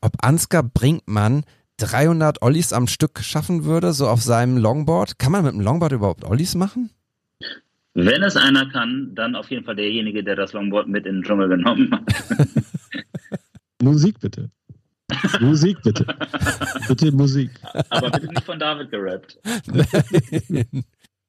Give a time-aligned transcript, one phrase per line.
[0.00, 1.44] ob Ansgar Brinkmann
[1.78, 5.18] 300 Ollis am Stück schaffen würde, so auf seinem Longboard.
[5.18, 6.90] Kann man mit dem Longboard überhaupt Ollis machen?
[7.94, 11.22] Wenn es einer kann, dann auf jeden Fall derjenige, der das Longboard mit in den
[11.22, 12.02] Dschungel genommen hat.
[13.82, 14.50] Musik bitte.
[15.40, 16.04] Musik bitte.
[16.86, 17.50] bitte Musik.
[17.88, 19.38] Aber bitte nicht von David gerappt.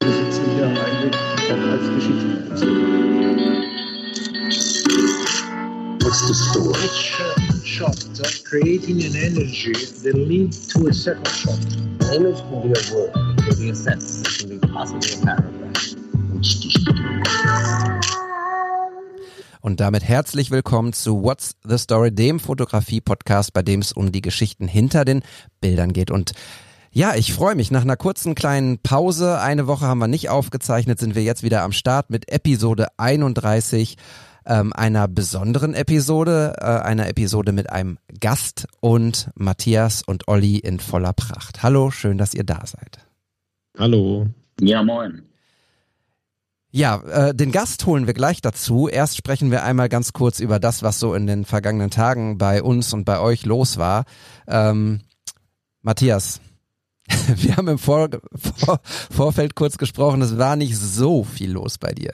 [0.01, 1.15] Wir sitzen hier eigentlich
[1.51, 3.58] als Geschichten
[6.01, 6.79] What's the story?
[6.85, 7.97] Each shot
[8.49, 11.59] creating an energy that leads to a second shot.
[12.01, 15.13] An image can be a word, it can be a sentence, it can be possibly
[15.13, 15.95] a paragraph.
[16.33, 17.19] What's the story?
[19.61, 24.21] Und damit herzlich willkommen zu What's the Story, dem Fotografie-Podcast, bei dem es um die
[24.21, 25.21] Geschichten hinter den
[25.59, 26.11] Bildern geht.
[26.11, 26.31] Und
[26.91, 27.71] ja, ich freue mich.
[27.71, 31.61] Nach einer kurzen kleinen Pause, eine Woche haben wir nicht aufgezeichnet, sind wir jetzt wieder
[31.61, 33.97] am Start mit Episode 31
[34.45, 40.79] ähm, einer besonderen Episode, äh, einer Episode mit einem Gast und Matthias und Olli in
[40.79, 41.63] voller Pracht.
[41.63, 43.05] Hallo, schön, dass ihr da seid.
[43.77, 44.27] Hallo.
[44.59, 45.23] Ja, moin.
[46.71, 48.87] Ja, äh, den Gast holen wir gleich dazu.
[48.87, 52.61] Erst sprechen wir einmal ganz kurz über das, was so in den vergangenen Tagen bei
[52.61, 54.05] uns und bei euch los war.
[54.47, 55.01] Ähm,
[55.81, 56.41] Matthias,
[57.35, 61.91] wir haben im Vor Vor Vorfeld kurz gesprochen, es war nicht so viel los bei
[61.91, 62.13] dir.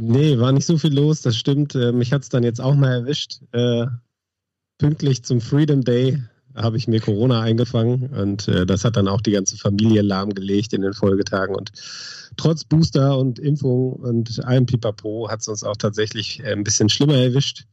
[0.00, 1.74] Nee, war nicht so viel los, das stimmt.
[1.74, 3.40] Äh, mich hat es dann jetzt auch mal erwischt.
[3.52, 3.86] Äh,
[4.78, 6.22] pünktlich zum Freedom Day
[6.54, 10.72] habe ich mir Corona eingefangen und äh, das hat dann auch die ganze Familie lahmgelegt
[10.72, 11.70] in den Folgetagen und
[12.36, 17.16] trotz Booster und Impfung und allem Pipapo hat es uns auch tatsächlich ein bisschen schlimmer
[17.16, 17.66] erwischt.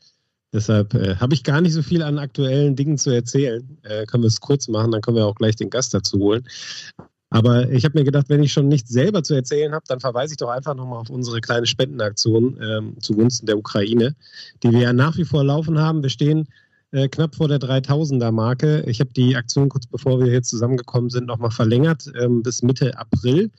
[0.54, 3.78] Deshalb äh, habe ich gar nicht so viel an aktuellen Dingen zu erzählen.
[3.84, 6.48] Äh, können wir es kurz machen, dann können wir auch gleich den Gast dazu holen.
[7.30, 10.34] Aber ich habe mir gedacht, wenn ich schon nichts selber zu erzählen habe, dann verweise
[10.34, 14.16] ich doch einfach nochmal auf unsere kleine Spendenaktion ähm, zugunsten der Ukraine,
[14.64, 16.04] die wir ja nach wie vor laufen haben.
[16.04, 16.48] Wir stehen
[16.92, 18.84] äh, knapp vor der 3000er Marke.
[18.88, 22.98] Ich habe die Aktion kurz bevor wir hier zusammengekommen sind nochmal verlängert ähm, bis Mitte
[22.98, 23.52] April.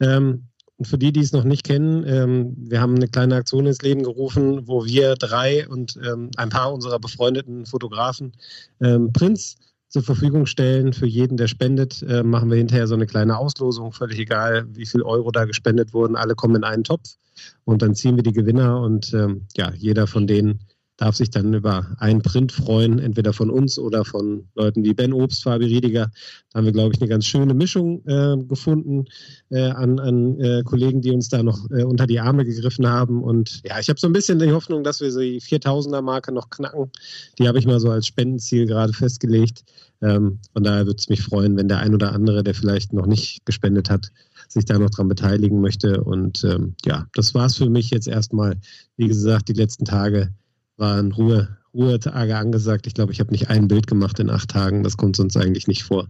[0.00, 0.48] Ähm,
[0.78, 3.82] und für die, die es noch nicht kennen, ähm, wir haben eine kleine Aktion ins
[3.82, 8.32] Leben gerufen, wo wir drei und ähm, ein paar unserer befreundeten Fotografen
[8.80, 9.56] ähm, Prinz
[9.92, 10.94] zur Verfügung stellen.
[10.94, 14.86] Für jeden, der spendet, äh, machen wir hinterher so eine kleine Auslosung, völlig egal, wie
[14.86, 16.16] viel Euro da gespendet wurden.
[16.16, 17.16] Alle kommen in einen Topf
[17.64, 20.60] und dann ziehen wir die Gewinner und ähm, ja, jeder von denen
[20.96, 25.12] darf sich dann über einen Print freuen, entweder von uns oder von Leuten wie Ben
[25.12, 26.10] Obst, Fabi Riediger.
[26.50, 29.06] Da haben wir, glaube ich, eine ganz schöne Mischung äh, gefunden
[29.50, 33.22] äh, an, an äh, Kollegen, die uns da noch äh, unter die Arme gegriffen haben.
[33.22, 36.90] Und ja, ich habe so ein bisschen die Hoffnung, dass wir die 4000er-Marke noch knacken.
[37.38, 39.64] Die habe ich mal so als Spendenziel gerade festgelegt.
[40.02, 43.06] Ähm, von daher würde es mich freuen, wenn der ein oder andere, der vielleicht noch
[43.06, 44.10] nicht gespendet hat,
[44.48, 46.02] sich da noch dran beteiligen möchte.
[46.02, 48.56] Und ähm, ja, das war es für mich jetzt erstmal.
[48.96, 50.34] Wie gesagt, die letzten Tage
[50.82, 52.86] waren Ruhe, Ruhetage angesagt.
[52.88, 54.82] Ich glaube, ich habe nicht ein Bild gemacht in acht Tagen.
[54.82, 56.08] Das kommt sonst eigentlich nicht vor.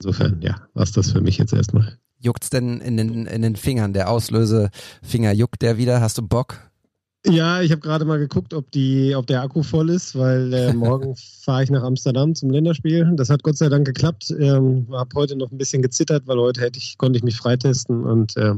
[0.00, 1.98] Insofern, ja, war es das für mich jetzt erstmal.
[2.18, 3.92] Juckt's denn in den, in den Fingern?
[3.92, 6.00] Der Auslösefinger juckt der wieder?
[6.00, 6.58] Hast du Bock?
[7.26, 10.72] Ja, ich habe gerade mal geguckt, ob, die, ob der Akku voll ist, weil äh,
[10.88, 13.12] morgen fahre ich nach Amsterdam zum Länderspiel.
[13.16, 14.30] Das hat Gott sei Dank geklappt.
[14.38, 18.04] Ähm, habe heute noch ein bisschen gezittert, weil heute hätte ich, konnte ich mich freitesten
[18.04, 18.54] und äh,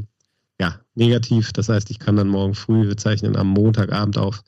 [0.61, 1.51] ja, negativ.
[1.53, 4.43] Das heißt, ich kann dann morgen früh, wir zeichnen am Montagabend auf,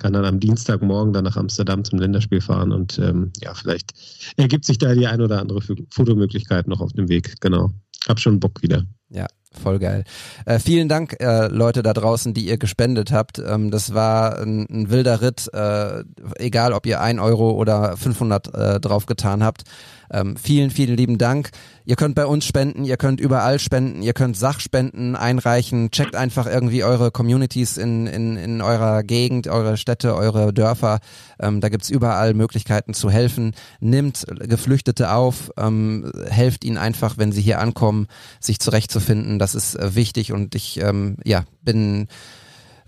[0.00, 3.92] kann dann am Dienstagmorgen dann nach Amsterdam zum Länderspiel fahren und ähm, ja, vielleicht
[4.36, 7.40] ergibt sich da die ein oder andere Fotomöglichkeit noch auf dem Weg.
[7.40, 7.70] Genau.
[8.08, 8.84] Hab schon Bock wieder.
[9.10, 10.04] Ja, voll geil.
[10.46, 13.38] Äh, vielen Dank, äh, Leute da draußen, die ihr gespendet habt.
[13.38, 16.02] Ähm, das war ein, ein wilder Ritt, äh,
[16.36, 19.64] egal ob ihr ein Euro oder 500 äh, draufgetan habt.
[20.12, 21.50] Ähm, vielen, vielen lieben Dank.
[21.84, 25.90] Ihr könnt bei uns spenden, ihr könnt überall spenden, ihr könnt Sachspenden einreichen.
[25.90, 31.00] Checkt einfach irgendwie eure Communities in, in, in eurer Gegend, eure Städte, eure Dörfer.
[31.40, 33.54] Ähm, da gibt's überall Möglichkeiten zu helfen.
[33.80, 38.06] Nimmt Geflüchtete auf, ähm, helft ihnen einfach, wenn sie hier ankommen,
[38.40, 39.38] sich zurechtzufinden.
[39.38, 42.08] Das ist äh, wichtig und ich ähm, ja, bin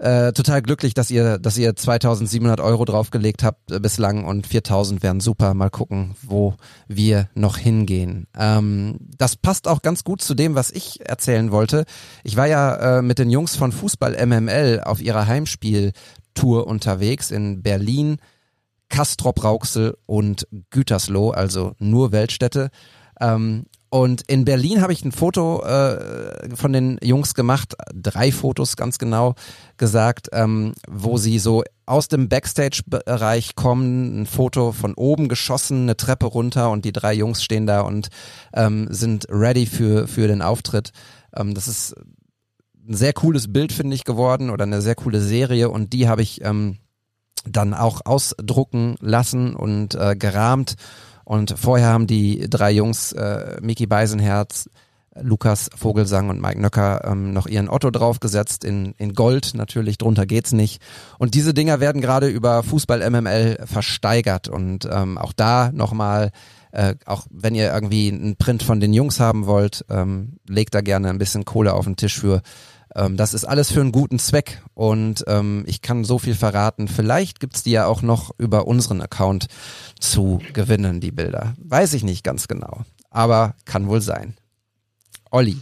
[0.02, 5.00] äh, total glücklich, dass ihr, dass ihr 2700 Euro draufgelegt habt äh, bislang und 4000
[5.04, 5.54] wären super.
[5.54, 6.54] Mal gucken, wo
[6.88, 8.26] wir noch hingehen.
[8.37, 11.84] Ähm, das passt auch ganz gut zu dem, was ich erzählen wollte.
[12.25, 17.62] Ich war ja äh, mit den Jungs von Fußball MML auf ihrer Heimspieltour unterwegs in
[17.62, 18.16] Berlin,
[18.88, 22.70] Kastrop Rauxel und Gütersloh, also nur Weltstädte.
[23.20, 28.79] Ähm, und in Berlin habe ich ein Foto äh, von den Jungs gemacht, drei Fotos
[28.79, 29.35] ganz genau
[29.77, 35.97] gesagt, ähm, wo sie so aus dem Backstage-Bereich kommen, ein Foto von oben geschossen, eine
[35.99, 38.09] Treppe runter und die drei Jungs stehen da und
[38.55, 40.93] ähm, sind ready für, für den Auftritt.
[41.37, 41.94] Ähm, das ist
[42.89, 46.23] ein sehr cooles Bild, finde ich, geworden oder eine sehr coole Serie und die habe
[46.23, 46.79] ich ähm,
[47.44, 50.77] dann auch ausdrucken lassen und äh, gerahmt.
[51.24, 54.69] Und vorher haben die drei Jungs, äh, Miki Beisenherz,
[55.20, 60.24] Lukas Vogelsang und Mike Nöcker ähm, noch ihren Otto draufgesetzt in, in Gold natürlich, drunter
[60.26, 60.82] geht's nicht.
[61.19, 66.30] Und diese Dinger werden gerade über Fußball MML versteigert und ähm, auch da nochmal,
[66.70, 70.80] äh, auch wenn ihr irgendwie einen Print von den Jungs haben wollt, ähm, legt da
[70.80, 72.40] gerne ein bisschen Kohle auf den Tisch für.
[72.94, 76.89] Ähm, das ist alles für einen guten Zweck und ähm, ich kann so viel verraten.
[76.89, 79.47] Vielleicht gibt's die ja auch noch über unseren Account
[79.99, 81.55] zu gewinnen, die Bilder.
[81.59, 84.35] Weiß ich nicht ganz genau, aber kann wohl sein.
[85.31, 85.56] Olli.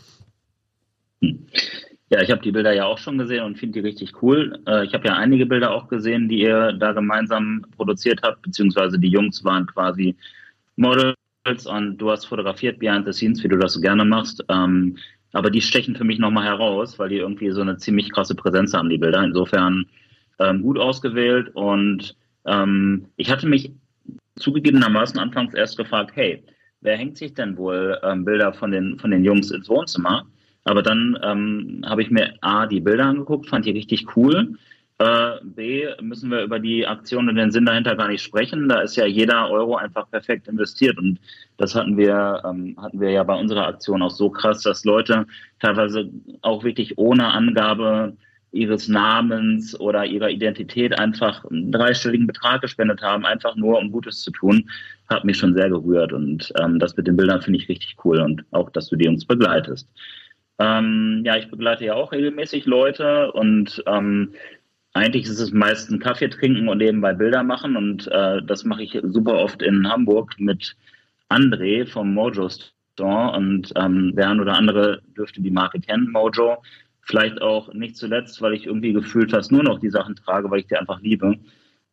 [2.08, 4.58] Ja, ich habe die Bilder ja auch schon gesehen und finde die richtig cool.
[4.66, 8.98] Äh, ich habe ja einige Bilder auch gesehen, die ihr da gemeinsam produziert habt, beziehungsweise
[8.98, 10.16] die Jungs waren quasi
[10.76, 11.14] Models
[11.66, 14.44] und du hast fotografiert behind the scenes, wie du das so gerne machst.
[14.48, 14.96] Ähm,
[15.32, 18.74] aber die stechen für mich nochmal heraus, weil die irgendwie so eine ziemlich krasse Präsenz
[18.74, 19.22] haben, die Bilder.
[19.22, 19.86] Insofern
[20.38, 22.16] ähm, gut ausgewählt und
[22.46, 23.72] ähm, ich hatte mich
[24.36, 26.42] zugegebenermaßen anfangs erst gefragt, hey,
[26.80, 30.26] wer hängt sich denn wohl ähm, Bilder von den, von den Jungs ins Wohnzimmer?
[30.64, 34.56] Aber dann ähm, habe ich mir A, die Bilder angeguckt, fand die richtig cool.
[35.00, 38.68] Äh, B, müssen wir über die Aktion und den Sinn dahinter gar nicht sprechen.
[38.68, 40.98] Da ist ja jeder Euro einfach perfekt investiert.
[40.98, 41.18] Und
[41.56, 45.26] das hatten wir, ähm, hatten wir ja bei unserer Aktion auch so krass, dass Leute
[45.58, 46.10] teilweise
[46.42, 48.14] auch wirklich ohne Angabe
[48.52, 54.20] ihres Namens oder ihrer Identität einfach einen dreistelligen Betrag gespendet haben, einfach nur um Gutes
[54.20, 54.68] zu tun,
[55.08, 56.12] hat mich schon sehr gerührt.
[56.12, 59.08] Und ähm, das mit den Bildern finde ich richtig cool und auch, dass du die
[59.08, 59.88] uns begleitest.
[60.58, 64.34] Ähm, ja, ich begleite ja auch regelmäßig Leute und ähm,
[64.92, 68.82] eigentlich ist es meist ein Kaffee trinken und nebenbei Bilder machen und äh, das mache
[68.82, 70.76] ich super oft in Hamburg mit
[71.28, 76.62] André vom Mojo Store und ähm, der ein oder andere dürfte die Marke kennen, Mojo.
[77.02, 80.60] Vielleicht auch nicht zuletzt, weil ich irgendwie gefühlt fast nur noch die Sachen trage, weil
[80.60, 81.36] ich die einfach liebe.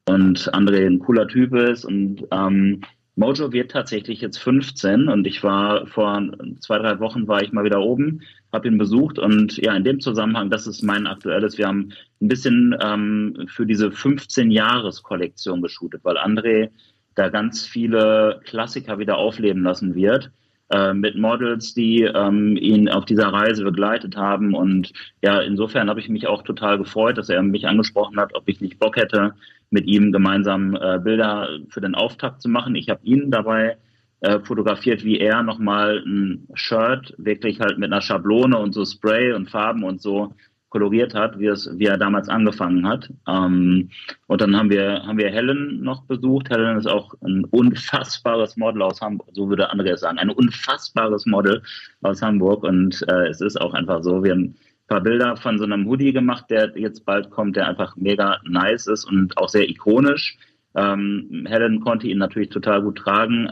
[0.07, 1.85] Und André ein cooler Typ ist.
[1.85, 2.81] Und ähm,
[3.17, 6.21] Mojo wird tatsächlich jetzt 15 und ich war vor
[6.59, 8.21] zwei, drei Wochen war ich mal wieder oben,
[8.53, 12.27] habe ihn besucht und ja, in dem Zusammenhang, das ist mein aktuelles, wir haben ein
[12.27, 16.69] bisschen ähm, für diese 15-Jahres-Kollektion geshootet, weil André
[17.15, 20.31] da ganz viele Klassiker wieder aufleben lassen wird.
[20.69, 24.53] Äh, mit Models, die ähm, ihn auf dieser Reise begleitet haben.
[24.53, 24.91] Und
[25.23, 28.59] ja, insofern habe ich mich auch total gefreut, dass er mich angesprochen hat, ob ich
[28.59, 29.33] nicht Bock hätte,
[29.69, 32.75] mit ihm gemeinsam äh, Bilder für den Auftakt zu machen.
[32.75, 33.77] Ich habe ihn dabei
[34.21, 39.33] äh, fotografiert, wie er nochmal ein Shirt wirklich halt mit einer Schablone und so Spray
[39.33, 40.33] und Farben und so
[40.69, 43.09] koloriert hat, wie, es, wie er damals angefangen hat.
[43.27, 43.89] Ähm,
[44.27, 46.49] und dann haben wir, haben wir Helen noch besucht.
[46.49, 51.61] Helen ist auch ein unfassbares Model aus Hamburg, so würde Andreas sagen, ein unfassbares Model
[52.01, 52.63] aus Hamburg.
[52.63, 54.55] Und äh, es ist auch einfach so, wir haben
[54.87, 58.87] paar Bilder von so einem Hoodie gemacht, der jetzt bald kommt, der einfach mega nice
[58.87, 60.37] ist und auch sehr ikonisch.
[60.75, 63.49] Ähm, Helen konnte ihn natürlich total gut tragen.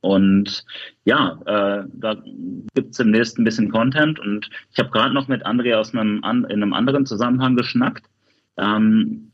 [0.00, 0.64] Und
[1.04, 2.16] ja, äh, da
[2.74, 4.18] gibt es demnächst ein bisschen Content.
[4.18, 8.06] Und ich habe gerade noch mit André aus einem, an, in einem anderen Zusammenhang geschnackt.
[8.56, 9.30] Ähm,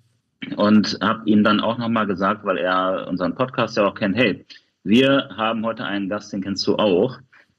[0.56, 4.44] und habe ihm dann auch nochmal gesagt, weil er unseren Podcast ja auch kennt, hey,
[4.84, 7.18] wir haben heute einen Gast, den kennst du auch.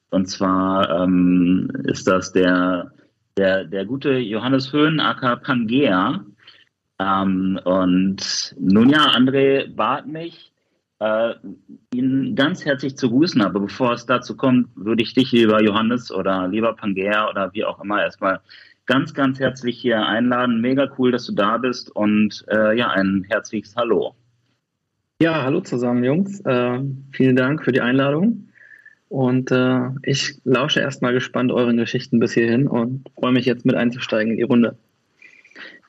[0.09, 2.91] Und zwar ähm, ist das der,
[3.37, 6.25] der, der gute Johannes Höhn, aka Pangea.
[6.99, 10.51] Ähm, und nun ja, André bat mich,
[10.99, 11.33] äh,
[11.93, 13.41] ihn ganz herzlich zu grüßen.
[13.41, 17.65] Aber bevor es dazu kommt, würde ich dich, lieber Johannes oder lieber Pangea oder wie
[17.65, 18.41] auch immer, erstmal
[18.85, 20.61] ganz, ganz herzlich hier einladen.
[20.61, 24.15] Mega cool, dass du da bist und äh, ja, ein herzliches Hallo.
[25.21, 26.41] Ja, hallo zusammen, Jungs.
[26.41, 26.79] Äh,
[27.11, 28.49] vielen Dank für die Einladung.
[29.13, 33.75] Und äh, ich lausche erstmal gespannt euren Geschichten bis hierhin und freue mich jetzt mit
[33.75, 34.75] einzusteigen in die Runde.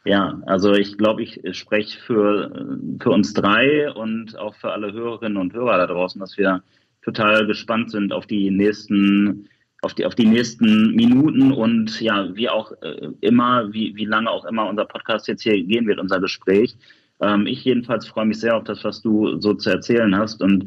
[0.04, 5.38] Ja, also ich glaube, ich spreche für, für uns drei und auch für alle Hörerinnen
[5.38, 6.62] und Hörer da draußen, dass wir
[7.00, 9.49] total gespannt sind auf die nächsten,
[9.81, 14.28] auf die, auf die nächsten Minuten und ja, wie auch äh, immer, wie, wie lange
[14.28, 16.76] auch immer unser Podcast jetzt hier gehen wird, unser Gespräch.
[17.21, 20.66] Ähm, ich jedenfalls freue mich sehr auf das, was du so zu erzählen hast und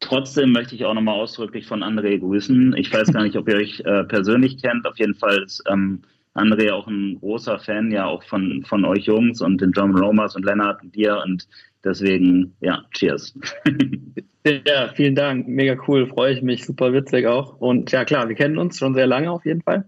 [0.00, 2.76] Trotzdem möchte ich auch nochmal ausdrücklich von André grüßen.
[2.76, 4.86] Ich weiß gar nicht, ob ihr euch äh, persönlich kennt.
[4.86, 6.02] Auf jeden Fall ist ähm,
[6.36, 10.36] André auch ein großer Fan ja auch von, von euch Jungs und den John Romas
[10.36, 11.48] und Lennart und dir und
[11.82, 13.34] deswegen, ja, cheers.
[14.46, 18.36] ja, vielen Dank, mega cool, freue ich mich, super witzig auch und ja klar, wir
[18.36, 19.86] kennen uns schon sehr lange auf jeden Fall.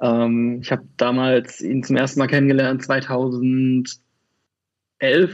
[0.00, 4.00] Ähm, ich habe damals ihn zum ersten Mal kennengelernt, 2011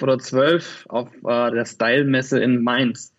[0.01, 3.16] oder 12 auf äh, der Style-Messe in Mainz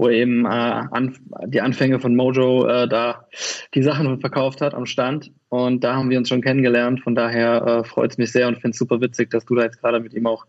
[0.00, 1.14] wo eben äh, an,
[1.44, 3.26] die Anfänge von Mojo äh, da
[3.74, 5.30] die Sachen verkauft hat am Stand.
[5.50, 7.02] Und da haben wir uns schon kennengelernt.
[7.02, 9.64] Von daher äh, freut es mich sehr und finde es super witzig, dass du da
[9.64, 10.46] jetzt gerade mit ihm auch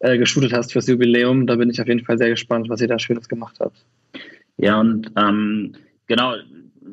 [0.00, 1.46] äh, geshootet hast fürs Jubiläum.
[1.46, 3.86] Da bin ich auf jeden Fall sehr gespannt, was ihr da Schönes gemacht habt.
[4.58, 5.76] Ja, und ähm,
[6.06, 6.34] genau,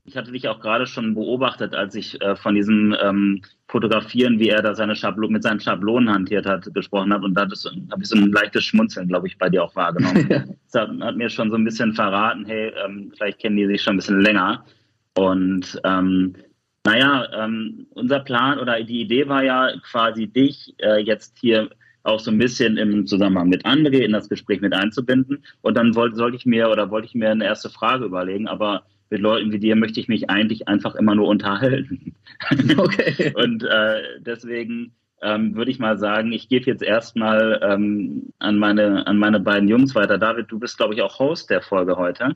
[0.08, 4.48] ich hatte dich auch gerade schon beobachtet, als ich äh, von diesem ähm, Fotografieren, wie
[4.48, 7.26] er da seine Schablon mit seinen Schablonen hantiert hat, gesprochen habe.
[7.26, 10.30] Und da habe ich so ein leichtes Schmunzeln, glaube ich, bei dir auch wahrgenommen.
[10.72, 13.82] das hat, hat, mir schon so ein bisschen verraten, hey, ähm, vielleicht kennen die sich
[13.82, 14.64] schon ein bisschen länger.
[15.18, 16.36] Und ähm,
[16.86, 21.70] naja, ähm, unser Plan oder die Idee war ja quasi dich äh, jetzt hier
[22.04, 25.44] auch so ein bisschen im Zusammenhang mit André in das Gespräch mit einzubinden.
[25.62, 28.84] Und dann wollte, sollte ich mir oder wollte ich mir eine erste Frage überlegen, aber
[29.10, 32.14] mit Leuten wie dir möchte ich mich eigentlich einfach immer nur unterhalten.
[32.78, 33.34] Okay.
[33.36, 39.08] Und äh, deswegen ähm, würde ich mal sagen, ich gebe jetzt erstmal ähm, an, meine,
[39.08, 40.18] an meine beiden Jungs weiter.
[40.18, 42.36] David, du bist, glaube ich, auch Host der Folge heute.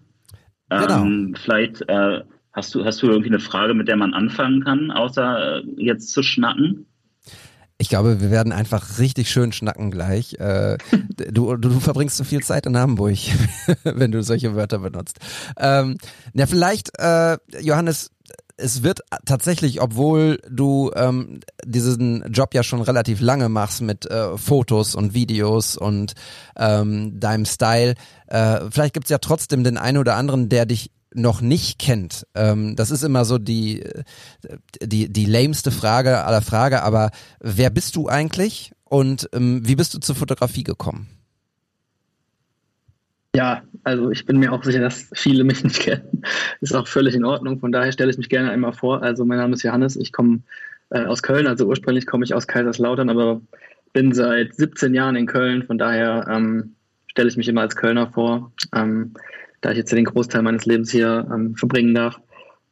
[0.70, 1.04] Genau.
[1.04, 2.22] Ähm, vielleicht äh,
[2.54, 6.12] hast, du, hast du irgendwie eine Frage, mit der man anfangen kann, außer äh, jetzt
[6.12, 6.88] zu schnacken?
[7.82, 10.36] Ich glaube, wir werden einfach richtig schön schnacken gleich.
[10.36, 10.78] Äh,
[11.32, 13.18] du, du, verbringst zu viel Zeit in Hamburg,
[13.84, 15.18] wenn du solche Wörter benutzt.
[15.58, 15.98] Ähm,
[16.36, 18.12] ja, vielleicht, äh, Johannes,
[18.58, 24.38] es wird tatsächlich, obwohl du ähm, diesen Job ja schon relativ lange machst mit äh,
[24.38, 26.14] Fotos und Videos und
[26.58, 27.96] ähm, deinem Style,
[28.28, 32.76] äh, vielleicht gibt's ja trotzdem den einen oder anderen, der dich noch nicht kennt, ähm,
[32.76, 33.84] das ist immer so die,
[34.82, 39.94] die, die lameste Frage aller Frage, aber wer bist du eigentlich und ähm, wie bist
[39.94, 41.08] du zur Fotografie gekommen?
[43.36, 46.24] Ja, also ich bin mir auch sicher, dass viele mich nicht kennen.
[46.60, 47.60] Ist auch völlig in Ordnung.
[47.60, 49.02] Von daher stelle ich mich gerne einmal vor.
[49.02, 50.42] Also mein Name ist Johannes, ich komme
[50.90, 53.42] äh, aus Köln, also ursprünglich komme ich aus Kaiserslautern, aber
[53.94, 55.64] bin seit 17 Jahren in Köln.
[55.64, 56.76] Von daher ähm,
[57.08, 58.52] stelle ich mich immer als Kölner vor.
[58.76, 59.14] Ähm,
[59.62, 62.20] da ich jetzt den Großteil meines Lebens hier ähm, verbringen darf.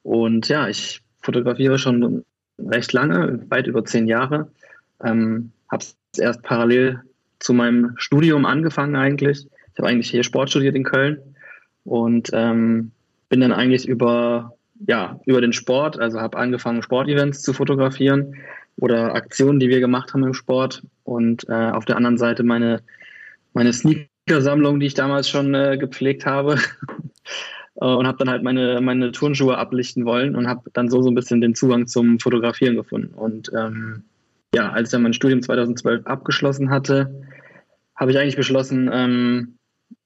[0.04, 2.24] Und ja, ich fotografiere schon
[2.58, 4.52] recht lange, weit über zehn Jahre.
[5.04, 7.02] Ähm, habe es erst parallel
[7.40, 9.46] zu meinem Studium angefangen eigentlich.
[9.46, 11.20] Ich habe eigentlich hier Sport studiert in Köln
[11.86, 12.92] und ähm,
[13.30, 14.54] bin dann eigentlich über,
[14.88, 18.36] ja, über den Sport, also habe angefangen, Sportevents zu fotografieren
[18.78, 22.82] oder Aktionen, die wir gemacht haben im Sport und äh, auf der anderen Seite meine,
[23.54, 24.10] meine Sneak
[24.42, 26.58] Sammlung, die ich damals schon äh, gepflegt habe.
[27.82, 31.10] Äh, und habe dann halt meine, meine Turnschuhe ablichten wollen und habe dann so so
[31.10, 33.14] ein bisschen den Zugang zum Fotografieren gefunden.
[33.14, 34.04] Und ähm,
[34.54, 37.24] ja, als ich dann mein Studium 2012 abgeschlossen hatte,
[37.96, 39.58] habe ich eigentlich beschlossen, ähm,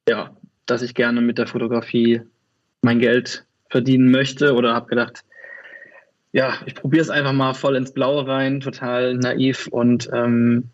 [0.08, 2.22] ja, dass ich gerne mit der Fotografie
[2.82, 5.24] mein Geld verdienen möchte oder habe gedacht,
[6.32, 10.70] ja, ich probiere es einfach mal voll ins Blaue rein, total naiv und ähm,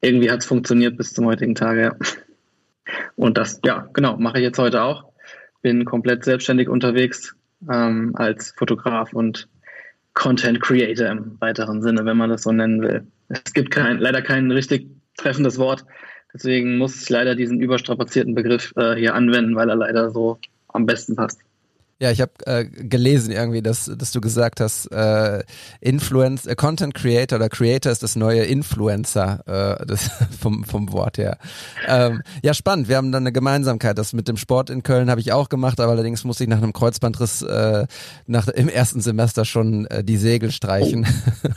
[0.00, 1.96] irgendwie hat es funktioniert bis zum heutigen Tage, ja.
[3.16, 5.04] Und das, ja, genau, mache ich jetzt heute auch.
[5.62, 7.34] Bin komplett selbstständig unterwegs
[7.70, 9.48] ähm, als Fotograf und
[10.14, 13.06] Content Creator im weiteren Sinne, wenn man das so nennen will.
[13.28, 15.84] Es gibt kein, leider kein richtig treffendes Wort.
[16.32, 20.86] Deswegen muss ich leider diesen überstrapazierten Begriff äh, hier anwenden, weil er leider so am
[20.86, 21.40] besten passt.
[22.00, 25.42] Ja, ich habe äh, gelesen irgendwie, dass, dass du gesagt hast, äh,
[25.82, 29.40] Influence, äh, Content Creator oder Creator ist das neue Influencer
[29.80, 31.36] äh, das, vom, vom Wort her.
[31.86, 32.88] Ähm, ja, spannend.
[32.88, 33.98] Wir haben dann eine Gemeinsamkeit.
[33.98, 36.62] Das mit dem Sport in Köln habe ich auch gemacht, aber allerdings musste ich nach
[36.62, 37.86] einem Kreuzbandriss äh,
[38.26, 41.06] nach, im ersten Semester schon äh, die Segel streichen.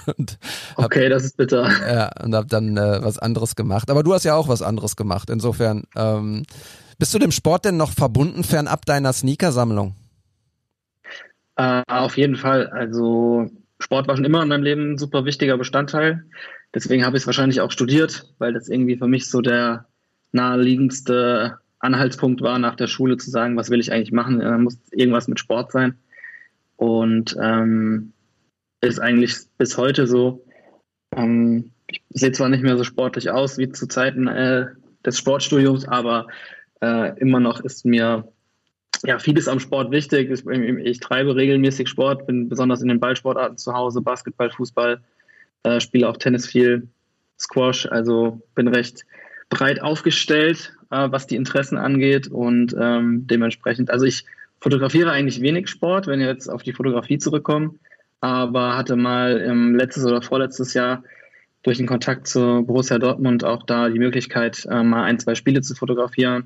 [0.08, 0.12] Oh.
[0.76, 1.70] hab, okay, das ist bitter.
[1.90, 3.90] Ja, und habe dann äh, was anderes gemacht.
[3.90, 5.30] Aber du hast ja auch was anderes gemacht.
[5.30, 6.44] Insofern, ähm,
[6.98, 9.96] bist du dem Sport denn noch verbunden, fernab deiner Sneakersammlung?
[11.56, 12.68] Äh, auf jeden Fall.
[12.68, 16.26] Also Sport war schon immer in meinem Leben ein super wichtiger Bestandteil.
[16.74, 19.86] Deswegen habe ich es wahrscheinlich auch studiert, weil das irgendwie für mich so der
[20.32, 24.40] naheliegendste Anhaltspunkt war, nach der Schule zu sagen, was will ich eigentlich machen?
[24.40, 25.98] Da muss irgendwas mit Sport sein.
[26.78, 28.14] Und ähm,
[28.82, 30.46] ist eigentlich bis heute so.
[31.16, 34.68] Ähm, ich sehe zwar nicht mehr so sportlich aus wie zu Zeiten äh,
[35.06, 36.28] des Sportstudiums, aber
[36.82, 38.33] äh, immer noch ist mir
[39.04, 40.32] ja, vieles am Sport wichtig.
[40.32, 45.02] Ich, ich, treibe regelmäßig Sport, bin besonders in den Ballsportarten zu Hause, Basketball, Fußball,
[45.64, 46.88] äh, spiele auch Tennis viel,
[47.40, 49.06] Squash, also bin recht
[49.50, 54.26] breit aufgestellt, äh, was die Interessen angeht und ähm, dementsprechend, also ich
[54.60, 57.80] fotografiere eigentlich wenig Sport, wenn wir jetzt auf die Fotografie zurückkommen,
[58.22, 61.04] aber hatte mal im letztes oder vorletztes Jahr
[61.64, 65.62] durch den Kontakt zu Borussia Dortmund auch da die Möglichkeit, äh, mal ein, zwei Spiele
[65.62, 66.46] zu fotografieren,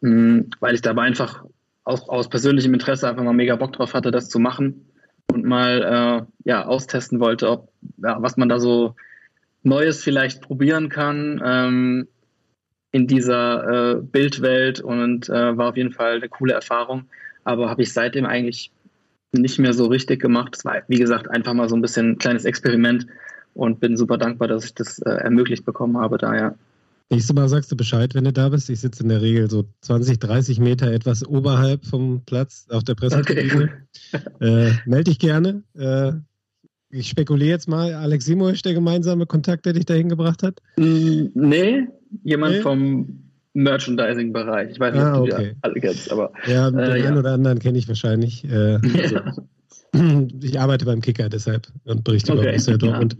[0.00, 1.44] mh, hm, weil ich dabei einfach
[1.84, 4.86] aus, aus persönlichem Interesse einfach mal mega Bock drauf hatte, das zu machen
[5.32, 8.94] und mal äh, ja, austesten wollte, ob, ja, was man da so
[9.62, 12.08] Neues vielleicht probieren kann ähm,
[12.90, 17.04] in dieser äh, Bildwelt und äh, war auf jeden Fall eine coole Erfahrung.
[17.44, 18.70] Aber habe ich seitdem eigentlich
[19.32, 20.56] nicht mehr so richtig gemacht.
[20.56, 23.06] Es war, wie gesagt, einfach mal so ein bisschen ein kleines Experiment
[23.54, 26.18] und bin super dankbar, dass ich das äh, ermöglicht bekommen habe.
[26.18, 26.54] Daher
[27.12, 28.70] Nächstes Mal sagst du Bescheid, wenn du da bist.
[28.70, 32.94] Ich sitze in der Regel so 20, 30 Meter etwas oberhalb vom Platz auf der
[32.94, 33.64] Pressetribüne.
[33.64, 33.72] Okay.
[34.40, 35.62] Äh, melde dich gerne.
[35.74, 36.12] Äh,
[36.90, 40.60] ich spekuliere jetzt mal, Alex Simovic, der gemeinsame Kontakt, der dich dahin gebracht hat?
[40.76, 41.86] Mm, nee,
[42.22, 42.60] jemand nee?
[42.60, 43.22] vom
[43.54, 44.72] Merchandising-Bereich.
[44.72, 45.56] Ich weiß nicht, ah, ob du okay.
[45.62, 46.32] alle kennst, aber.
[46.46, 47.18] Ja, den äh, einen ja.
[47.18, 48.44] oder anderen kenne ich wahrscheinlich.
[48.44, 49.34] Äh, also, ja.
[50.42, 53.16] Ich arbeite beim Kicker deshalb und berichte okay, über Borussia Dortmund.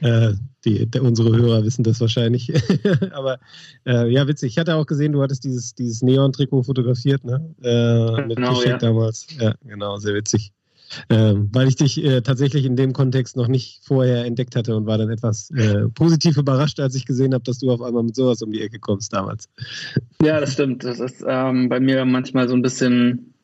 [0.00, 0.30] Ja.
[0.30, 0.34] Äh,
[0.64, 2.52] die, der, unsere Hörer wissen das wahrscheinlich.
[3.12, 3.38] Aber
[3.86, 4.52] äh, ja, witzig.
[4.52, 7.54] Ich hatte auch gesehen, du hattest dieses, dieses Neon-Trikot fotografiert, ne?
[7.62, 8.78] Äh, mit genau, ja.
[8.78, 9.26] damals.
[9.38, 10.52] Ja, genau, sehr witzig.
[11.10, 14.86] Ähm, weil ich dich äh, tatsächlich in dem Kontext noch nicht vorher entdeckt hatte und
[14.86, 18.16] war dann etwas äh, positiv überrascht, als ich gesehen habe, dass du auf einmal mit
[18.16, 19.50] sowas um die Ecke kommst damals.
[20.22, 20.84] Ja, das stimmt.
[20.84, 23.34] Das ist ähm, bei mir manchmal so ein bisschen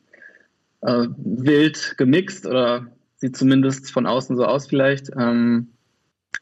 [0.85, 2.87] äh, wild gemixt oder
[3.17, 5.09] sieht zumindest von außen so aus vielleicht.
[5.17, 5.69] Ähm,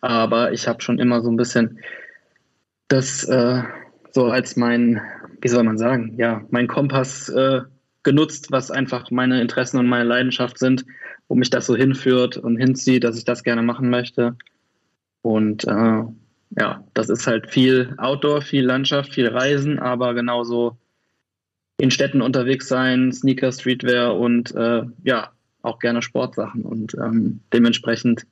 [0.02, 1.80] aber ich habe schon immer so ein bisschen
[2.88, 3.64] das äh,
[4.12, 5.02] so als mein,
[5.42, 7.62] wie soll man sagen, ja, mein Kompass äh,
[8.04, 10.86] genutzt, was einfach meine Interessen und meine Leidenschaft sind,
[11.28, 14.36] wo mich das so hinführt und hinzieht, dass ich das gerne machen möchte.
[15.22, 16.04] Und äh,
[16.60, 20.78] ja, das ist halt viel Outdoor, viel Landschaft, viel Reisen, aber genauso
[21.84, 25.32] in Städten unterwegs sein, Sneaker, Streetwear und äh, ja,
[25.64, 26.62] auch gerne Sportsachen.
[26.62, 28.26] Und ähm, dementsprechend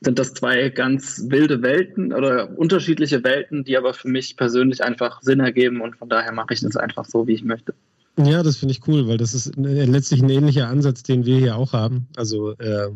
[0.00, 5.20] sind das zwei ganz wilde Welten oder unterschiedliche Welten, die aber für mich persönlich einfach
[5.20, 7.74] Sinn ergeben und von daher mache ich das einfach so, wie ich möchte.
[8.16, 11.56] Ja, das finde ich cool, weil das ist letztlich ein ähnlicher Ansatz, den wir hier
[11.56, 12.08] auch haben.
[12.16, 12.88] Also äh,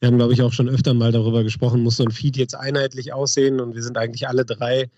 [0.00, 2.54] wir haben, glaube ich, auch schon öfter mal darüber gesprochen, muss so ein Feed jetzt
[2.54, 4.90] einheitlich aussehen und wir sind eigentlich alle drei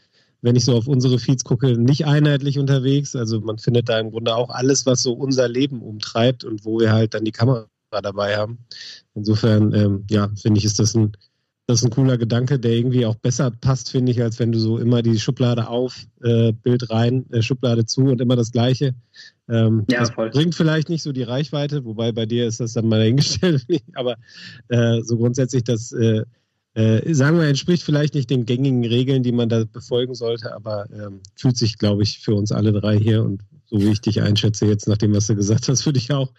[0.42, 3.14] wenn ich so auf unsere Feeds gucke, nicht einheitlich unterwegs.
[3.14, 6.80] Also man findet da im Grunde auch alles, was so unser Leben umtreibt und wo
[6.80, 7.66] wir halt dann die Kamera
[8.02, 8.58] dabei haben.
[9.14, 11.12] Insofern, ähm, ja, finde ich, ist das ein,
[11.66, 14.58] das ist ein cooler Gedanke, der irgendwie auch besser passt, finde ich, als wenn du
[14.58, 18.94] so immer die Schublade auf, äh, Bild rein, äh, Schublade zu und immer das Gleiche.
[19.48, 20.30] Ähm, ja, das voll.
[20.30, 23.66] bringt vielleicht nicht so die Reichweite, wobei bei dir ist das dann mal dahingestellt.
[23.94, 24.16] Aber
[24.68, 25.92] äh, so grundsätzlich, dass
[26.74, 30.86] äh, sagen wir, entspricht vielleicht nicht den gängigen Regeln, die man da befolgen sollte, aber
[30.90, 34.20] ähm, fühlt sich, glaube ich, für uns alle drei hier und so wie ich dich
[34.20, 36.32] einschätze jetzt, nachdem was du gesagt hast, für dich auch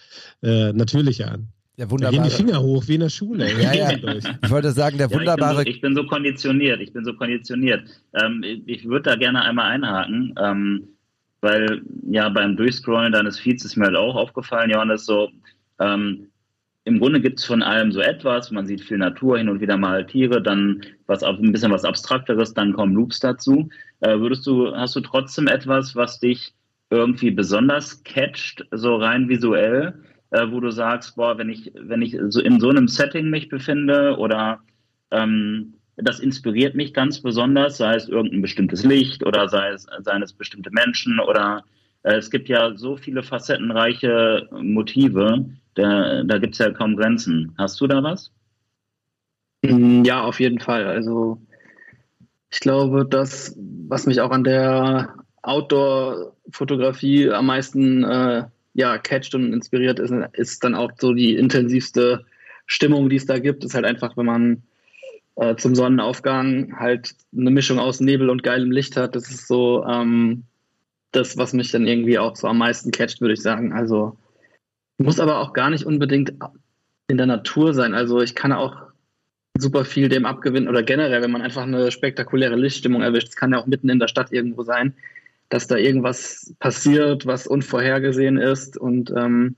[0.44, 1.48] äh, natürlicher an.
[1.78, 2.18] Der wunderbare.
[2.18, 3.50] Da gehen die Finger hoch wie in der Schule.
[3.62, 3.92] Ja, ja.
[4.44, 5.64] Ich wollte sagen, der wunderbare.
[5.64, 6.82] Ja, ich, bin so, ich, bin so, konditioniert.
[6.82, 7.84] Ich bin so konditioniert.
[8.14, 10.88] Ähm, ich, ich würde da gerne einmal einhaken, ähm,
[11.40, 15.30] weil ja beim Durchscrollen deines Feeds ist mir halt auch aufgefallen, Johannes, so
[15.80, 16.28] ähm,
[16.84, 18.52] im Grunde gibt es von allem so etwas.
[18.52, 22.54] Man sieht viel Natur, hin und wieder mal Tiere, dann was ein bisschen was Abstrakteres,
[22.54, 23.70] dann kommen Loops dazu.
[24.00, 26.54] Äh, würdest du, hast du trotzdem etwas, was dich
[26.90, 29.94] irgendwie besonders catcht, so rein visuell,
[30.32, 33.50] äh, wo du sagst, boah, wenn ich, wenn ich so in so einem Setting mich
[33.50, 34.60] befinde oder
[35.12, 40.24] ähm, das inspiriert mich ganz besonders, sei es irgendein bestimmtes Licht oder sei es, seien
[40.24, 41.64] es bestimmte Menschen oder
[42.04, 47.54] äh, es gibt ja so viele facettenreiche Motive, da, da gibt es ja kaum Grenzen.
[47.58, 48.32] Hast du da was?
[49.64, 50.86] Mm, ja, auf jeden Fall.
[50.86, 51.42] Also
[52.52, 53.56] ich glaube, das,
[53.88, 60.64] was mich auch an der Outdoor-Fotografie am meisten äh, ja, catcht und inspiriert, ist, ist
[60.64, 62.26] dann auch so die intensivste
[62.66, 63.64] Stimmung, die es da gibt.
[63.64, 64.64] Ist halt einfach, wenn man
[65.36, 69.16] äh, zum Sonnenaufgang halt eine Mischung aus Nebel und geilem Licht hat.
[69.16, 70.44] Das ist so ähm,
[71.12, 73.74] das, was mich dann irgendwie auch so am meisten catcht, würde ich sagen.
[73.74, 74.18] Also
[75.04, 76.34] muss aber auch gar nicht unbedingt
[77.08, 77.94] in der Natur sein.
[77.94, 78.92] Also ich kann auch
[79.58, 83.52] super viel dem abgewinnen oder generell, wenn man einfach eine spektakuläre Lichtstimmung erwischt, es kann
[83.52, 84.94] ja auch mitten in der Stadt irgendwo sein,
[85.50, 89.56] dass da irgendwas passiert, was unvorhergesehen ist und ähm,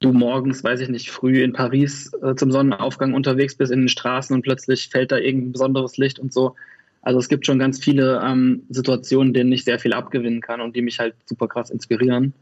[0.00, 3.88] du morgens, weiß ich nicht, früh in Paris äh, zum Sonnenaufgang unterwegs bist in den
[3.88, 6.54] Straßen und plötzlich fällt da irgendein besonderes Licht und so.
[7.02, 10.74] Also es gibt schon ganz viele ähm, Situationen, denen ich sehr viel abgewinnen kann und
[10.76, 12.32] die mich halt super krass inspirieren.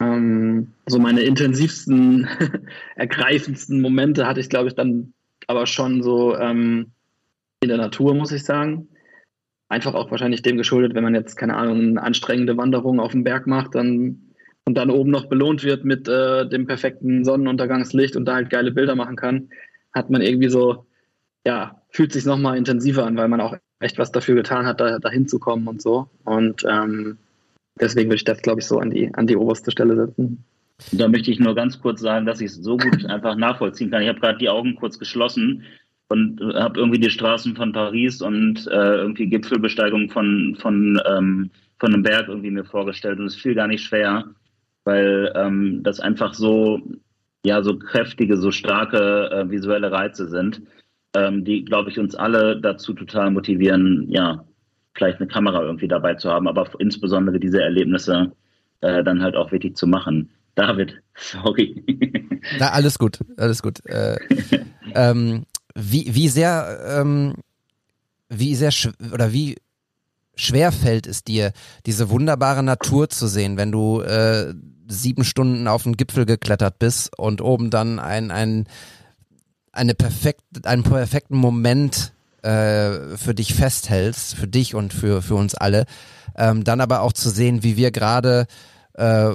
[0.00, 2.28] Ähm, so meine intensivsten,
[2.96, 5.12] ergreifendsten Momente hatte ich, glaube ich, dann
[5.46, 6.92] aber schon so ähm,
[7.60, 8.88] in der Natur, muss ich sagen.
[9.68, 13.24] Einfach auch wahrscheinlich dem geschuldet, wenn man jetzt, keine Ahnung, eine anstrengende Wanderung auf dem
[13.24, 14.30] Berg macht dann,
[14.64, 18.72] und dann oben noch belohnt wird mit äh, dem perfekten Sonnenuntergangslicht und da halt geile
[18.72, 19.48] Bilder machen kann,
[19.92, 20.86] hat man irgendwie so,
[21.46, 24.98] ja, fühlt sich nochmal intensiver an, weil man auch echt was dafür getan hat, da,
[24.98, 26.08] da hinzukommen und so.
[26.24, 27.18] Und ähm,
[27.80, 30.44] deswegen würde ich das, glaube ich, so an die, an die oberste Stelle setzen.
[30.92, 34.02] Da möchte ich nur ganz kurz sagen, dass ich es so gut einfach nachvollziehen kann.
[34.02, 35.64] Ich habe gerade die Augen kurz geschlossen
[36.08, 41.94] und habe irgendwie die Straßen von Paris und äh, irgendwie Gipfelbesteigung von, von, ähm, von
[41.94, 43.18] einem Berg irgendwie mir vorgestellt.
[43.18, 44.24] Und es fiel gar nicht schwer,
[44.84, 46.82] weil ähm, das einfach so,
[47.44, 50.62] ja, so kräftige, so starke äh, visuelle Reize sind,
[51.14, 54.44] ähm, die, glaube ich, uns alle dazu total motivieren, ja,
[54.94, 58.32] vielleicht eine Kamera irgendwie dabei zu haben, aber insbesondere diese Erlebnisse
[58.80, 60.30] äh, dann halt auch wirklich zu machen.
[60.54, 61.84] David, sorry.
[62.58, 63.84] Na, alles gut, alles gut.
[63.86, 64.16] Äh,
[64.94, 67.34] ähm, wie, wie sehr, ähm,
[68.28, 68.72] wie sehr
[69.12, 69.56] oder wie
[70.34, 71.52] schwer fällt es dir,
[71.86, 74.54] diese wunderbare Natur zu sehen, wenn du äh,
[74.88, 78.66] sieben Stunden auf den Gipfel geklettert bist und oben dann ein, ein,
[79.72, 85.54] eine perfekt, einen perfekten Moment äh, für dich festhältst, für dich und für, für uns
[85.54, 85.84] alle.
[86.36, 88.46] Ähm, dann aber auch zu sehen, wie wir gerade
[88.94, 89.32] äh,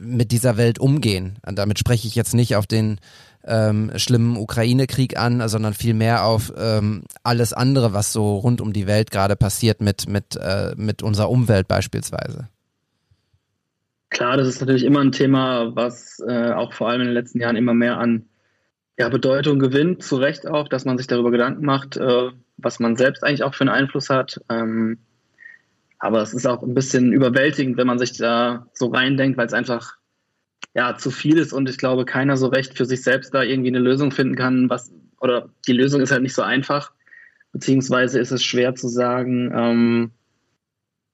[0.00, 1.38] mit dieser Welt umgehen.
[1.46, 2.98] Und damit spreche ich jetzt nicht auf den
[3.44, 8.86] ähm, schlimmen Ukraine-Krieg an, sondern vielmehr auf ähm, alles andere, was so rund um die
[8.86, 12.48] Welt gerade passiert mit, mit, äh, mit unserer Umwelt beispielsweise.
[14.10, 17.40] Klar, das ist natürlich immer ein Thema, was äh, auch vor allem in den letzten
[17.40, 18.24] Jahren immer mehr an
[19.00, 22.96] ja, Bedeutung gewinnt, zu Recht auch, dass man sich darüber Gedanken macht, äh, was man
[22.96, 24.42] selbst eigentlich auch für einen Einfluss hat.
[24.50, 24.98] Ähm,
[25.98, 29.54] aber es ist auch ein bisschen überwältigend, wenn man sich da so reindenkt, weil es
[29.54, 29.94] einfach
[30.74, 33.70] ja zu viel ist und ich glaube, keiner so recht für sich selbst da irgendwie
[33.70, 36.92] eine Lösung finden kann, was oder die Lösung ist halt nicht so einfach,
[37.52, 40.10] beziehungsweise ist es schwer zu sagen, ähm,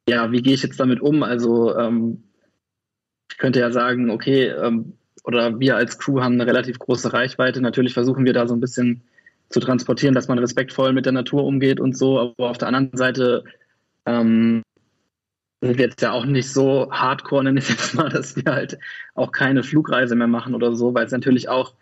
[0.09, 1.23] ja, wie gehe ich jetzt damit um?
[1.23, 2.25] Also ähm,
[3.31, 4.95] ich könnte ja sagen, okay, ähm,
[5.27, 7.61] oder wir als Crew haben eine relativ große Reichweite.
[7.61, 9.03] Natürlich versuchen wir da so ein bisschen
[9.49, 12.19] zu transportieren, dass man respektvoll mit der Natur umgeht und so.
[12.19, 13.45] Aber auf der anderen Seite
[14.07, 14.63] ähm,
[15.61, 18.79] sind wir jetzt ja auch nicht so hardcore, nenne ich jetzt mal, dass wir halt
[19.15, 21.75] auch keine Flugreise mehr machen oder so, weil es natürlich auch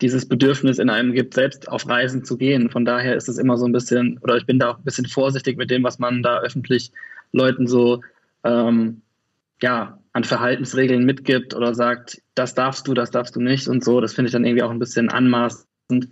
[0.00, 2.70] dieses Bedürfnis in einem gibt, selbst auf Reisen zu gehen.
[2.70, 5.06] Von daher ist es immer so ein bisschen, oder ich bin da auch ein bisschen
[5.06, 6.92] vorsichtig mit dem, was man da öffentlich
[7.32, 8.00] Leuten so
[8.44, 9.02] ähm,
[9.60, 14.00] ja, an Verhaltensregeln mitgibt oder sagt, das darfst du, das darfst du nicht und so.
[14.00, 16.08] Das finde ich dann irgendwie auch ein bisschen anmaßend,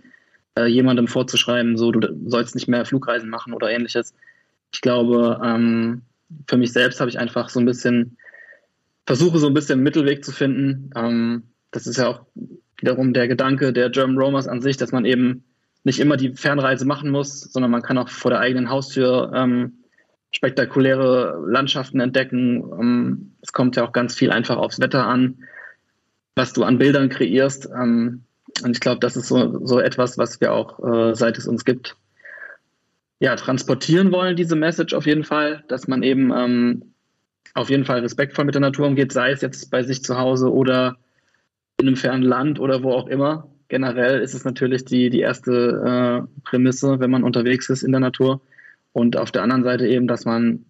[0.57, 4.13] äh, jemandem vorzuschreiben, so, du sollst nicht mehr Flugreisen machen oder ähnliches.
[4.73, 6.01] Ich glaube, ähm,
[6.47, 8.17] für mich selbst habe ich einfach so ein bisschen,
[9.05, 10.89] versuche so ein bisschen einen Mittelweg zu finden.
[10.95, 12.25] Ähm, das ist ja auch
[12.79, 15.43] wiederum der Gedanke der German Romers an sich, dass man eben
[15.83, 19.80] nicht immer die Fernreise machen muss, sondern man kann auch vor der eigenen Haustür ähm,
[20.31, 22.63] spektakuläre Landschaften entdecken.
[22.79, 25.43] Ähm, es kommt ja auch ganz viel einfach aufs Wetter an,
[26.35, 27.69] was du an Bildern kreierst.
[27.69, 28.23] Ähm,
[28.63, 31.65] und ich glaube, das ist so, so etwas, was wir auch, äh, seit es uns
[31.65, 31.95] gibt,
[33.19, 36.93] ja, transportieren wollen, diese Message auf jeden Fall, dass man eben ähm,
[37.53, 40.51] auf jeden Fall respektvoll mit der Natur umgeht, sei es jetzt bei sich zu Hause
[40.51, 40.97] oder
[41.77, 43.49] in einem fernen Land oder wo auch immer.
[43.67, 48.01] Generell ist es natürlich die, die erste äh, Prämisse, wenn man unterwegs ist in der
[48.01, 48.41] Natur.
[48.93, 50.65] Und auf der anderen Seite eben, dass man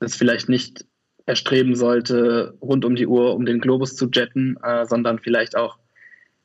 [0.00, 0.84] es vielleicht nicht
[1.26, 5.78] erstreben sollte, rund um die Uhr um den Globus zu jetten, äh, sondern vielleicht auch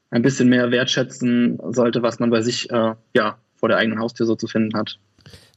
[0.09, 4.25] ein bisschen mehr wertschätzen sollte, was man bei sich äh, ja, vor der eigenen Haustür
[4.25, 4.99] so zu finden hat.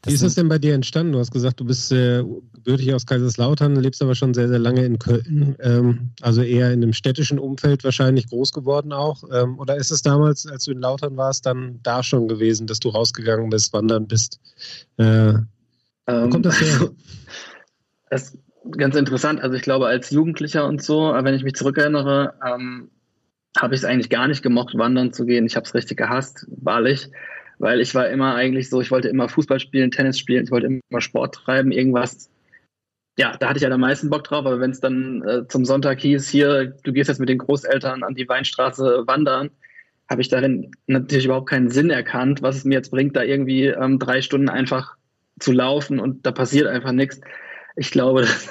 [0.06, 1.12] Wie ist das denn bei dir entstanden?
[1.12, 4.84] Du hast gesagt, du bist äh, gebürtig aus Kaiserslautern, lebst aber schon sehr, sehr lange
[4.84, 5.56] in Köln.
[5.60, 9.24] Ähm, also eher in einem städtischen Umfeld wahrscheinlich groß geworden auch.
[9.32, 12.80] Ähm, oder ist es damals, als du in Lautern warst, dann da schon gewesen, dass
[12.80, 14.40] du rausgegangen bist, wandern bist?
[14.98, 15.34] Äh,
[16.06, 16.90] ähm, kommt das her?
[18.10, 18.38] das ist
[18.72, 19.40] ganz interessant.
[19.40, 22.90] Also ich glaube, als Jugendlicher und so, wenn ich mich zurückerinnere, ähm,
[23.58, 25.46] habe ich es eigentlich gar nicht gemocht, wandern zu gehen.
[25.46, 27.08] Ich habe es richtig gehasst, wahrlich,
[27.58, 30.66] weil ich war immer eigentlich so, ich wollte immer Fußball spielen, Tennis spielen, ich wollte
[30.66, 32.30] immer Sport treiben, irgendwas.
[33.16, 35.46] Ja, da hatte ich ja halt am meisten Bock drauf, aber wenn es dann äh,
[35.46, 39.50] zum Sonntag hieß, hier, du gehst jetzt mit den Großeltern an die Weinstraße wandern,
[40.10, 43.66] habe ich darin natürlich überhaupt keinen Sinn erkannt, was es mir jetzt bringt, da irgendwie
[43.66, 44.96] ähm, drei Stunden einfach
[45.38, 47.20] zu laufen und da passiert einfach nichts.
[47.76, 48.48] Ich glaube, das,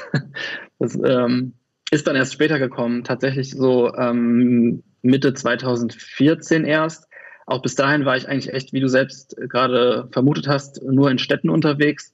[0.80, 1.54] das ähm,
[1.92, 7.08] ist dann erst später gekommen, tatsächlich so ähm, Mitte 2014 erst.
[7.46, 11.20] Auch bis dahin war ich eigentlich echt, wie du selbst gerade vermutet hast, nur in
[11.20, 12.14] Städten unterwegs.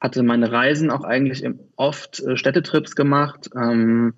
[0.00, 1.44] Hatte meine Reisen auch eigentlich
[1.76, 4.14] oft äh, Städtetrips gemacht ähm,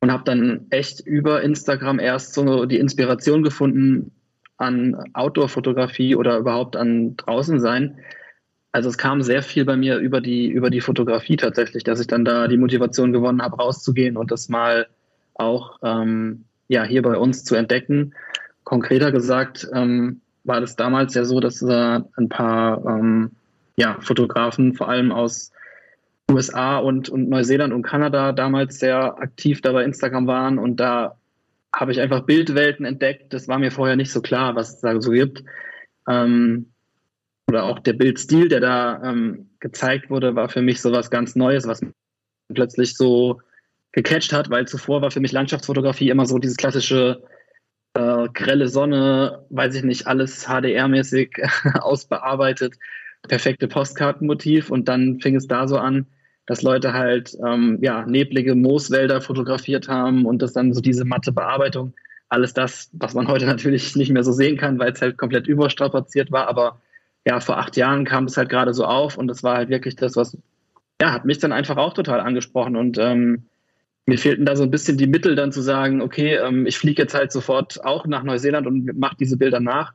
[0.00, 4.12] und habe dann echt über Instagram erst so die Inspiration gefunden
[4.56, 7.98] an Outdoor-Fotografie oder überhaupt an draußen sein
[8.72, 12.06] also es kam sehr viel bei mir über die, über die Fotografie tatsächlich, dass ich
[12.06, 14.88] dann da die Motivation gewonnen habe, rauszugehen und das mal
[15.34, 18.14] auch ähm, ja, hier bei uns zu entdecken.
[18.64, 23.30] Konkreter gesagt ähm, war das damals ja so, dass äh, ein paar ähm,
[23.76, 25.52] ja, Fotografen, vor allem aus
[26.30, 31.16] USA und, und Neuseeland und Kanada, damals sehr aktiv da bei Instagram waren und da
[31.74, 33.32] habe ich einfach Bildwelten entdeckt.
[33.32, 35.44] Das war mir vorher nicht so klar, was es da so gibt.
[36.08, 36.72] Ähm,
[37.48, 41.34] oder auch der Bildstil, der da ähm, gezeigt wurde, war für mich so was ganz
[41.34, 41.80] Neues, was
[42.54, 43.40] plötzlich so
[43.92, 47.22] gecatcht hat, weil zuvor war für mich Landschaftsfotografie immer so dieses klassische
[47.94, 51.42] äh, grelle Sonne, weiß ich nicht, alles HDR-mäßig
[51.80, 52.74] ausbearbeitet
[53.26, 54.70] perfekte Postkartenmotiv.
[54.70, 56.06] Und dann fing es da so an,
[56.46, 61.32] dass Leute halt ähm, ja, neblige Mooswälder fotografiert haben und das dann so diese matte
[61.32, 61.94] Bearbeitung,
[62.28, 65.46] alles das, was man heute natürlich nicht mehr so sehen kann, weil es halt komplett
[65.46, 66.80] überstrapaziert war, aber
[67.26, 69.96] ja, vor acht Jahren kam es halt gerade so auf und das war halt wirklich
[69.96, 70.36] das, was,
[71.00, 73.44] ja, hat mich dann einfach auch total angesprochen und ähm,
[74.06, 77.02] mir fehlten da so ein bisschen die Mittel dann zu sagen, okay, ähm, ich fliege
[77.02, 79.92] jetzt halt sofort auch nach Neuseeland und mache diese Bilder nach,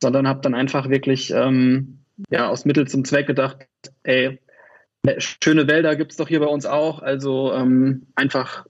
[0.00, 1.98] sondern habe dann einfach wirklich ähm,
[2.30, 3.66] ja, aus Mittel zum Zweck gedacht,
[4.04, 4.38] ey,
[5.18, 8.66] schöne Wälder gibt es doch hier bei uns auch, also ähm, einfach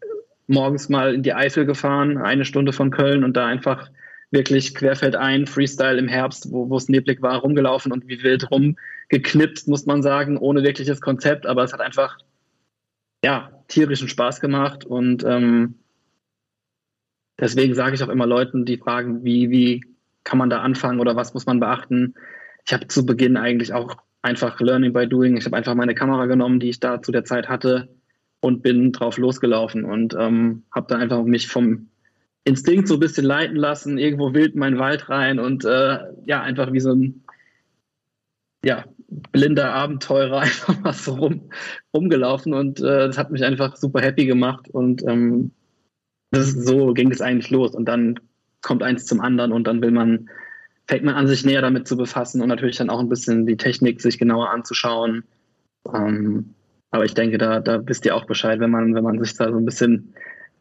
[0.47, 3.91] morgens mal in die Eifel gefahren, eine Stunde von Köln und da einfach
[4.31, 9.87] wirklich querfeldein, Freestyle im Herbst, wo es neblig war, rumgelaufen und wie wild rumgeknipst, muss
[9.87, 12.19] man sagen, ohne wirkliches Konzept, aber es hat einfach
[13.25, 15.75] ja, tierischen Spaß gemacht und ähm,
[17.39, 19.85] deswegen sage ich auch immer Leuten, die fragen, wie, wie
[20.25, 22.15] kann man da anfangen oder was muss man beachten.
[22.67, 25.37] Ich habe zu Beginn eigentlich auch einfach Learning by Doing.
[25.37, 27.89] Ich habe einfach meine Kamera genommen, die ich da zu der Zeit hatte
[28.41, 31.89] und bin drauf losgelaufen und ähm, habe dann einfach mich vom
[32.45, 36.43] Instinkt so ein bisschen leiten lassen, irgendwo wild in meinen Wald rein und äh, ja,
[36.43, 37.23] einfach wie so ein
[38.65, 38.85] ja,
[39.33, 41.51] blinder Abenteurer einfach mal so rum,
[41.95, 45.53] rumgelaufen und äh, das hat mich einfach super happy gemacht und ähm,
[46.31, 48.21] das, so ging es eigentlich los und dann
[48.63, 50.29] kommt eins zum anderen und dann will man,
[50.87, 53.57] fängt man an, sich näher damit zu befassen und natürlich dann auch ein bisschen die
[53.57, 55.25] Technik sich genauer anzuschauen.
[55.93, 56.55] Ähm,
[56.91, 59.51] aber ich denke, da, da wisst ihr auch Bescheid, wenn man, wenn man sich da
[59.51, 60.15] so ein bisschen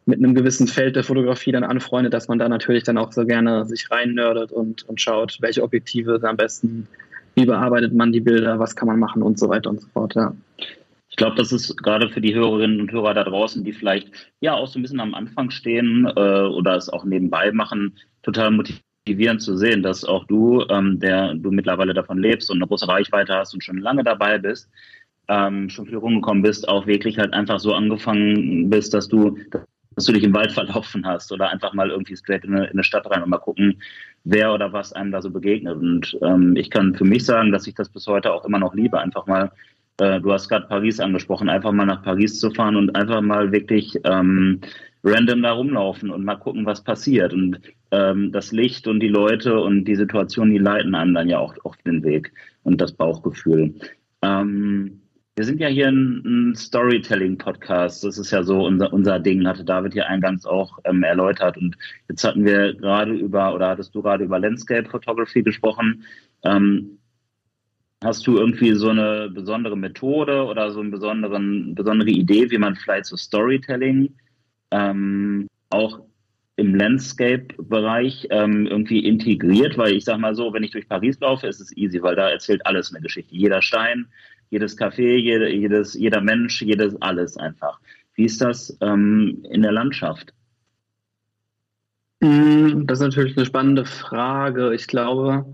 [0.10, 3.26] mit einem gewissen Feld der Fotografie dann anfreundet, dass man da natürlich dann auch so
[3.26, 6.88] gerne sich reinnördet und, und schaut, welche Objektive am besten
[7.36, 10.16] wie bearbeitet man die Bilder, was kann man machen und so weiter und so fort,
[10.16, 10.34] ja.
[11.10, 14.10] Ich glaube, das ist gerade für die Hörerinnen und Hörer da draußen, die vielleicht
[14.42, 17.94] ja auch so ein bisschen am Anfang stehen äh, oder es auch nebenbei machen,
[18.24, 22.68] total motivierend zu sehen, dass auch du, ähm, der du mittlerweile davon lebst und eine
[22.68, 24.70] große Reichweite hast und schon lange dabei bist,
[25.30, 29.38] ähm, schon viel rumgekommen bist, auch wirklich halt einfach so angefangen bist, dass du,
[30.00, 32.72] dass du dich im Wald verlaufen hast oder einfach mal irgendwie straight in eine, in
[32.72, 33.82] eine Stadt rein und mal gucken,
[34.24, 35.76] wer oder was einem da so begegnet.
[35.76, 38.74] Und ähm, ich kann für mich sagen, dass ich das bis heute auch immer noch
[38.74, 39.52] liebe, einfach mal,
[39.98, 43.52] äh, du hast gerade Paris angesprochen, einfach mal nach Paris zu fahren und einfach mal
[43.52, 44.62] wirklich ähm,
[45.04, 47.34] random da rumlaufen und mal gucken, was passiert.
[47.34, 47.60] Und
[47.92, 51.54] ähm, das Licht und die Leute und die Situation, die leiten einem dann ja auch
[51.66, 52.32] auf den Weg
[52.64, 53.76] und das Bauchgefühl.
[54.22, 55.02] Ähm,
[55.40, 58.04] wir sind ja hier ein, ein Storytelling-Podcast.
[58.04, 61.56] Das ist ja so unser, unser Ding, hatte David hier eingangs auch ähm, erläutert.
[61.56, 61.78] Und
[62.10, 66.04] jetzt hatten wir gerade über, oder hattest du gerade über Landscape Photography gesprochen.
[66.44, 67.00] Ähm,
[68.04, 73.06] hast du irgendwie so eine besondere Methode oder so eine besondere Idee, wie man vielleicht
[73.06, 74.14] so Storytelling
[74.72, 76.02] ähm, auch
[76.58, 81.48] im Landscape-Bereich ähm, irgendwie integriert, weil ich sag mal so, wenn ich durch Paris laufe,
[81.48, 83.34] ist es easy, weil da erzählt alles eine Geschichte.
[83.34, 84.08] Jeder Stein,
[84.50, 87.80] jedes Café, jede, jedes, jeder Mensch, jedes alles einfach.
[88.16, 90.34] Wie ist das ähm, in der Landschaft?
[92.20, 94.74] Mm, das ist natürlich eine spannende Frage.
[94.74, 95.46] Ich glaube,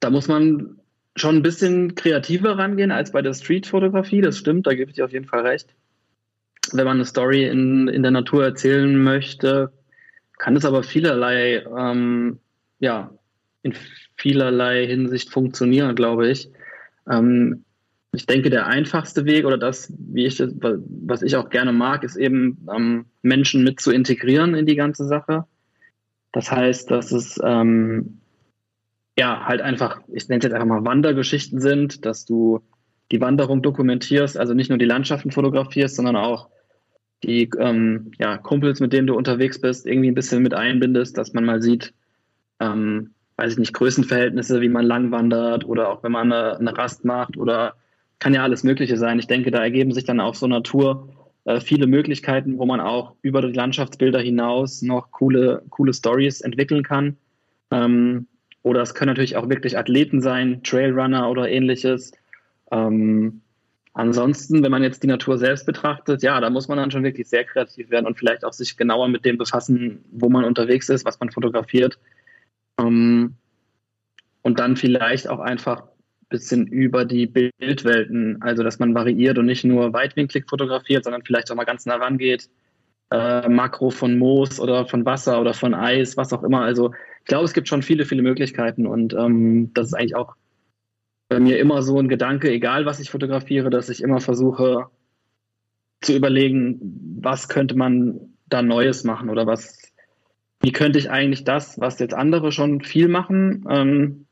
[0.00, 0.78] da muss man
[1.16, 4.20] schon ein bisschen kreativer rangehen als bei der Street-Fotografie.
[4.20, 5.74] Das stimmt, da gebe ich dir auf jeden Fall recht.
[6.72, 9.72] Wenn man eine Story in, in der Natur erzählen möchte,
[10.38, 12.38] kann es aber vielerlei, ähm,
[12.78, 13.10] ja,
[13.62, 13.74] in
[14.16, 16.50] vielerlei Hinsicht funktionieren, glaube ich.
[17.10, 17.64] Ähm,
[18.12, 22.04] ich denke, der einfachste Weg oder das, wie ich das, was ich auch gerne mag,
[22.04, 25.44] ist eben ähm, Menschen mit zu integrieren in die ganze Sache.
[26.32, 28.20] Das heißt, dass es ähm,
[29.18, 32.60] ja halt einfach, ich nenne es jetzt einfach mal Wandergeschichten sind, dass du
[33.10, 36.48] die Wanderung dokumentierst, also nicht nur die Landschaften fotografierst, sondern auch
[37.24, 41.32] die ähm, ja, Kumpels, mit denen du unterwegs bist, irgendwie ein bisschen mit einbindest, dass
[41.32, 41.92] man mal sieht,
[42.60, 46.76] ähm, weiß ich nicht, Größenverhältnisse, wie man lang wandert oder auch wenn man eine, eine,
[46.76, 47.74] Rast macht oder
[48.18, 49.20] kann ja alles Mögliche sein.
[49.20, 51.08] Ich denke, da ergeben sich dann auf so einer Tour
[51.44, 56.82] äh, viele Möglichkeiten, wo man auch über die Landschaftsbilder hinaus noch coole, coole Stories entwickeln
[56.82, 57.16] kann.
[57.70, 58.26] Ähm,
[58.64, 62.10] oder es können natürlich auch wirklich Athleten sein, Trailrunner oder ähnliches.
[62.72, 63.42] Ähm,
[63.92, 67.28] ansonsten, wenn man jetzt die Natur selbst betrachtet, ja, da muss man dann schon wirklich
[67.28, 71.04] sehr kreativ werden und vielleicht auch sich genauer mit dem befassen, wo man unterwegs ist,
[71.04, 72.00] was man fotografiert
[72.78, 79.46] und dann vielleicht auch einfach ein bisschen über die Bildwelten, also dass man variiert und
[79.46, 82.48] nicht nur weitwinklig fotografiert, sondern vielleicht auch mal ganz nah rangeht.
[83.10, 86.60] Äh, Makro von Moos oder von Wasser oder von Eis, was auch immer.
[86.60, 90.36] Also ich glaube, es gibt schon viele, viele Möglichkeiten und ähm, das ist eigentlich auch
[91.28, 94.86] bei mir immer so ein Gedanke, egal was ich fotografiere, dass ich immer versuche
[96.00, 99.87] zu überlegen, was könnte man da Neues machen oder was
[100.60, 104.26] wie könnte ich eigentlich das, was jetzt andere schon viel machen, ähm,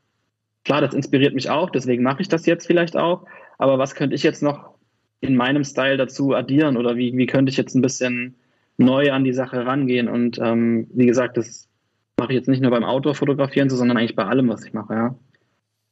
[0.67, 3.25] klar, das inspiriert mich auch, deswegen mache ich das jetzt vielleicht auch.
[3.57, 4.75] Aber was könnte ich jetzt noch
[5.21, 8.35] in meinem Style dazu addieren oder wie, wie könnte ich jetzt ein bisschen
[8.77, 10.09] neu an die Sache rangehen?
[10.09, 11.69] Und ähm, wie gesagt, das
[12.17, 15.15] mache ich jetzt nicht nur beim Outdoor-Fotografieren, sondern eigentlich bei allem, was ich mache, ja.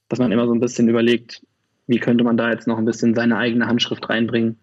[0.10, 1.42] Dass man immer so ein bisschen überlegt,
[1.88, 4.60] wie könnte man da jetzt noch ein bisschen seine eigene Handschrift reinbringen.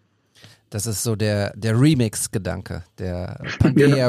[0.72, 4.08] Das ist so der, der Remix-Gedanke, der Pangea genau.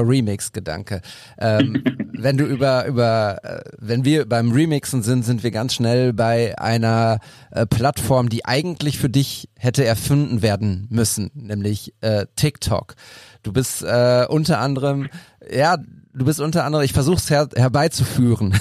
[1.38, 6.14] Ähm, wenn du über, über, äh, wenn wir beim Remixen sind, sind wir ganz schnell
[6.14, 7.20] bei einer
[7.52, 12.96] äh, Plattform, die eigentlich für dich hätte erfunden werden müssen, nämlich äh, TikTok.
[13.44, 15.10] Du bist äh, unter anderem,
[15.52, 15.76] ja,
[16.14, 18.60] du bist unter anderem, ich versuche es her, herbeizuführen.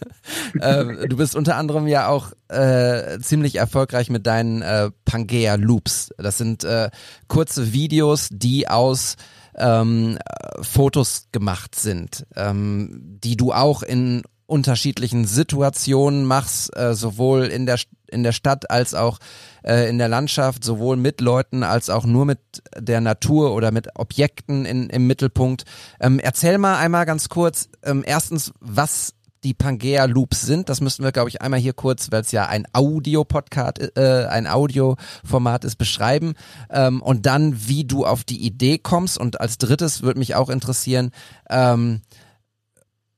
[0.60, 6.10] äh, du bist unter anderem ja auch äh, ziemlich erfolgreich mit deinen äh, Pangea Loops.
[6.18, 6.90] Das sind äh,
[7.28, 9.16] kurze Videos, die aus
[9.56, 10.18] ähm,
[10.60, 17.78] Fotos gemacht sind, ähm, die du auch in unterschiedlichen Situationen machst, äh, sowohl in der
[18.08, 19.18] in der Stadt als auch
[19.62, 22.40] äh, in der Landschaft, sowohl mit Leuten als auch nur mit
[22.76, 25.64] der Natur oder mit Objekten in, im Mittelpunkt.
[26.00, 30.68] Ähm, erzähl mal einmal ganz kurz, ähm, erstens, was die Pangea Loops sind.
[30.68, 34.46] Das müssten wir, glaube ich, einmal hier kurz, weil es ja ein Audio-Podcast, äh, ein
[34.46, 36.34] Audioformat ist, beschreiben.
[36.70, 39.18] Ähm, und dann, wie du auf die Idee kommst.
[39.18, 41.10] Und als drittes würde mich auch interessieren,
[41.48, 42.02] ähm,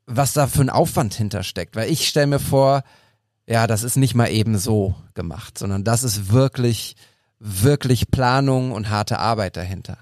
[0.06, 1.74] was da für ein Aufwand hintersteckt.
[1.74, 2.82] Weil ich stelle mir vor,
[3.46, 6.96] ja, das ist nicht mal eben so gemacht, sondern das ist wirklich,
[7.38, 9.98] wirklich Planung und harte Arbeit dahinter.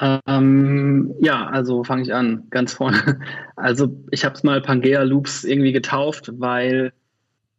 [0.00, 3.20] Ähm, ja, also fange ich an, ganz vorne.
[3.56, 6.92] Also ich habe es mal Pangea Loops irgendwie getauft, weil,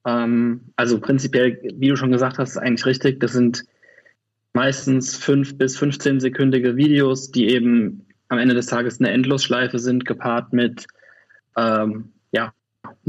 [0.06, 3.20] ähm, also prinzipiell, wie du schon gesagt hast, ist eigentlich richtig.
[3.20, 3.66] Das sind
[4.54, 10.06] meistens fünf bis 15 sekündige Videos, die eben am Ende des Tages eine Endlosschleife sind,
[10.06, 10.88] gepaart mit
[11.58, 12.14] ähm,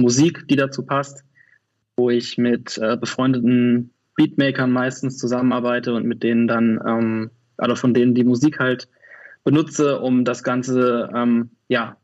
[0.00, 1.24] Musik, die dazu passt,
[1.96, 7.94] wo ich mit äh, befreundeten Beatmakern meistens zusammenarbeite und mit denen dann, ähm, oder von
[7.94, 8.88] denen die Musik halt
[9.44, 11.96] benutze, um das Ganze ähm, ja,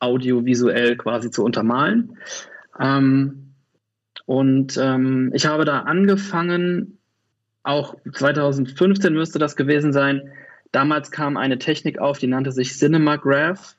[0.00, 2.16] audiovisuell quasi zu untermalen.
[2.78, 3.54] Ähm,
[4.26, 6.98] und ähm, ich habe da angefangen,
[7.62, 10.30] auch 2015 müsste das gewesen sein,
[10.72, 13.76] Damals kam eine Technik auf, die nannte sich Cinemagraph.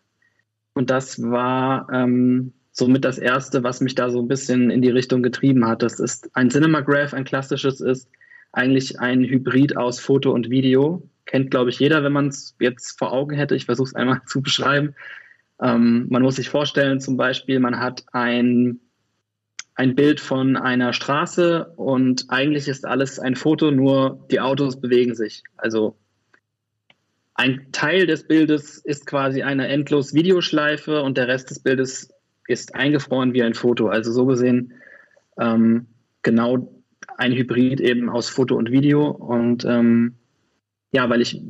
[0.73, 4.89] Und das war ähm, somit das erste, was mich da so ein bisschen in die
[4.89, 5.83] Richtung getrieben hat.
[5.83, 8.09] Das ist ein Cinemagraph, ein klassisches ist
[8.51, 11.03] eigentlich ein Hybrid aus Foto und Video.
[11.25, 13.55] Kennt, glaube ich, jeder, wenn man es jetzt vor Augen hätte.
[13.55, 14.95] Ich versuche es einmal zu beschreiben.
[15.61, 18.79] Ähm, man muss sich vorstellen, zum Beispiel, man hat ein,
[19.75, 25.13] ein Bild von einer Straße und eigentlich ist alles ein Foto, nur die Autos bewegen
[25.13, 25.43] sich.
[25.57, 25.95] Also
[27.35, 32.09] ein Teil des Bildes ist quasi eine endlos Videoschleife und der Rest des Bildes
[32.49, 33.87] ist eingefroren wie ein Foto.
[33.87, 34.73] Also so gesehen
[35.39, 35.87] ähm,
[36.21, 36.81] genau
[37.17, 39.09] ein Hybrid eben aus Foto und Video.
[39.09, 40.15] Und ähm,
[40.91, 41.41] ja, weil ich,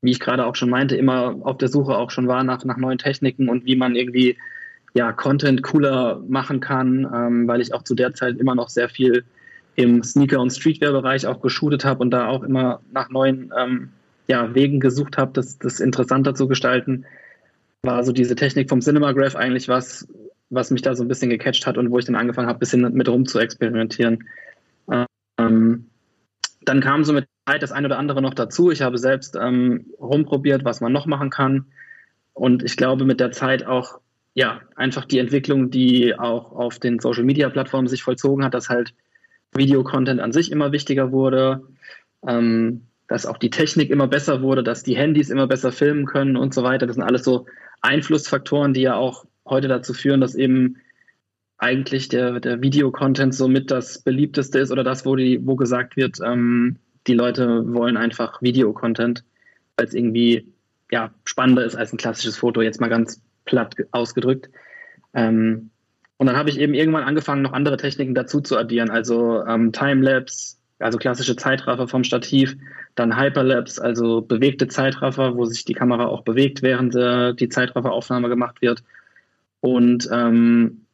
[0.00, 2.76] wie ich gerade auch schon meinte, immer auf der Suche auch schon war nach, nach
[2.76, 4.36] neuen Techniken und wie man irgendwie
[4.94, 8.88] ja, Content cooler machen kann, ähm, weil ich auch zu der Zeit immer noch sehr
[8.88, 9.24] viel
[9.76, 13.90] im Sneaker- und Streetwear-Bereich auch geshootet habe und da auch immer nach neuen ähm,
[14.28, 17.04] ja, Wegen gesucht habe, das, das interessanter zu gestalten,
[17.84, 20.06] war so diese Technik vom Cinemagraph eigentlich was,
[20.50, 22.60] was mich da so ein bisschen gecatcht hat und wo ich dann angefangen habe, ein
[22.60, 24.24] bisschen mit rum zu experimentieren.
[25.38, 25.86] Ähm,
[26.64, 28.70] dann kam so mit Zeit das eine oder andere noch dazu.
[28.70, 31.66] Ich habe selbst ähm, rumprobiert, was man noch machen kann.
[32.32, 34.00] Und ich glaube, mit der Zeit auch,
[34.34, 38.68] ja, einfach die Entwicklung, die auch auf den Social Media Plattformen sich vollzogen hat, dass
[38.68, 38.94] halt
[39.52, 41.62] Videocontent an sich immer wichtiger wurde.
[42.26, 46.36] Ähm, dass auch die Technik immer besser wurde, dass die Handys immer besser filmen können
[46.36, 46.86] und so weiter.
[46.86, 47.46] Das sind alles so
[47.82, 50.76] Einflussfaktoren, die ja auch heute dazu führen, dass eben
[51.58, 56.18] eigentlich der, der Videocontent somit das beliebteste ist oder das, wo, die, wo gesagt wird,
[56.24, 59.24] ähm, die Leute wollen einfach Videocontent,
[59.76, 60.52] weil es irgendwie
[60.90, 64.48] ja, spannender ist als ein klassisches Foto, jetzt mal ganz platt ausgedrückt.
[65.12, 65.70] Ähm,
[66.16, 69.72] und dann habe ich eben irgendwann angefangen, noch andere Techniken dazu zu addieren, also ähm,
[69.72, 72.56] Timelapse, also klassische Zeitraffer vom Stativ,
[72.94, 78.28] dann Hyperlapse, also bewegte Zeitraffer, wo sich die Kamera auch bewegt, während äh, die Zeitrafferaufnahme
[78.28, 78.84] gemacht wird.
[79.60, 80.84] Und ähm,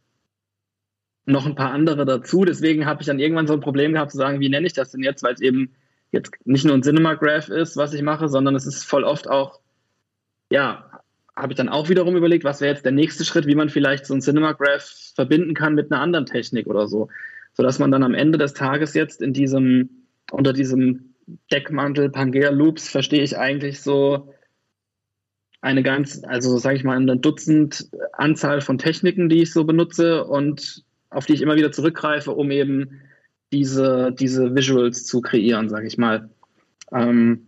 [1.26, 2.44] noch ein paar andere dazu.
[2.44, 4.92] Deswegen habe ich dann irgendwann so ein Problem gehabt zu sagen, wie nenne ich das
[4.92, 5.72] denn jetzt, weil es eben
[6.12, 9.58] jetzt nicht nur ein Cinemagraph ist, was ich mache, sondern es ist voll oft auch,
[10.52, 10.88] ja,
[11.34, 14.06] habe ich dann auch wiederum überlegt, was wäre jetzt der nächste Schritt, wie man vielleicht
[14.06, 17.08] so ein Cinemagraph verbinden kann mit einer anderen Technik oder so
[17.52, 21.14] sodass man dann am Ende des Tages jetzt in diesem, unter diesem
[21.52, 24.34] Deckmantel Pangea Loops verstehe ich eigentlich so
[25.60, 30.24] eine ganz, also sage ich mal, eine Dutzend Anzahl von Techniken, die ich so benutze
[30.24, 33.00] und auf die ich immer wieder zurückgreife, um eben
[33.52, 36.30] diese, diese Visuals zu kreieren, sage ich mal.
[36.92, 37.46] Ähm,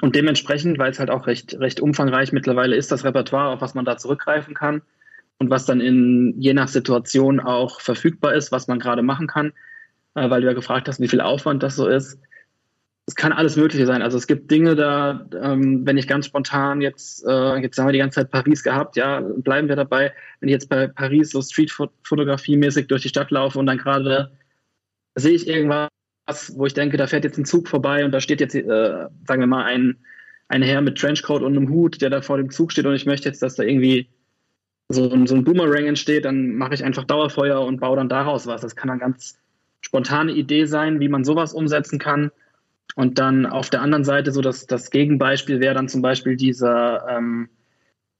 [0.00, 3.74] und dementsprechend, weil es halt auch recht, recht umfangreich mittlerweile ist, das Repertoire, auf was
[3.74, 4.82] man da zurückgreifen kann
[5.38, 9.52] und was dann in je nach Situation auch verfügbar ist, was man gerade machen kann,
[10.14, 12.18] äh, weil du ja gefragt hast, wie viel Aufwand das so ist.
[13.08, 14.02] Es kann alles Mögliche sein.
[14.02, 17.92] Also es gibt Dinge da, ähm, wenn ich ganz spontan jetzt, äh, jetzt haben wir
[17.92, 20.12] die ganze Zeit Paris gehabt, ja, bleiben wir dabei.
[20.40, 24.32] Wenn ich jetzt bei Paris so Streetfotografie-mäßig durch die Stadt laufe und dann gerade
[25.14, 25.88] sehe ich irgendwas,
[26.56, 29.40] wo ich denke, da fährt jetzt ein Zug vorbei und da steht jetzt, äh, sagen
[29.40, 29.98] wir mal, ein,
[30.48, 33.06] ein Herr mit Trenchcoat und einem Hut, der da vor dem Zug steht und ich
[33.06, 34.08] möchte jetzt, dass da irgendwie
[34.88, 38.46] so ein, so ein Boomerang entsteht, dann mache ich einfach Dauerfeuer und baue dann daraus
[38.46, 38.60] was.
[38.60, 39.38] Das kann eine ganz
[39.80, 42.30] spontane Idee sein, wie man sowas umsetzen kann.
[42.94, 47.06] Und dann auf der anderen Seite so das, das Gegenbeispiel wäre dann zum Beispiel dieser
[47.08, 47.48] ähm,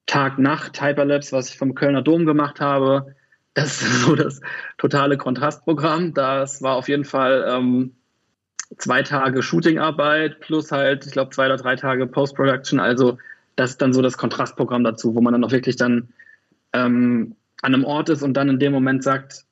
[0.07, 3.15] Tag-Nacht-Hyperlapse, was ich vom Kölner Dom gemacht habe.
[3.55, 4.41] Das ist so das
[4.77, 6.15] totale Kontrastprogramm.
[6.15, 7.95] Das war auf jeden Fall ähm,
[8.77, 12.81] zwei Tage Shootingarbeit plus halt, ich glaube, zwei oder drei Tage Post-Production.
[12.81, 13.19] Also
[13.55, 16.09] das ist dann so das Kontrastprogramm dazu, wo man dann auch wirklich dann
[16.73, 19.45] ähm, an einem Ort ist und dann in dem Moment sagt,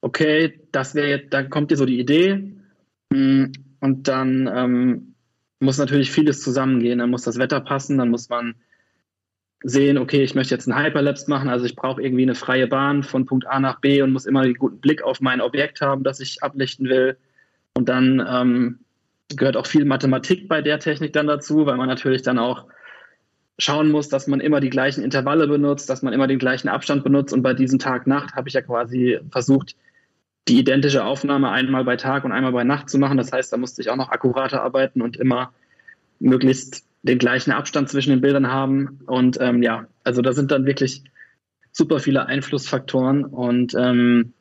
[0.00, 2.54] okay, das wäre jetzt, da kommt dir so die Idee
[3.10, 3.44] mm,
[3.80, 5.14] und dann ähm,
[5.60, 6.98] muss natürlich vieles zusammengehen.
[6.98, 8.54] Dann muss das Wetter passen, dann muss man
[9.62, 13.02] sehen, okay, ich möchte jetzt einen Hyperlapse machen, also ich brauche irgendwie eine freie Bahn
[13.02, 16.02] von Punkt A nach B und muss immer einen guten Blick auf mein Objekt haben,
[16.02, 17.18] das ich ablichten will.
[17.74, 18.78] Und dann ähm,
[19.28, 22.66] gehört auch viel Mathematik bei der Technik dann dazu, weil man natürlich dann auch
[23.60, 27.04] schauen muss, dass man immer die gleichen Intervalle benutzt, dass man immer den gleichen Abstand
[27.04, 27.32] benutzt.
[27.32, 29.76] Und bei diesem Tag-Nacht habe ich ja quasi versucht,
[30.48, 33.18] die identische Aufnahme einmal bei Tag und einmal bei Nacht zu machen.
[33.18, 35.52] Das heißt, da musste ich auch noch akkurater arbeiten und immer
[36.18, 39.00] möglichst den gleichen Abstand zwischen den Bildern haben.
[39.06, 41.04] Und ähm, ja, also da sind dann wirklich
[41.72, 43.24] super viele Einflussfaktoren.
[43.24, 44.32] Und ähm,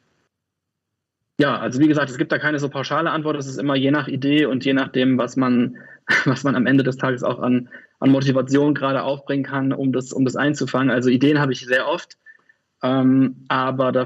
[1.39, 3.37] ja, also wie gesagt, es gibt da keine so pauschale Antwort.
[3.37, 5.77] Es ist immer je nach Idee und je nachdem, was man,
[6.25, 10.13] was man am Ende des Tages auch an, an Motivation gerade aufbringen kann, um das,
[10.13, 10.89] um das einzufangen.
[10.89, 12.17] Also Ideen habe ich sehr oft.
[12.81, 14.05] Ähm, aber da,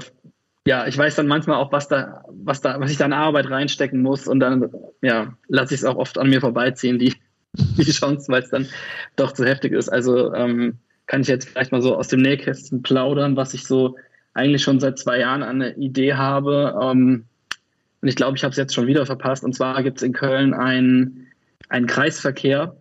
[0.66, 3.50] ja, ich weiß dann manchmal auch, was da, was da, was ich da an Arbeit
[3.50, 4.70] reinstecken muss und dann,
[5.00, 7.14] ja, lasse ich es auch oft an mir vorbeiziehen, die,
[7.54, 8.66] die Chance, weil es dann
[9.16, 9.88] doch zu heftig ist.
[9.88, 13.96] Also ähm, kann ich jetzt vielleicht mal so aus dem Nähkästchen plaudern, was ich so
[14.32, 16.76] eigentlich schon seit zwei Jahren eine Idee habe.
[16.82, 17.24] Ähm,
[18.00, 19.44] und ich glaube, ich habe es jetzt schon wieder verpasst.
[19.44, 21.28] Und zwar gibt es in Köln einen,
[21.68, 22.76] einen Kreisverkehr,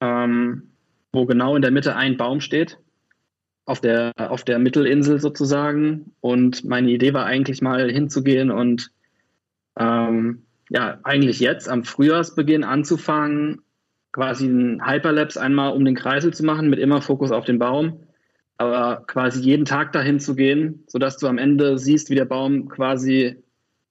[0.00, 0.70] ähm,
[1.12, 2.78] wo genau in der Mitte ein Baum steht,
[3.64, 6.12] auf der, auf der Mittelinsel sozusagen.
[6.20, 8.90] Und meine Idee war eigentlich mal hinzugehen und
[9.78, 13.62] ähm, ja, eigentlich jetzt am Frühjahrsbeginn anzufangen,
[14.12, 18.00] quasi einen Hyperlapse einmal um den Kreisel zu machen, mit immer Fokus auf den Baum,
[18.56, 22.68] aber quasi jeden Tag dahin zu gehen, sodass du am Ende siehst, wie der Baum
[22.68, 23.36] quasi,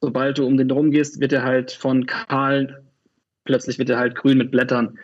[0.02, 2.84] sobald du um den drum gehst, wird er halt von kahl,
[3.46, 5.00] plötzlich wird er halt grün mit Blättern.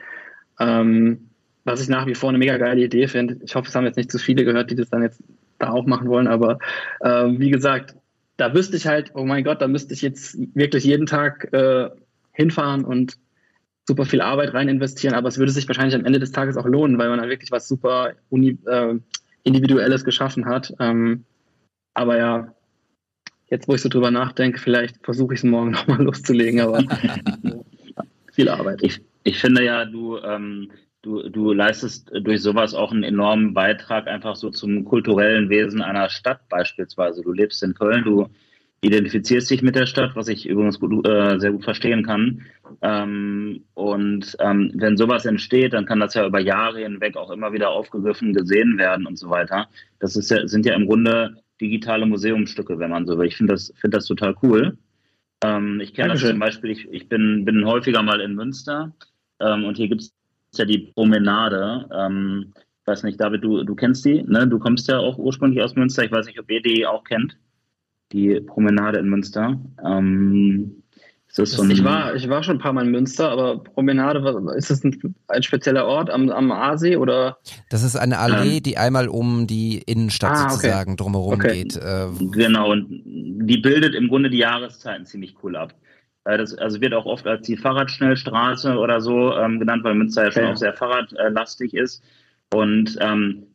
[0.59, 1.29] Ähm,
[1.65, 3.37] was ich nach wie vor eine mega geile Idee finde.
[3.43, 5.23] Ich hoffe, es haben jetzt nicht zu viele gehört, die das dann jetzt
[5.59, 6.59] da auch machen wollen, aber
[6.99, 7.95] äh, wie gesagt,
[8.37, 11.89] da wüsste ich halt, oh mein Gott, da müsste ich jetzt wirklich jeden Tag äh,
[12.33, 13.17] hinfahren und
[13.87, 16.65] super viel Arbeit rein investieren, aber es würde sich wahrscheinlich am Ende des Tages auch
[16.65, 18.95] lohnen, weil man dann wirklich was super uni, äh,
[19.43, 20.73] Individuelles geschaffen hat.
[20.79, 21.25] Ähm,
[21.93, 22.53] aber ja,
[23.49, 26.83] jetzt wo ich so drüber nachdenke, vielleicht versuche ich es morgen nochmal loszulegen, aber
[28.31, 28.81] viel Arbeit.
[28.83, 30.71] Ich, ich finde ja, du, ähm,
[31.01, 36.09] du, du leistest durch sowas auch einen enormen Beitrag einfach so zum kulturellen Wesen einer
[36.09, 37.21] Stadt beispielsweise.
[37.21, 38.29] Du lebst in Köln, du
[38.81, 42.41] identifizierst dich mit der Stadt, was ich übrigens gut, äh, sehr gut verstehen kann.
[42.81, 47.53] Ähm, und ähm, wenn sowas entsteht, dann kann das ja über Jahre hinweg auch immer
[47.53, 49.67] wieder aufgegriffen, gesehen werden und so weiter.
[49.99, 53.27] Das ist ja, sind ja im Grunde digitale Museumstücke, wenn man so will.
[53.27, 54.77] Ich finde das, finde das total cool.
[55.43, 58.93] Ähm, ich kenne das zum Beispiel, ich, ich bin, bin häufiger mal in Münster
[59.43, 60.13] ähm, und hier gibt es
[60.55, 61.89] ja die Promenade.
[61.93, 64.47] Ähm, ich weiß nicht, David, du, du kennst die, ne?
[64.47, 66.03] Du kommst ja auch ursprünglich aus Münster.
[66.03, 67.37] Ich weiß nicht, ob ihr die auch kennt
[68.13, 69.59] die Promenade in Münster.
[69.83, 70.83] Ähm,
[71.27, 74.19] so ich, war, ich war schon ein paar Mal in Münster, aber Promenade,
[74.55, 77.39] ist das ein, ein spezieller Ort am, am Aasee oder?
[77.71, 81.03] Das ist eine Allee, ähm, die einmal um die Innenstadt ah, sozusagen okay.
[81.03, 81.63] drumherum okay.
[81.63, 81.75] geht.
[81.75, 85.73] Äh, genau, und die bildet im Grunde die Jahreszeiten ziemlich cool ab.
[86.25, 90.25] Äh, das, also wird auch oft als die Fahrradschnellstraße oder so ähm, genannt, weil Münster
[90.25, 92.03] ja schon auch sehr fahrradlastig ist.
[92.53, 93.47] Und ähm,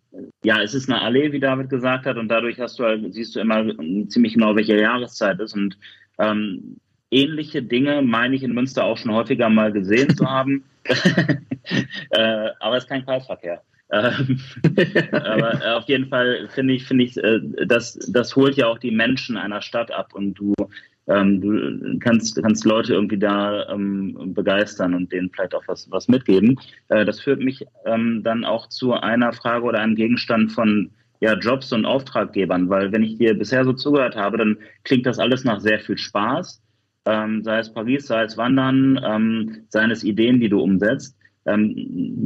[0.42, 3.36] ja, es ist eine Allee, wie David gesagt hat, und dadurch hast du halt, siehst
[3.36, 3.64] du immer
[4.08, 5.54] ziemlich genau, welche Jahreszeit ist.
[5.54, 5.78] Und
[6.18, 6.78] ähm,
[7.10, 10.64] ähnliche Dinge meine ich in Münster auch schon häufiger mal gesehen zu haben.
[12.10, 13.62] äh, aber es ist kein Kreisverkehr.
[13.90, 14.40] Ähm,
[15.12, 18.90] aber auf jeden Fall finde ich, finde ich, äh, das, das holt ja auch die
[18.90, 20.54] Menschen einer Stadt ab und du,
[21.08, 26.08] ähm, du kannst, kannst Leute irgendwie da ähm, begeistern und denen vielleicht auch was, was
[26.08, 26.58] mitgeben.
[26.88, 30.90] Äh, das führt mich ähm, dann auch zu einer Frage oder einem Gegenstand von
[31.20, 35.18] ja, Jobs und Auftraggebern, weil wenn ich dir bisher so zugehört habe, dann klingt das
[35.18, 36.62] alles nach sehr viel Spaß,
[37.06, 41.16] ähm, sei es Paris, sei es Wandern, ähm, seien es Ideen, die du umsetzt.
[41.46, 41.74] Ähm,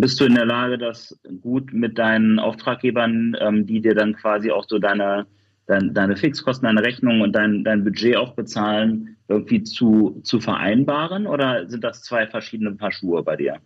[0.00, 4.64] bist du in der Lage, das gut mit deinen Auftraggebern, die dir dann quasi auch
[4.66, 5.26] so deine,
[5.66, 11.26] dein, deine Fixkosten, deine Rechnung und dein, dein Budget auch bezahlen, irgendwie zu, zu vereinbaren?
[11.26, 13.58] Oder sind das zwei verschiedene Paar Schuhe bei dir?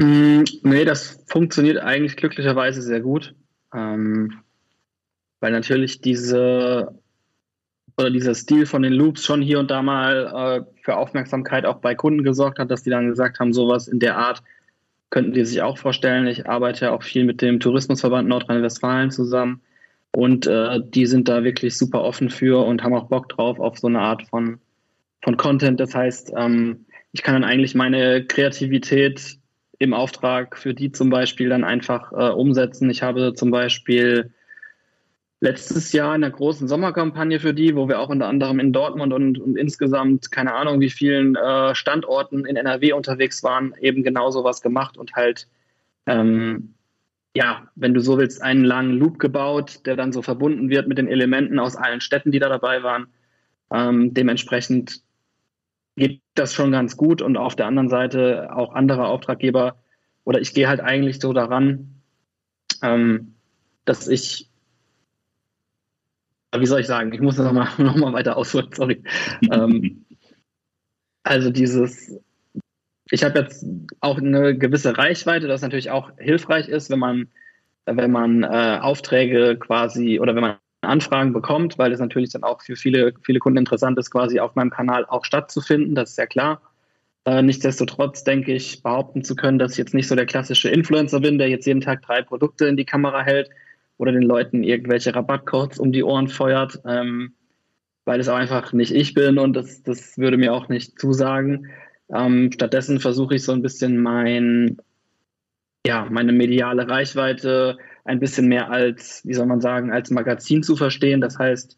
[0.00, 3.34] Mm, nee, das funktioniert eigentlich glücklicherweise sehr gut.
[3.74, 4.40] Ähm,
[5.40, 6.94] weil natürlich diese
[7.98, 11.76] oder dieser Stil von den Loops schon hier und da mal äh, für Aufmerksamkeit auch
[11.76, 14.42] bei Kunden gesorgt hat, dass die dann gesagt haben, sowas in der Art
[15.08, 16.26] könnten die sich auch vorstellen.
[16.26, 19.62] Ich arbeite ja auch viel mit dem Tourismusverband Nordrhein-Westfalen zusammen
[20.12, 23.78] und äh, die sind da wirklich super offen für und haben auch Bock drauf auf
[23.78, 24.58] so eine Art von,
[25.22, 25.78] von Content.
[25.78, 29.38] Das heißt, ähm, ich kann dann eigentlich meine Kreativität
[29.78, 32.88] im Auftrag für die zum Beispiel dann einfach äh, umsetzen.
[32.88, 34.32] Ich habe zum Beispiel
[35.40, 39.12] letztes Jahr in der großen Sommerkampagne für die, wo wir auch unter anderem in Dortmund
[39.12, 44.30] und, und insgesamt keine Ahnung wie vielen äh, Standorten in NRW unterwegs waren, eben genau
[44.30, 45.46] sowas gemacht und halt
[46.06, 46.75] ähm,
[47.36, 50.96] ja, wenn du so willst, einen langen Loop gebaut, der dann so verbunden wird mit
[50.96, 53.08] den Elementen aus allen Städten, die da dabei waren.
[53.70, 55.02] Ähm, dementsprechend
[55.96, 59.76] geht das schon ganz gut und auf der anderen Seite auch andere Auftraggeber
[60.24, 62.00] oder ich gehe halt eigentlich so daran,
[62.82, 63.34] ähm,
[63.84, 64.48] dass ich
[66.58, 69.02] wie soll ich sagen, ich muss das nochmal noch mal weiter ausholen, sorry.
[69.50, 70.06] ähm,
[71.22, 72.18] also dieses,
[73.10, 73.64] ich habe jetzt
[74.00, 77.28] auch eine gewisse Reichweite, das natürlich auch hilfreich ist, wenn man,
[77.84, 82.62] wenn man äh, Aufträge quasi oder wenn man Anfragen bekommt, weil es natürlich dann auch
[82.62, 86.26] für viele, viele Kunden interessant ist, quasi auf meinem Kanal auch stattzufinden, das ist ja
[86.26, 86.60] klar.
[87.24, 91.20] Äh, nichtsdestotrotz denke ich, behaupten zu können, dass ich jetzt nicht so der klassische Influencer
[91.20, 93.50] bin, der jetzt jeden Tag drei Produkte in die Kamera hält,
[93.98, 97.34] oder den Leuten irgendwelche Rabattcodes um die Ohren feuert, ähm,
[98.04, 101.68] weil es auch einfach nicht ich bin und das, das würde mir auch nicht zusagen.
[102.12, 104.78] Ähm, stattdessen versuche ich so ein bisschen mein,
[105.86, 110.76] ja, meine mediale Reichweite ein bisschen mehr als, wie soll man sagen, als Magazin zu
[110.76, 111.20] verstehen.
[111.20, 111.76] Das heißt,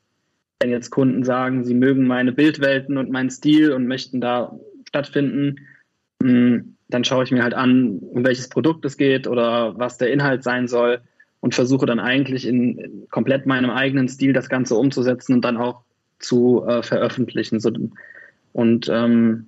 [0.60, 5.56] wenn jetzt Kunden sagen, sie mögen meine Bildwelten und meinen Stil und möchten da stattfinden,
[6.22, 10.12] hm, dann schaue ich mir halt an, um welches Produkt es geht oder was der
[10.12, 11.00] Inhalt sein soll
[11.40, 15.82] und versuche dann eigentlich in komplett meinem eigenen Stil das Ganze umzusetzen und dann auch
[16.18, 17.60] zu äh, veröffentlichen.
[17.60, 17.70] So,
[18.52, 19.46] und ähm,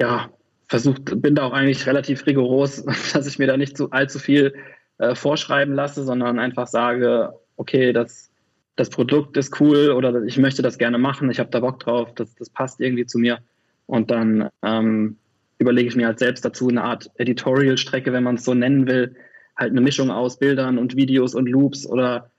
[0.00, 0.30] ja,
[0.68, 4.54] versucht, bin da auch eigentlich relativ rigoros, dass ich mir da nicht so allzu viel
[4.98, 8.30] äh, vorschreiben lasse, sondern einfach sage, okay, das,
[8.76, 12.14] das Produkt ist cool oder ich möchte das gerne machen, ich habe da Bock drauf,
[12.14, 13.38] das, das passt irgendwie zu mir.
[13.86, 15.18] Und dann ähm,
[15.58, 19.14] überlege ich mir halt selbst dazu eine Art Editorial-Strecke, wenn man es so nennen will,
[19.56, 22.30] halt eine Mischung aus Bildern und Videos und Loops oder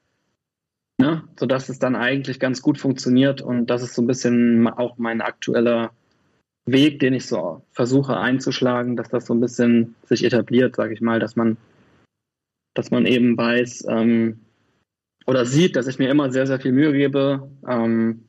[0.98, 4.98] ne, sodass es dann eigentlich ganz gut funktioniert und das ist so ein bisschen auch
[4.98, 5.92] mein aktueller
[6.66, 11.02] Weg, den ich so versuche einzuschlagen, dass das so ein bisschen sich etabliert, sage ich
[11.02, 11.58] mal, dass man,
[12.74, 14.40] dass man eben weiß ähm,
[15.26, 18.24] oder sieht, dass ich mir immer sehr, sehr viel Mühe gebe ähm,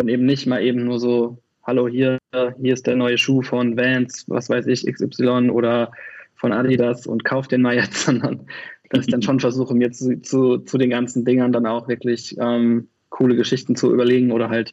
[0.00, 2.18] und eben nicht mal eben nur so, hallo, hier,
[2.60, 5.92] hier ist der neue Schuh von Vans, was weiß ich, XY oder
[6.36, 8.46] von Adidas und kaufe den mal jetzt, sondern
[8.90, 12.36] dass ich dann schon versuche, mir zu, zu, zu den ganzen Dingern dann auch wirklich
[12.38, 14.72] ähm, coole Geschichten zu überlegen oder halt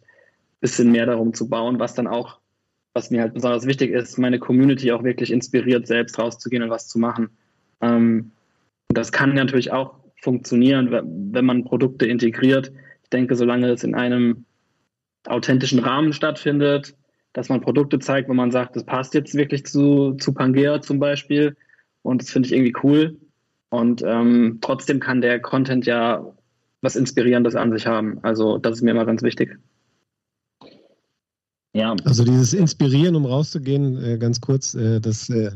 [0.60, 2.40] bisschen mehr darum zu bauen, was dann auch,
[2.94, 6.88] was mir halt besonders wichtig ist, meine Community auch wirklich inspiriert, selbst rauszugehen und was
[6.88, 7.30] zu machen.
[7.82, 8.32] Ähm,
[8.90, 10.92] das kann natürlich auch funktionieren,
[11.34, 12.72] wenn man Produkte integriert.
[13.04, 14.46] Ich denke, solange es in einem
[15.26, 16.96] authentischen Rahmen stattfindet,
[17.34, 21.00] dass man Produkte zeigt, wo man sagt, das passt jetzt wirklich zu, zu Pangea zum
[21.00, 21.58] Beispiel.
[22.04, 23.18] Und das finde ich irgendwie cool.
[23.70, 26.24] Und ähm, trotzdem kann der Content ja
[26.82, 28.20] was Inspirierendes an sich haben.
[28.22, 29.58] Also das ist mir immer ganz wichtig.
[31.74, 31.96] Ja.
[32.06, 35.52] Also dieses Inspirieren, um rauszugehen, äh, ganz kurz, äh, das äh,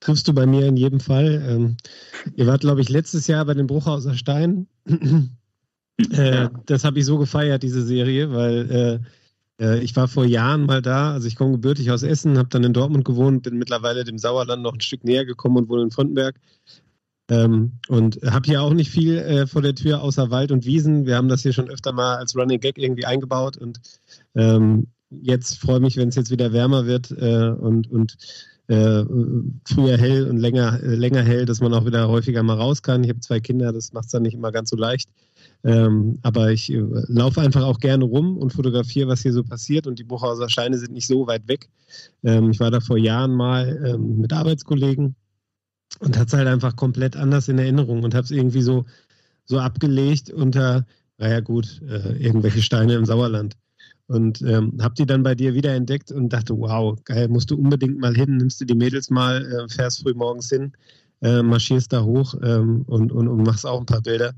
[0.00, 1.42] triffst du bei mir in jedem Fall.
[1.48, 1.76] Ähm,
[2.34, 4.66] ihr wart, glaube ich, letztes Jahr bei dem Bruchhauser Stein.
[6.12, 9.02] Äh, das habe ich so gefeiert, diese Serie, weil
[9.82, 12.72] ich war vor Jahren mal da, also ich komme gebürtig aus Essen, habe dann in
[12.72, 16.40] Dortmund gewohnt, bin mittlerweile dem Sauerland noch ein Stück näher gekommen und wohne in Frontenberg.
[17.28, 21.04] Ähm, und habe hier auch nicht viel äh, vor der Tür außer Wald und Wiesen.
[21.04, 23.78] Wir haben das hier schon öfter mal als Running Gag irgendwie eingebaut und
[24.34, 28.16] ähm, jetzt freue mich, wenn es jetzt wieder wärmer wird äh, und, und
[28.68, 29.04] äh,
[29.64, 33.02] früher hell und länger, äh, länger hell, dass man auch wieder häufiger mal raus kann.
[33.02, 35.10] Ich habe zwei Kinder, das macht es dann nicht immer ganz so leicht.
[35.64, 39.86] Ähm, aber ich äh, laufe einfach auch gerne rum und fotografiere, was hier so passiert.
[39.86, 41.68] Und die Buchhauser Scheine sind nicht so weit weg.
[42.22, 45.16] Ähm, ich war da vor Jahren mal ähm, mit Arbeitskollegen
[45.98, 48.86] und hatte es halt einfach komplett anders in Erinnerung und habe es irgendwie so,
[49.44, 50.86] so abgelegt unter,
[51.18, 53.56] naja gut, äh, irgendwelche Steine im Sauerland.
[54.10, 57.56] Und ähm, habe die dann bei dir wieder entdeckt und dachte, wow, geil, musst du
[57.56, 60.72] unbedingt mal hin, nimmst du die Mädels mal, äh, fährst früh morgens hin,
[61.22, 64.32] äh, marschierst da hoch ähm, und, und, und machst auch ein paar Bilder.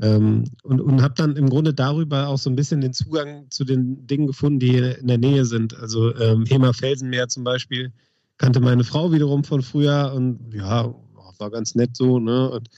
[0.00, 3.64] Ähm, und und habe dann im Grunde darüber auch so ein bisschen den Zugang zu
[3.64, 5.76] den Dingen gefunden, die hier in der Nähe sind.
[5.76, 7.90] Also ähm, Hema Felsenmeer zum Beispiel
[8.38, 10.94] kannte meine Frau wiederum von früher und ja,
[11.38, 12.18] war ganz nett so.
[12.18, 12.50] Ne?
[12.50, 12.68] Und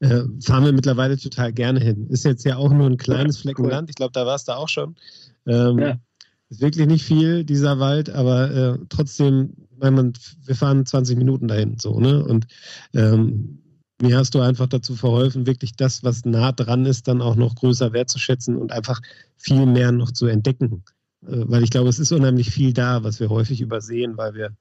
[0.00, 2.06] äh, fahren wir mittlerweile total gerne hin.
[2.08, 3.64] Ist jetzt ja auch nur ein kleines Flecken.
[3.64, 3.90] Land.
[3.90, 4.96] Ich glaube, da war es da auch schon.
[5.48, 5.98] Ähm, ja.
[6.50, 11.46] Ist wirklich nicht viel, dieser Wald, aber äh, trotzdem, weil man, wir fahren 20 Minuten
[11.46, 12.24] dahin, so, ne?
[12.24, 12.46] Und
[12.94, 13.58] ähm,
[14.00, 17.54] mir hast du einfach dazu verholfen, wirklich das, was nah dran ist, dann auch noch
[17.56, 19.00] größer wertzuschätzen und einfach
[19.36, 20.84] viel mehr noch zu entdecken.
[21.26, 24.56] Äh, weil ich glaube, es ist unheimlich viel da, was wir häufig übersehen, weil wir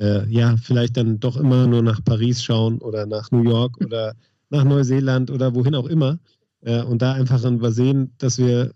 [0.00, 4.14] äh, ja vielleicht dann doch immer nur nach Paris schauen oder nach New York oder
[4.50, 6.18] nach Neuseeland oder wohin auch immer.
[6.62, 8.72] Äh, und da einfach übersehen, dass wir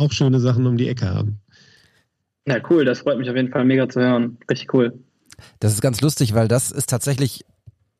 [0.00, 1.40] auch schöne Sachen um die Ecke haben.
[2.46, 4.38] Ja, cool, das freut mich auf jeden Fall mega zu hören.
[4.48, 4.98] Richtig cool.
[5.60, 7.44] Das ist ganz lustig, weil das ist tatsächlich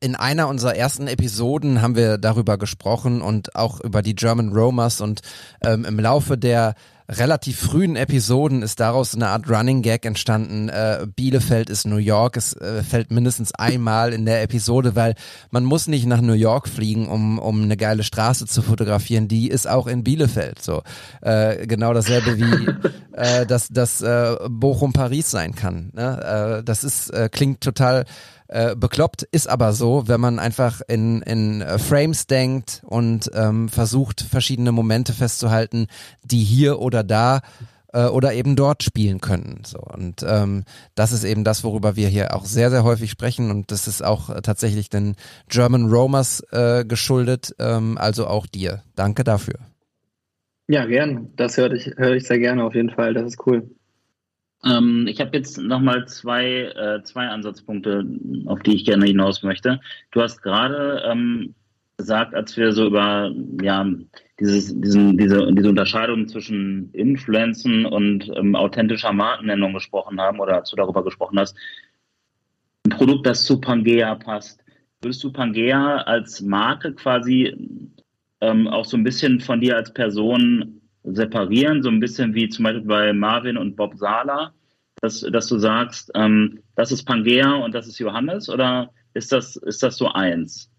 [0.00, 5.02] in einer unserer ersten Episoden haben wir darüber gesprochen und auch über die German Romers
[5.02, 5.20] und
[5.62, 6.74] ähm, im Laufe der
[7.10, 10.68] relativ frühen Episoden ist daraus eine Art Running Gag entstanden.
[10.68, 12.36] Äh, Bielefeld ist New York.
[12.36, 15.14] Es äh, fällt mindestens einmal in der Episode, weil
[15.50, 19.28] man muss nicht nach New York fliegen, um, um eine geile Straße zu fotografieren.
[19.28, 20.62] Die ist auch in Bielefeld.
[20.62, 20.82] So
[21.20, 22.68] äh, genau dasselbe wie
[23.12, 25.90] äh, dass das äh, Bochum Paris sein kann.
[25.94, 26.58] Ne?
[26.60, 28.04] Äh, das ist äh, klingt total
[28.50, 33.68] äh, bekloppt, ist aber so, wenn man einfach in, in äh, Frames denkt und ähm,
[33.68, 35.86] versucht, verschiedene Momente festzuhalten,
[36.24, 37.42] die hier oder da
[37.92, 39.62] äh, oder eben dort spielen können.
[39.64, 40.64] So und ähm,
[40.96, 44.02] das ist eben das, worüber wir hier auch sehr sehr häufig sprechen und das ist
[44.02, 45.14] auch äh, tatsächlich den
[45.48, 48.82] German Romers äh, geschuldet, ähm, also auch dir.
[48.96, 49.60] Danke dafür.
[50.66, 51.30] Ja, gern.
[51.36, 53.14] Das höre ich, höre ich sehr gerne auf jeden Fall.
[53.14, 53.70] Das ist cool.
[54.64, 58.04] Ähm, ich habe jetzt nochmal zwei, äh, zwei Ansatzpunkte,
[58.46, 59.80] auf die ich gerne hinaus möchte.
[60.10, 61.54] Du hast gerade ähm,
[61.96, 63.30] gesagt, als wir so über
[63.62, 63.86] ja,
[64.38, 70.70] dieses, diesen, diese, diese Unterscheidung zwischen Influenzen und ähm, authentischer Markennennung gesprochen haben oder als
[70.70, 71.56] du darüber gesprochen hast,
[72.86, 74.64] ein Produkt, das zu Pangea passt.
[75.02, 77.54] Würdest du Pangea als Marke quasi
[78.40, 82.64] ähm, auch so ein bisschen von dir als Person separieren, so ein bisschen wie zum
[82.64, 84.52] Beispiel bei Marvin und Bob Sala,
[85.00, 89.56] dass, dass du sagst, ähm, das ist Pangea und das ist Johannes oder ist das,
[89.56, 90.70] ist das so eins?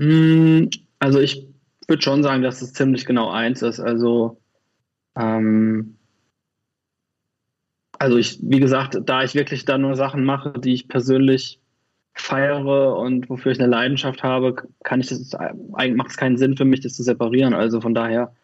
[0.00, 1.46] Hm, also ich
[1.86, 3.80] würde schon sagen, dass es ziemlich genau eins ist.
[3.80, 4.40] Also,
[5.16, 5.96] ähm,
[7.98, 11.60] also ich, wie gesagt, da ich wirklich da nur Sachen mache, die ich persönlich
[12.14, 16.56] feiere und wofür ich eine Leidenschaft habe, kann ich das, eigentlich macht es keinen Sinn
[16.56, 17.54] für mich, das zu separieren.
[17.54, 18.34] Also von daher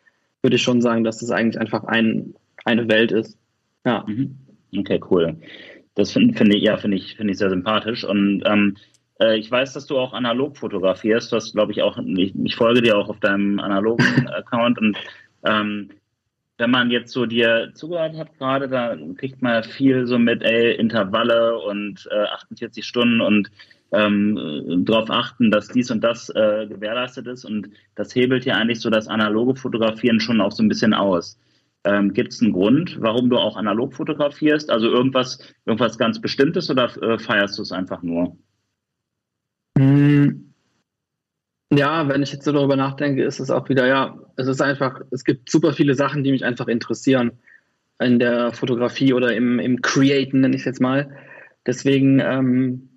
[0.45, 2.35] würde ich schon sagen, dass das eigentlich einfach ein,
[2.65, 3.39] eine Welt ist.
[3.85, 4.05] Ja.
[4.07, 4.37] Mhm.
[4.77, 5.37] Okay, cool.
[5.95, 8.05] Das finde find ich, ja, finde ich, finde ich sehr sympathisch.
[8.05, 8.77] Und ähm,
[9.21, 11.33] äh, ich weiß, dass du auch analog fotografierst.
[11.33, 14.99] Du hast, glaube ich, auch, ich, ich, folge dir auch auf deinem analogen Account und
[15.45, 15.91] ähm,
[16.57, 20.75] wenn man jetzt so dir zugehört hat gerade, da kriegt man viel so mit, ey,
[20.75, 23.51] Intervalle und äh, 48 Stunden und
[23.95, 27.45] ähm, darauf achten, dass dies und das äh, gewährleistet ist.
[27.45, 31.39] Und das hebelt ja eigentlich so das analoge Fotografieren schon auch so ein bisschen aus.
[31.85, 34.71] Ähm, Gibt es einen Grund, warum du auch analog fotografierst?
[34.71, 38.37] Also irgendwas, irgendwas ganz Bestimmtes oder äh, feierst du es einfach nur?
[39.79, 40.55] Hm.
[41.73, 45.01] Ja, wenn ich jetzt so darüber nachdenke, ist es auch wieder, ja, es ist einfach,
[45.11, 47.33] es gibt super viele Sachen, die mich einfach interessieren
[48.01, 51.11] in der Fotografie oder im, im Createn, nenne ich es jetzt mal.
[51.67, 52.94] Deswegen ähm,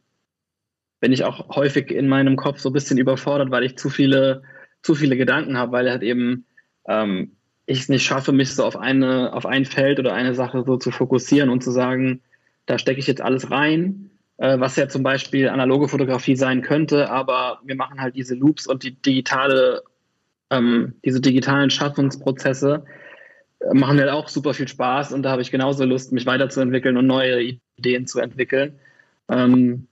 [1.00, 4.44] bin ich auch häufig in meinem Kopf so ein bisschen überfordert, weil ich zu viele,
[4.82, 6.46] zu viele Gedanken habe, weil halt eben
[6.88, 7.34] ähm,
[7.68, 10.78] ich es nicht schaffe, mich so auf eine, auf ein Feld oder eine Sache so
[10.78, 12.22] zu fokussieren und zu sagen,
[12.66, 17.10] da stecke ich jetzt alles rein, äh, was ja zum Beispiel analoge Fotografie sein könnte,
[17.10, 19.84] aber wir machen halt diese Loops und die digitale,
[20.50, 22.86] ähm, diese digitalen Schaffungsprozesse
[23.60, 26.96] äh, machen halt auch super viel Spaß und da habe ich genauso Lust, mich weiterzuentwickeln
[26.96, 28.80] und neue Ideen zu entwickeln.
[29.30, 29.88] Ähm,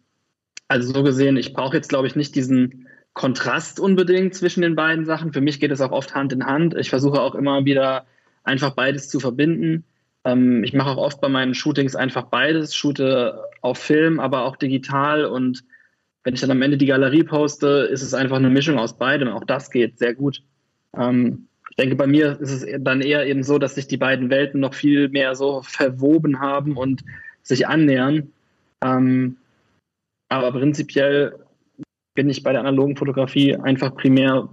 [0.68, 5.05] also so gesehen, ich brauche jetzt, glaube ich, nicht diesen Kontrast unbedingt zwischen den beiden
[5.05, 5.32] Sachen.
[5.32, 6.76] Für mich geht es auch oft Hand in Hand.
[6.76, 8.05] Ich versuche auch immer wieder
[8.43, 9.86] einfach beides zu verbinden.
[10.26, 14.57] Ähm, ich mache auch oft bei meinen Shootings einfach beides, shoote auf Film, aber auch
[14.57, 15.63] digital und
[16.26, 19.30] wenn ich dann am Ende die Galerie poste, ist es einfach eine Mischung aus beidem.
[19.30, 20.41] Auch das geht sehr gut.
[20.97, 24.30] Ähm, ich denke, bei mir ist es dann eher eben so, dass sich die beiden
[24.32, 27.03] Welten noch viel mehr so verwoben haben und
[27.43, 28.32] sich annähern.
[28.82, 29.38] Ähm,
[30.30, 31.36] aber prinzipiell
[32.13, 34.49] bin ich bei der analogen Fotografie einfach primär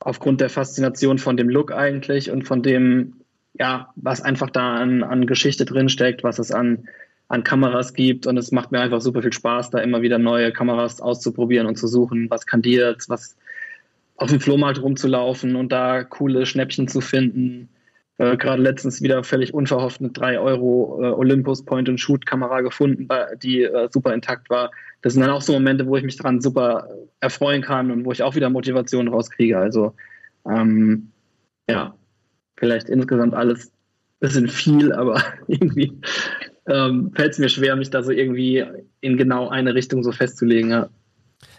[0.00, 3.14] aufgrund der Faszination von dem Look eigentlich und von dem,
[3.54, 6.88] ja, was einfach da an, an Geschichte drinsteckt, was es an,
[7.28, 8.26] an Kameras gibt.
[8.26, 11.76] Und es macht mir einfach super viel Spaß, da immer wieder neue Kameras auszuprobieren und
[11.76, 13.36] zu suchen, was kann die jetzt, was
[14.16, 17.68] auf dem Flohmarkt rumzulaufen und da coole Schnäppchen zu finden.
[18.18, 23.08] Äh, Gerade letztens wieder völlig unverhofft eine 3 Euro äh, Olympus Point-and-Shoot-Kamera gefunden,
[23.42, 24.70] die äh, super intakt war.
[25.02, 26.88] Das sind dann auch so Momente, wo ich mich daran super
[27.20, 29.58] erfreuen kann und wo ich auch wieder Motivation rauskriege.
[29.58, 29.94] Also
[30.48, 31.10] ähm,
[31.68, 31.94] ja,
[32.56, 33.72] vielleicht insgesamt alles ein
[34.20, 35.92] bisschen viel, aber irgendwie
[36.66, 38.64] ähm, fällt es mir schwer, mich da so irgendwie
[39.00, 40.70] in genau eine Richtung so festzulegen.
[40.70, 40.88] Ja.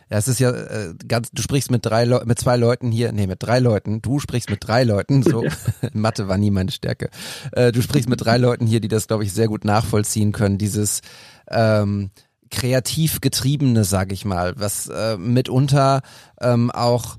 [0.09, 3.11] Ja, es ist ja äh, ganz, du sprichst mit drei Leu mit zwei Leuten hier,
[3.11, 5.51] nee, mit drei Leuten, du sprichst mit drei Leuten, so, ja.
[5.93, 7.09] Mathe war nie meine Stärke.
[7.51, 10.57] Äh, du sprichst mit drei Leuten hier, die das, glaube ich, sehr gut nachvollziehen können,
[10.59, 11.01] dieses
[11.49, 12.11] ähm,
[12.51, 16.01] kreativ getriebene, sag ich mal, was äh, mitunter
[16.39, 17.17] ähm, auch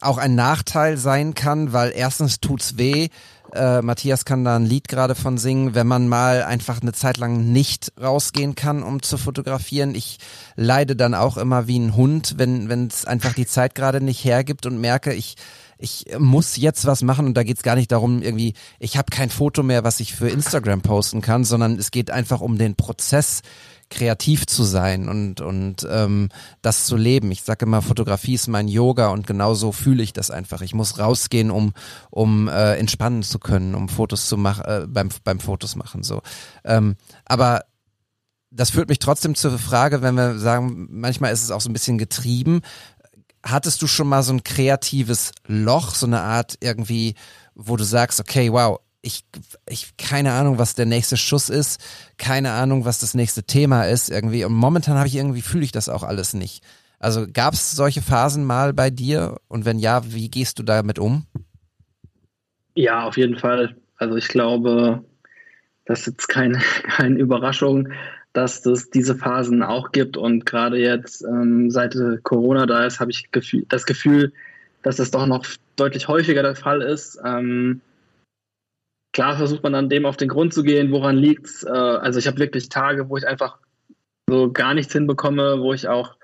[0.00, 3.08] auch ein Nachteil sein kann, weil erstens tut's weh,
[3.54, 7.16] äh, Matthias kann da ein Lied gerade von singen, wenn man mal einfach eine Zeit
[7.16, 9.94] lang nicht rausgehen kann, um zu fotografieren.
[9.94, 10.18] Ich
[10.56, 14.24] leide dann auch immer wie ein Hund, wenn wenn es einfach die Zeit gerade nicht
[14.24, 15.36] hergibt und merke, ich
[15.78, 19.30] ich muss jetzt was machen und da geht's gar nicht darum, irgendwie, ich habe kein
[19.30, 23.42] Foto mehr, was ich für Instagram posten kann, sondern es geht einfach um den Prozess,
[23.90, 26.28] kreativ zu sein und, und ähm,
[26.62, 27.30] das zu leben.
[27.30, 30.60] Ich sage immer, Fotografie ist mein Yoga und genauso fühle ich das einfach.
[30.62, 31.72] Ich muss rausgehen, um,
[32.10, 36.02] um äh, entspannen zu können, um Fotos zu machen, äh, beim, beim Fotos machen.
[36.02, 36.22] So.
[36.64, 37.62] Ähm, aber
[38.50, 41.72] das führt mich trotzdem zur Frage, wenn wir sagen, manchmal ist es auch so ein
[41.72, 42.62] bisschen getrieben.
[43.44, 47.14] Hattest du schon mal so ein kreatives Loch, so eine Art irgendwie,
[47.54, 49.24] wo du sagst, okay, wow, ich,
[49.68, 51.80] ich, keine Ahnung, was der nächste Schuss ist,
[52.16, 54.44] keine Ahnung, was das nächste Thema ist irgendwie.
[54.44, 56.64] Und momentan habe ich irgendwie, fühle ich das auch alles nicht.
[56.98, 59.36] Also gab es solche Phasen mal bei dir?
[59.48, 61.26] Und wenn ja, wie gehst du damit um?
[62.74, 63.76] Ja, auf jeden Fall.
[63.96, 65.04] Also ich glaube,
[65.84, 66.58] das ist jetzt keine,
[66.96, 67.90] keine Überraschung,
[68.32, 70.16] dass es diese Phasen auch gibt.
[70.16, 73.28] Und gerade jetzt, ähm, seit Corona da ist, habe ich
[73.68, 74.32] das Gefühl,
[74.82, 75.46] dass das doch noch
[75.76, 77.18] deutlich häufiger der Fall ist.
[77.24, 77.80] Ähm,
[79.14, 81.62] klar versucht man dann dem auf den Grund zu gehen, woran liegt's.
[81.62, 83.58] Äh, also ich habe wirklich Tage, wo ich einfach
[84.28, 86.16] so gar nichts hinbekomme, wo ich auch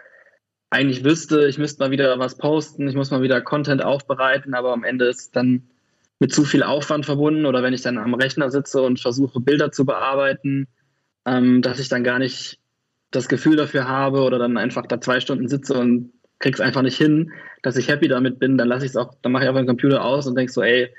[0.70, 4.72] eigentlich wüsste, ich müsste mal wieder was posten, ich muss mal wieder Content aufbereiten, aber
[4.72, 5.68] am Ende ist dann
[6.20, 9.72] mit zu viel Aufwand verbunden oder wenn ich dann am Rechner sitze und versuche Bilder
[9.72, 10.68] zu bearbeiten,
[11.26, 12.60] ähm, dass ich dann gar nicht
[13.10, 16.96] das Gefühl dafür habe oder dann einfach da zwei Stunden sitze und krieg's einfach nicht
[16.96, 17.32] hin,
[17.62, 19.68] dass ich happy damit bin, dann lasse ich es auch, dann mache ich einfach den
[19.68, 20.92] Computer aus und denke so, ey,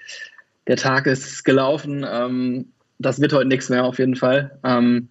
[0.67, 2.05] der Tag ist gelaufen.
[2.07, 4.59] Ähm, das wird heute nichts mehr auf jeden Fall.
[4.63, 5.09] Ähm,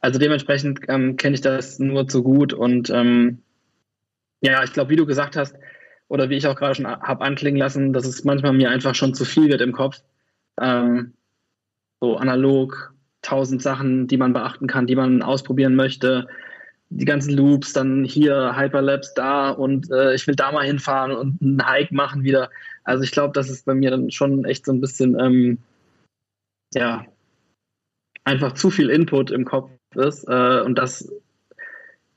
[0.00, 3.42] also dementsprechend ähm, kenne ich das nur zu gut und ähm,
[4.40, 5.54] ja, ich glaube, wie du gesagt hast
[6.08, 9.14] oder wie ich auch gerade schon habe anklingen lassen, dass es manchmal mir einfach schon
[9.14, 10.02] zu viel wird im Kopf.
[10.58, 11.12] Ähm,
[12.00, 16.26] so analog, tausend Sachen, die man beachten kann, die man ausprobieren möchte
[16.90, 21.40] die ganzen Loops, dann hier Hyperlapse da und äh, ich will da mal hinfahren und
[21.40, 22.50] einen Hike machen wieder.
[22.90, 25.58] Also ich glaube, dass es bei mir dann schon echt so ein bisschen, ähm,
[26.74, 27.06] ja,
[28.24, 31.08] einfach zu viel Input im Kopf ist äh, und das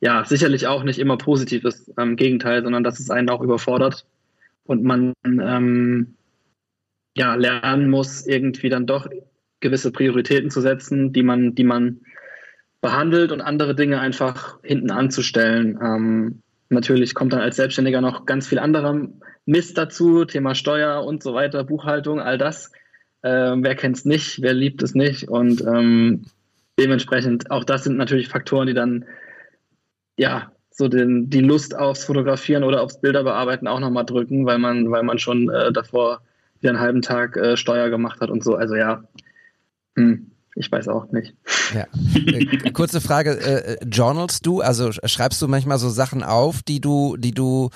[0.02, 4.08] ja sicherlich auch nicht immer positiv ist, im Gegenteil, sondern dass es einen auch überfordert
[4.66, 6.16] und man ähm,
[7.16, 9.08] ja lernen muss, irgendwie dann doch
[9.60, 12.02] gewisse Prioritäten zu setzen, die man, die man
[12.82, 15.80] behandelt und andere Dinge einfach hinten anzustellen.
[15.80, 19.08] Ähm, natürlich kommt dann als Selbstständiger noch ganz viel anderer
[19.46, 22.72] Mist dazu, Thema Steuer und so weiter, Buchhaltung, all das.
[23.22, 26.26] Äh, wer kennt es nicht, wer liebt es nicht und ähm,
[26.80, 29.06] dementsprechend auch das sind natürlich Faktoren, die dann
[30.18, 34.92] ja so den, die Lust aufs Fotografieren oder aufs Bilderbearbeiten auch nochmal drücken, weil man,
[34.92, 36.22] weil man schon äh, davor
[36.60, 38.56] wieder einen halben Tag äh, Steuer gemacht hat und so.
[38.56, 39.04] Also ja,
[39.96, 40.30] hm.
[40.56, 41.34] Ich weiß auch nicht.
[41.74, 41.88] Ja.
[42.14, 46.80] Äh, kurze Frage, äh, äh, journalst du, also schreibst du manchmal so Sachen auf, die
[46.80, 47.72] du, die du,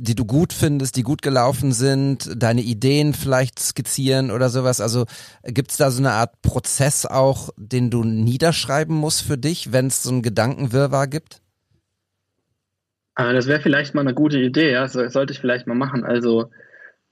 [0.00, 4.80] die du gut findest, die gut gelaufen sind, deine Ideen vielleicht skizzieren oder sowas?
[4.80, 5.06] Also
[5.44, 9.86] gibt es da so eine Art Prozess auch, den du niederschreiben musst für dich, wenn
[9.86, 11.42] es so einen Gedankenwirrwarr gibt?
[13.14, 14.86] Ah, das wäre vielleicht mal eine gute Idee, ja.
[14.86, 16.04] Das sollte ich vielleicht mal machen.
[16.04, 16.50] Also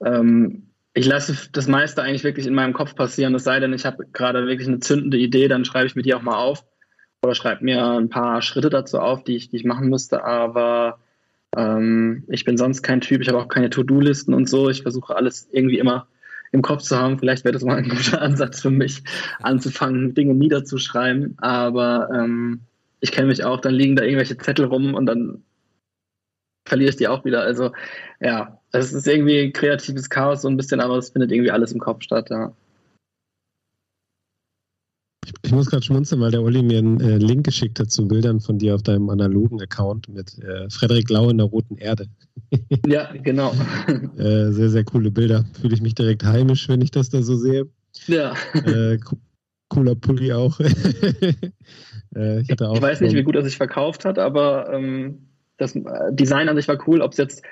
[0.03, 3.85] ähm, ich lasse das meiste eigentlich wirklich in meinem Kopf passieren, es sei denn, ich
[3.85, 6.65] habe gerade wirklich eine zündende Idee, dann schreibe ich mir die auch mal auf
[7.21, 10.23] oder schreibe mir ein paar Schritte dazu auf, die ich, die ich machen müsste.
[10.23, 10.99] Aber
[11.57, 14.69] ähm, ich bin sonst kein Typ, ich habe auch keine To-Do-Listen und so.
[14.69, 16.07] Ich versuche alles irgendwie immer
[16.51, 17.19] im Kopf zu haben.
[17.19, 19.03] Vielleicht wäre das mal ein guter Ansatz für mich,
[19.39, 21.35] anzufangen, Dinge niederzuschreiben.
[21.39, 22.61] Aber ähm,
[22.99, 25.43] ich kenne mich auch, dann liegen da irgendwelche Zettel rum und dann
[26.65, 27.41] verliere ich die auch wieder.
[27.41, 27.71] Also
[28.19, 31.79] ja, es ist irgendwie kreatives Chaos so ein bisschen, aber es findet irgendwie alles im
[31.79, 32.53] Kopf statt, ja.
[35.29, 38.07] Ich, ich muss gerade schmunzeln, weil der Olli mir einen äh, Link geschickt hat zu
[38.07, 42.07] Bildern von dir auf deinem analogen Account mit äh, Frederik Lau in der Roten Erde.
[42.87, 43.53] ja, genau.
[44.17, 45.45] äh, sehr, sehr coole Bilder.
[45.61, 47.67] Fühle ich mich direkt heimisch, wenn ich das da so sehe.
[48.07, 48.33] Ja.
[48.53, 48.97] Äh,
[49.69, 50.59] cooler Pulli auch.
[52.15, 55.27] Äh, ich, hatte auch ich weiß nicht, wie gut er sich verkauft hat, aber ähm,
[55.57, 57.03] das äh, Design an sich war cool.
[57.03, 57.43] Ob es jetzt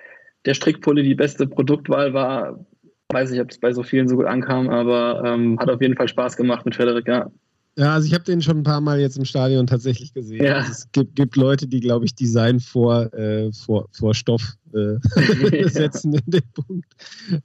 [0.45, 2.65] der Strickpulli die beste Produktwahl war,
[3.13, 5.95] weiß ich, ob es bei so vielen so gut ankam, aber ähm, hat auf jeden
[5.95, 7.29] Fall Spaß gemacht mit Frederik, ja.
[7.77, 10.43] Ja, also ich habe den schon ein paar Mal jetzt im Stadion tatsächlich gesehen.
[10.43, 10.57] Ja.
[10.57, 15.69] Also es gibt, gibt, Leute, die, glaube ich, Design vor, äh, vor, vor Stoff äh,
[15.69, 16.91] setzen in den Punkt.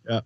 [0.09, 0.23] Ja,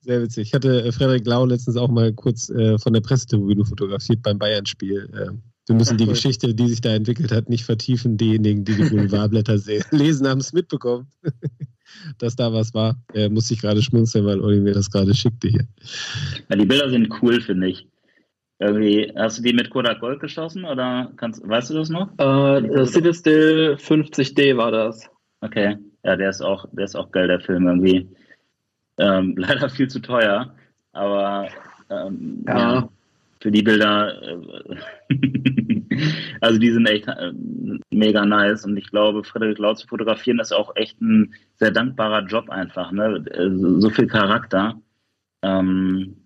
[0.00, 0.48] sehr witzig.
[0.48, 4.38] Ich hatte äh, Frederik Lau letztens auch mal kurz äh, von der Pressetribüne fotografiert beim
[4.38, 5.10] Bayern-Spiel.
[5.12, 8.16] Äh, wir müssen die Geschichte, die sich da entwickelt hat, nicht vertiefen.
[8.16, 9.58] Diejenigen, die die Boulevardblätter
[9.90, 11.08] lesen, haben es mitbekommen,
[12.18, 12.98] dass da was war.
[13.12, 15.68] Äh, muss ich gerade schmunzeln, weil Olli mir das gerade schickte hier.
[16.48, 17.86] Ja, die Bilder sind cool, finde ich.
[18.60, 22.10] Irgendwie, hast du die mit Kodak Gold geschossen oder kannst, weißt du das noch?
[22.18, 25.08] Äh, das Citystil 50D war das.
[25.40, 28.08] Okay, ja, der ist auch, der ist auch geil, der Film irgendwie.
[28.98, 30.54] Ähm, leider viel zu teuer,
[30.92, 31.48] aber
[31.88, 32.74] ähm, ja.
[32.74, 32.88] ja.
[33.40, 34.76] für die Bilder, äh,
[36.40, 37.32] also die sind echt äh,
[37.90, 42.26] mega nice und ich glaube, Frederik Lau zu fotografieren ist auch echt ein sehr dankbarer
[42.26, 43.24] Job einfach, ne?
[43.30, 44.80] Äh, so viel Charakter.
[45.42, 46.16] Ähm,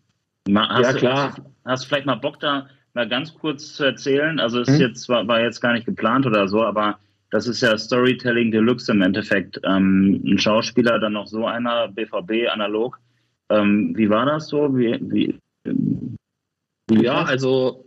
[0.49, 1.35] ja, klar.
[1.37, 4.41] Du, Hast du vielleicht mal Bock da mal ganz kurz zu erzählen?
[4.41, 4.81] Also es hm?
[4.81, 6.99] jetzt war, war, jetzt gar nicht geplant oder so, aber
[7.31, 9.61] das ist ja Storytelling Deluxe im Endeffekt.
[9.65, 12.99] Ähm, ein Schauspieler, dann noch so einer, BVB analog.
[13.49, 14.77] Ähm, wie war das so?
[14.77, 17.87] Wie, wie, wie ja, also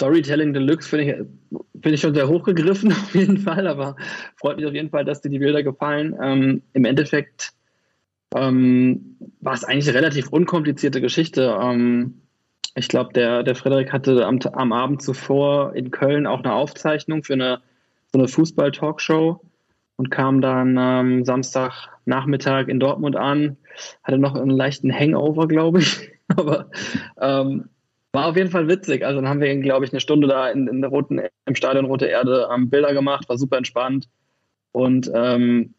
[0.00, 3.96] Storytelling Deluxe finde ich, find ich schon sehr hochgegriffen auf jeden Fall, aber
[4.36, 6.16] freut mich auf jeden Fall, dass dir die Bilder gefallen.
[6.22, 7.52] Ähm, Im Endeffekt
[8.34, 11.56] ähm, war es eigentlich eine relativ unkomplizierte Geschichte.
[11.60, 12.20] Ähm,
[12.74, 17.22] ich glaube, der, der Frederik hatte am, am Abend zuvor in Köln auch eine Aufzeichnung
[17.22, 17.60] für eine,
[18.12, 19.40] so eine Fußball-Talkshow
[19.96, 23.56] und kam dann ähm, Samstagnachmittag in Dortmund an,
[24.02, 26.10] hatte noch einen leichten Hangover, glaube ich.
[26.36, 26.70] Aber
[27.20, 27.68] ähm,
[28.12, 29.04] war auf jeden Fall witzig.
[29.04, 31.54] Also dann haben wir ihn, glaube ich, eine Stunde da in, in der roten, im
[31.54, 34.08] Stadion Rote Erde am Bilder gemacht, war super entspannt.
[34.72, 35.74] Und ähm,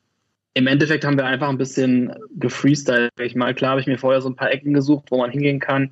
[0.55, 3.11] im Endeffekt haben wir einfach ein bisschen gefreestylt.
[3.19, 5.59] Ich mal, klar habe ich mir vorher so ein paar Ecken gesucht, wo man hingehen
[5.59, 5.91] kann.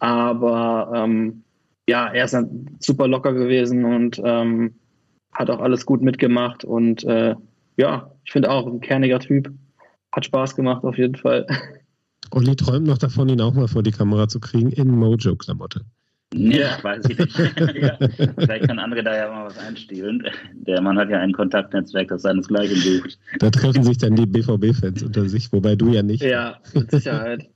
[0.00, 1.44] Aber ähm,
[1.88, 2.36] ja, er ist
[2.80, 4.74] super locker gewesen und ähm,
[5.32, 6.64] hat auch alles gut mitgemacht.
[6.64, 7.36] Und äh,
[7.76, 9.52] ja, ich finde auch ein kerniger Typ.
[10.10, 11.46] Hat Spaß gemacht auf jeden Fall.
[12.32, 15.82] Olli träumt noch davon, ihn auch mal vor die Kamera zu kriegen in Mojo-Klamotte.
[16.34, 17.38] Ja, weiß ich nicht.
[17.74, 17.98] ja,
[18.38, 20.26] vielleicht kann andere da ja mal was einstielen.
[20.52, 23.18] Der Mann hat ja ein Kontaktnetzwerk, das seinesgleichen sucht.
[23.38, 26.22] Da treffen sich dann die BVB-Fans unter sich, wobei du ja nicht.
[26.22, 27.48] Ja, mit Sicherheit.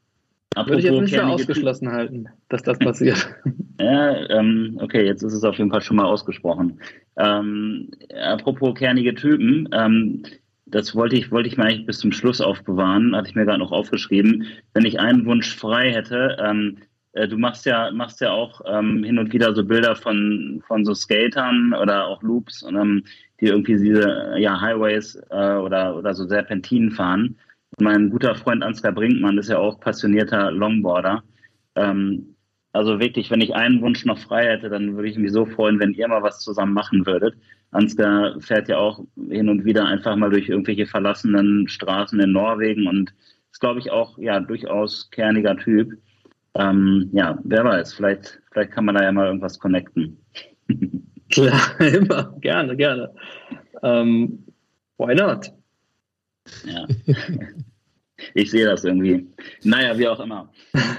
[0.54, 3.28] Apropos Würde ich jetzt nicht für ausgeschlossen halten, dass das passiert.
[3.80, 6.80] ja, ähm, okay, jetzt ist es auf jeden Fall schon mal ausgesprochen.
[7.16, 7.90] Ähm,
[8.22, 10.22] apropos kernige Typen, ähm,
[10.66, 13.60] das wollte ich, wollte ich mir eigentlich bis zum Schluss aufbewahren, hatte ich mir gerade
[13.60, 14.46] noch aufgeschrieben.
[14.74, 16.78] Wenn ich einen Wunsch frei hätte, ähm,
[17.16, 20.84] äh, du machst ja, machst ja auch ähm, hin und wieder so Bilder von, von
[20.84, 23.04] so Skatern oder auch Loops, ähm,
[23.40, 27.36] die irgendwie diese ja, Highways äh, oder, oder so Serpentinen fahren.
[27.80, 31.22] Mein guter Freund Ansgar Brinkmann ist ja auch passionierter Longboarder.
[31.74, 32.36] Ähm,
[32.72, 35.80] also wirklich, wenn ich einen Wunsch noch frei hätte, dann würde ich mich so freuen,
[35.80, 37.34] wenn ihr mal was zusammen machen würdet.
[37.70, 42.86] Ansgar fährt ja auch hin und wieder einfach mal durch irgendwelche verlassenen Straßen in Norwegen
[42.86, 43.14] und
[43.50, 45.92] ist, glaube ich, auch ja durchaus kerniger Typ.
[46.58, 50.18] Ähm, ja, wer weiß, vielleicht, vielleicht kann man da ja mal irgendwas connecten.
[51.30, 53.12] Klar, immer, gerne, gerne.
[53.82, 54.44] Ähm,
[54.96, 55.52] why not?
[56.64, 56.86] Ja.
[58.34, 59.26] Ich sehe das irgendwie.
[59.62, 60.50] Naja, wie auch immer.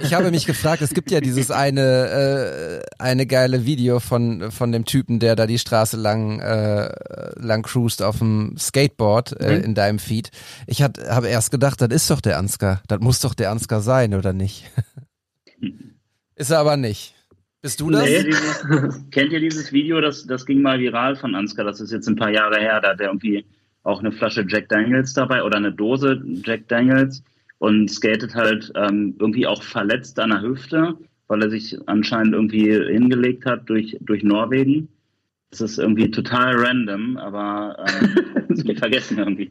[0.01, 4.71] Ich habe mich gefragt, es gibt ja dieses eine äh, eine geile Video von von
[4.71, 6.89] dem Typen, der da die Straße lang äh,
[7.39, 9.63] lang cruist auf dem Skateboard äh, mhm.
[9.63, 10.29] in deinem Feed.
[10.67, 12.81] Ich habe erst gedacht, das ist doch der Ansgar.
[12.87, 14.69] Das muss doch der Ansgar sein, oder nicht?
[16.37, 17.13] ist er aber nicht.
[17.61, 18.03] Bist du das?
[18.03, 19.99] Nee, dieses, kennt ihr dieses Video?
[19.99, 21.65] Das, das ging mal viral von Ansgar.
[21.65, 22.79] Das ist jetzt ein paar Jahre her.
[22.79, 23.45] Da hat er irgendwie
[23.83, 27.23] auch eine Flasche Jack Daniels dabei oder eine Dose Jack Daniels
[27.57, 30.95] und skatet halt ähm, irgendwie auch verletzt an der Hüfte,
[31.27, 34.89] weil er sich anscheinend irgendwie hingelegt hat durch, durch Norwegen.
[35.49, 39.49] Das ist irgendwie total random, aber äh, ich vergessen irgendwie.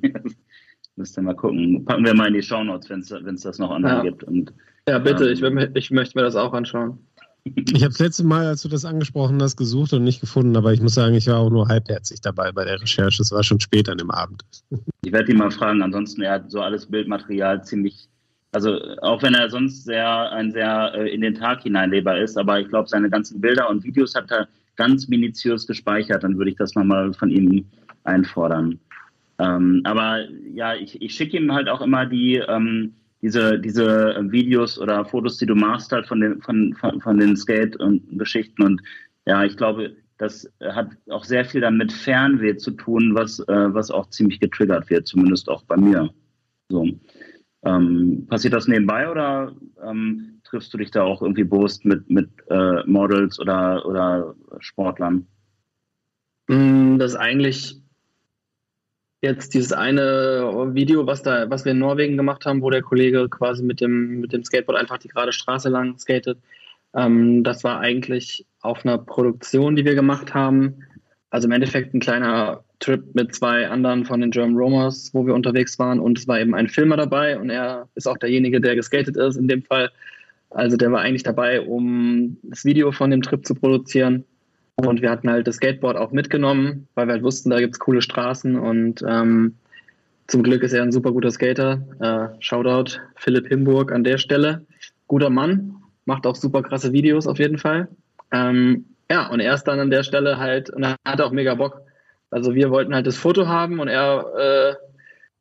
[0.96, 1.84] Müsst ihr mal gucken.
[1.84, 4.02] Packen wir mal in die Shownotes, wenn es das noch online ja.
[4.02, 4.24] gibt.
[4.24, 4.52] Und,
[4.88, 6.98] ja, bitte, ähm, ich, ich möchte mir das auch anschauen.
[7.54, 10.72] Ich habe das letzte Mal, als du das angesprochen hast, gesucht und nicht gefunden, aber
[10.72, 13.22] ich muss sagen, ich war auch nur halbherzig dabei bei der Recherche.
[13.22, 14.42] Es war schon spät an dem Abend.
[15.04, 18.08] Ich werde ihn mal fragen, ansonsten, er hat so alles Bildmaterial ziemlich,
[18.50, 22.58] also auch wenn er sonst sehr, ein sehr äh, in den Tag hineinleber ist, aber
[22.58, 26.56] ich glaube, seine ganzen Bilder und Videos hat er ganz minutiös gespeichert, dann würde ich
[26.56, 27.66] das nochmal von ihm
[28.02, 28.80] einfordern.
[29.38, 34.78] Ähm, aber ja, ich, ich schicke ihm halt auch immer die, ähm, diese, diese Videos
[34.78, 38.62] oder Fotos, die du machst, halt von den, von, von, von den Skate- und Geschichten.
[38.62, 38.82] Und
[39.26, 43.74] ja, ich glaube, das hat auch sehr viel dann mit Fernweh zu tun, was, äh,
[43.74, 46.10] was auch ziemlich getriggert wird, zumindest auch bei mir.
[46.68, 46.88] So.
[47.64, 52.28] Ähm, passiert das nebenbei oder ähm, triffst du dich da auch irgendwie bewusst mit, mit
[52.48, 55.26] äh, Models oder, oder Sportlern?
[56.48, 57.82] Mm, das eigentlich
[59.22, 63.28] jetzt dieses eine Video, was da, was wir in Norwegen gemacht haben, wo der Kollege
[63.28, 66.38] quasi mit dem, mit dem Skateboard einfach die gerade Straße lang skatet.
[66.94, 70.82] Ähm, das war eigentlich auf einer Produktion, die wir gemacht haben.
[71.30, 75.34] Also im Endeffekt ein kleiner Trip mit zwei anderen von den German Romers, wo wir
[75.34, 75.98] unterwegs waren.
[75.98, 79.36] Und es war eben ein Filmer dabei und er ist auch derjenige, der geskatet ist
[79.36, 79.90] in dem Fall.
[80.50, 84.24] Also der war eigentlich dabei, um das Video von dem Trip zu produzieren.
[84.76, 87.78] Und wir hatten halt das Skateboard auch mitgenommen, weil wir halt wussten, da gibt es
[87.78, 89.54] coole Straßen und ähm,
[90.26, 91.80] zum Glück ist er ein super guter Skater.
[92.00, 94.66] Äh, Shoutout Philipp Himburg an der Stelle.
[95.06, 97.88] Guter Mann, macht auch super krasse Videos auf jeden Fall.
[98.32, 101.54] Ähm, ja, und er ist dann an der Stelle halt, und er hatte auch mega
[101.54, 101.80] Bock.
[102.30, 104.74] Also wir wollten halt das Foto haben und er äh,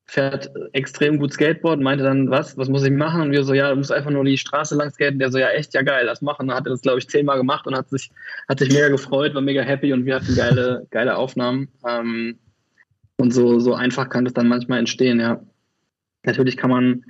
[0.06, 3.22] fährt extrem gut Skateboard, meinte dann, was, was muss ich machen?
[3.22, 5.20] Und wir so, ja, du musst einfach nur die Straße lang skaten.
[5.20, 6.48] Der so, ja, echt, ja geil, das machen.
[6.48, 8.12] Dann hat er das, glaube ich, zehnmal gemacht und hat sich,
[8.48, 11.70] hat sich mega gefreut, war mega happy und wir hatten geile, geile Aufnahmen.
[11.88, 12.38] Ähm,
[13.18, 15.42] und so, so einfach kann das dann manchmal entstehen, ja.
[16.24, 17.06] Natürlich kann man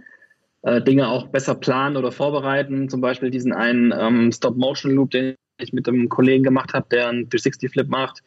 [0.61, 2.89] äh, Dinge auch besser planen oder vorbereiten.
[2.89, 7.29] Zum Beispiel diesen einen ähm, Stop-Motion-Loop, den ich mit einem Kollegen gemacht habe, der einen
[7.29, 8.21] 360-Flip macht.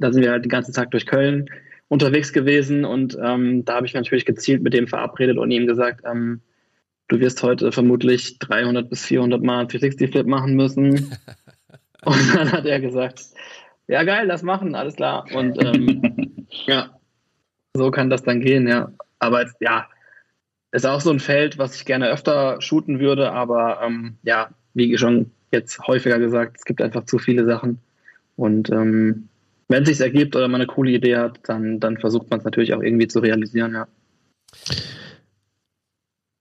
[0.00, 1.48] Da sind wir halt den ganzen Tag durch Köln
[1.94, 6.04] unterwegs gewesen und ähm, da habe ich natürlich gezielt mit dem verabredet und ihm gesagt,
[6.04, 6.40] ähm,
[7.06, 11.16] du wirst heute vermutlich 300 bis 400 Mal 360-Flip machen müssen.
[12.04, 13.22] und dann hat er gesagt,
[13.86, 15.24] ja geil, das machen, alles klar.
[15.32, 16.98] Und ähm, ja,
[17.74, 18.90] so kann das dann gehen, ja.
[19.20, 19.86] Aber ja,
[20.72, 24.98] ist auch so ein Feld, was ich gerne öfter shooten würde, aber ähm, ja, wie
[24.98, 27.78] schon jetzt häufiger gesagt, es gibt einfach zu viele Sachen.
[28.34, 29.28] Und ähm,
[29.68, 32.44] wenn es sich ergibt oder man eine coole Idee hat, dann, dann versucht man es
[32.44, 33.86] natürlich auch irgendwie zu realisieren, ja.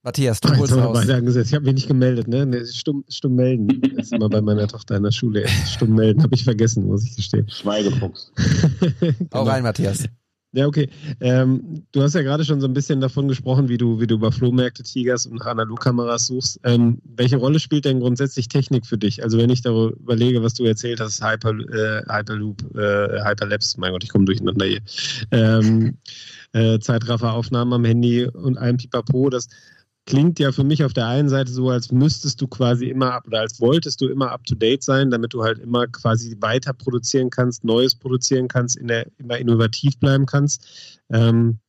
[0.06, 1.08] Matthias, du holst raus.
[1.08, 2.46] Ich habe mich nicht gemeldet, ne?
[2.46, 3.70] ne stumm, stumm melden.
[3.96, 5.48] Das ist immer bei meiner Tochter in der Schule.
[5.48, 7.48] Stumm melden, habe ich vergessen, muss ich gestehen.
[7.50, 8.34] Schweigefuchs.
[9.00, 9.16] genau.
[9.32, 10.10] Auch rein, Matthias.
[10.56, 10.88] Ja, okay.
[11.20, 14.16] Ähm, du hast ja gerade schon so ein bisschen davon gesprochen, wie du, wie du
[14.16, 16.60] über Flohmärkte Tigers und Analogkameras suchst.
[16.64, 19.24] Ähm, welche Rolle spielt denn grundsätzlich Technik für dich?
[19.24, 23.94] Also wenn ich darüber überlege, was du erzählt hast, Hyper, äh, Hyperloop, äh, Hyperlapse, mein
[23.94, 24.82] Gott, ich komme durcheinander hier.
[25.32, 25.98] Ähm,
[26.52, 29.48] äh, Zeitrafferaufnahmen am Handy und allem Pipapo, das
[30.06, 33.40] klingt ja für mich auf der einen Seite so, als müsstest du quasi immer oder
[33.40, 37.30] als wolltest du immer up to date sein, damit du halt immer quasi weiter produzieren
[37.30, 41.00] kannst, Neues produzieren kannst, in der, immer innovativ bleiben kannst.
[41.10, 41.60] Ähm,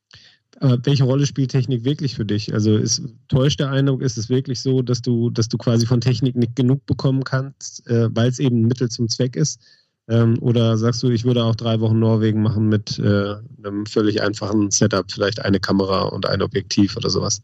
[0.60, 2.52] aber welche Rolle spielt Technik wirklich für dich?
[2.54, 6.00] Also ist, täuscht der Eindruck, ist es wirklich so, dass du, dass du quasi von
[6.00, 9.60] Technik nicht genug bekommen kannst, äh, weil es eben ein Mittel zum Zweck ist?
[10.08, 14.22] Ähm, oder sagst du, ich würde auch drei Wochen Norwegen machen mit äh, einem völlig
[14.22, 17.42] einfachen Setup, vielleicht eine Kamera und ein Objektiv oder sowas?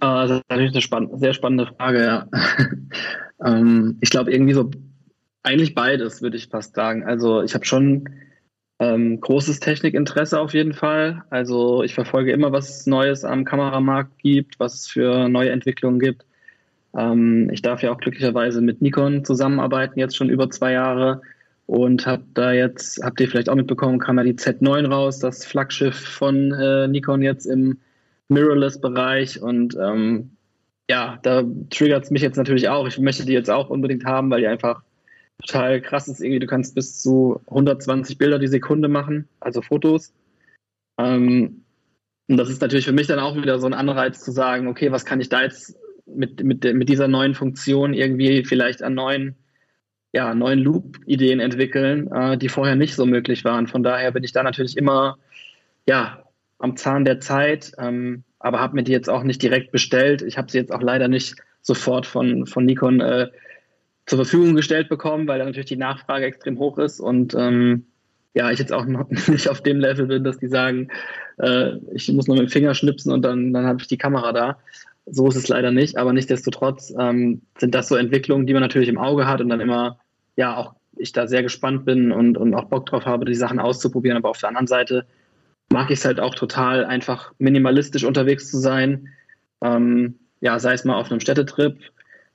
[0.00, 2.28] Ah, das ist natürlich eine spann sehr spannende Frage, ja.
[3.44, 4.70] ähm, ich glaube, irgendwie so,
[5.42, 7.04] eigentlich beides, würde ich fast sagen.
[7.04, 8.08] Also, ich habe schon
[8.80, 11.22] ähm, großes Technikinteresse auf jeden Fall.
[11.30, 16.00] Also, ich verfolge immer, was es Neues am Kameramarkt gibt, was es für neue Entwicklungen
[16.00, 16.24] gibt.
[16.96, 21.22] Ähm, ich darf ja auch glücklicherweise mit Nikon zusammenarbeiten, jetzt schon über zwei Jahre.
[21.66, 25.46] Und habe da jetzt, habt ihr vielleicht auch mitbekommen, kam ja die Z9 raus, das
[25.46, 27.78] Flaggschiff von äh, Nikon jetzt im
[28.28, 30.36] Mirrorless-Bereich und ähm,
[30.88, 32.86] ja, da triggert es mich jetzt natürlich auch.
[32.86, 34.82] Ich möchte die jetzt auch unbedingt haben, weil die einfach
[35.40, 36.20] total krass ist.
[36.20, 40.12] Irgendwie, du kannst bis zu 120 Bilder die Sekunde machen, also Fotos.
[40.98, 41.64] Ähm,
[42.28, 44.92] und das ist natürlich für mich dann auch wieder so ein Anreiz zu sagen, okay,
[44.92, 49.36] was kann ich da jetzt mit, mit, mit dieser neuen Funktion irgendwie vielleicht an neuen,
[50.12, 53.66] ja, neuen Loop-Ideen entwickeln, äh, die vorher nicht so möglich waren.
[53.66, 55.18] Von daher bin ich da natürlich immer,
[55.86, 56.23] ja,
[56.64, 57.72] am Zahn der Zeit.
[57.78, 60.22] Ähm, aber habe mir die jetzt auch nicht direkt bestellt.
[60.22, 63.28] Ich habe sie jetzt auch leider nicht sofort von, von Nikon äh,
[64.06, 67.86] zur Verfügung gestellt bekommen, weil da natürlich die Nachfrage extrem hoch ist und ähm,
[68.34, 70.88] ja, ich jetzt auch noch nicht auf dem Level bin, dass die sagen,
[71.38, 74.32] äh, ich muss nur mit dem Finger schnipsen und dann, dann habe ich die Kamera
[74.32, 74.58] da.
[75.06, 78.88] So ist es leider nicht, aber nichtsdestotrotz ähm, sind das so Entwicklungen, die man natürlich
[78.88, 79.98] im Auge hat und dann immer,
[80.36, 83.58] ja, auch ich da sehr gespannt bin und, und auch Bock drauf habe, die Sachen
[83.58, 84.16] auszuprobieren.
[84.16, 85.06] Aber auf der anderen Seite
[85.70, 89.08] mag ich es halt auch total, einfach minimalistisch unterwegs zu sein.
[89.62, 91.78] Ähm, ja, sei es mal auf einem Städtetrip,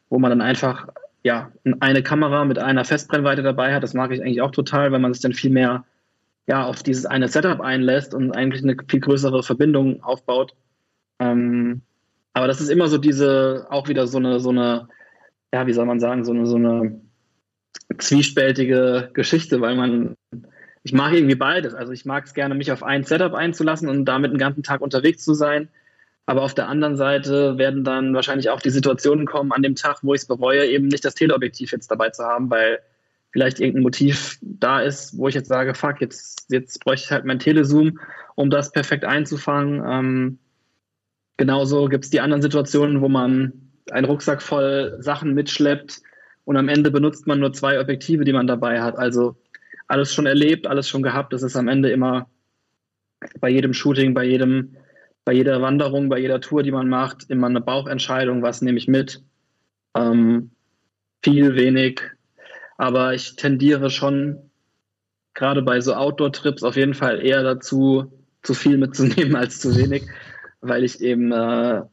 [0.10, 0.88] wo man dann einfach
[1.24, 3.84] ja, eine Kamera mit einer Festbrennweite dabei hat.
[3.84, 5.86] Das mag ich eigentlich auch total, weil man sich dann viel mehr
[6.48, 10.56] ja, auf dieses eine Setup einlässt und eigentlich eine viel größere Verbindung aufbaut.
[11.20, 11.82] Ähm,
[12.34, 14.88] aber das ist immer so diese, auch wieder so eine, so eine,
[15.54, 17.02] ja, wie soll man sagen, so eine, so eine
[17.98, 20.16] zwiespältige Geschichte, weil man,
[20.84, 21.74] ich mag irgendwie beides.
[21.74, 24.82] Also ich mag es gerne, mich auf ein Setup einzulassen und damit den ganzen Tag
[24.82, 25.70] unterwegs zu sein.
[26.26, 30.00] Aber auf der anderen Seite werden dann wahrscheinlich auch die Situationen kommen an dem Tag,
[30.04, 32.80] wo ich es bereue, eben nicht das Teleobjektiv jetzt dabei zu haben, weil
[33.32, 37.26] vielleicht irgendein Motiv da ist, wo ich jetzt sage, fuck, jetzt, jetzt bräuchte ich halt
[37.26, 38.00] mein Telezoom,
[38.36, 39.84] um das perfekt einzufangen.
[39.86, 40.40] Ähm,
[41.38, 43.54] genauso gibt es die anderen Situationen, wo man
[43.92, 46.02] einen Rucksack voll Sachen mitschleppt
[46.46, 48.98] und am Ende benutzt man nur zwei Objektive, die man dabei hat.
[48.98, 49.36] Also
[49.90, 51.34] alles schon erlebt, alles schon gehabt.
[51.34, 52.30] Das ist am Ende immer
[53.42, 54.76] bei jedem Shooting, bei jedem
[55.26, 58.88] bei jeder Wanderung, bei jeder Tour, die man macht, immer eine Bauchentscheidung, was nehme ich
[58.88, 59.22] mit.
[59.96, 60.50] Ähm,
[61.24, 62.02] viel, wenig.
[62.78, 64.50] Aber ich tendiere schon
[65.36, 68.12] gerade bei so Outdoor-Trips auf jeden Fall eher dazu,
[68.42, 70.08] zu viel mitzunehmen als zu wenig,
[70.62, 71.84] weil ich eben äh,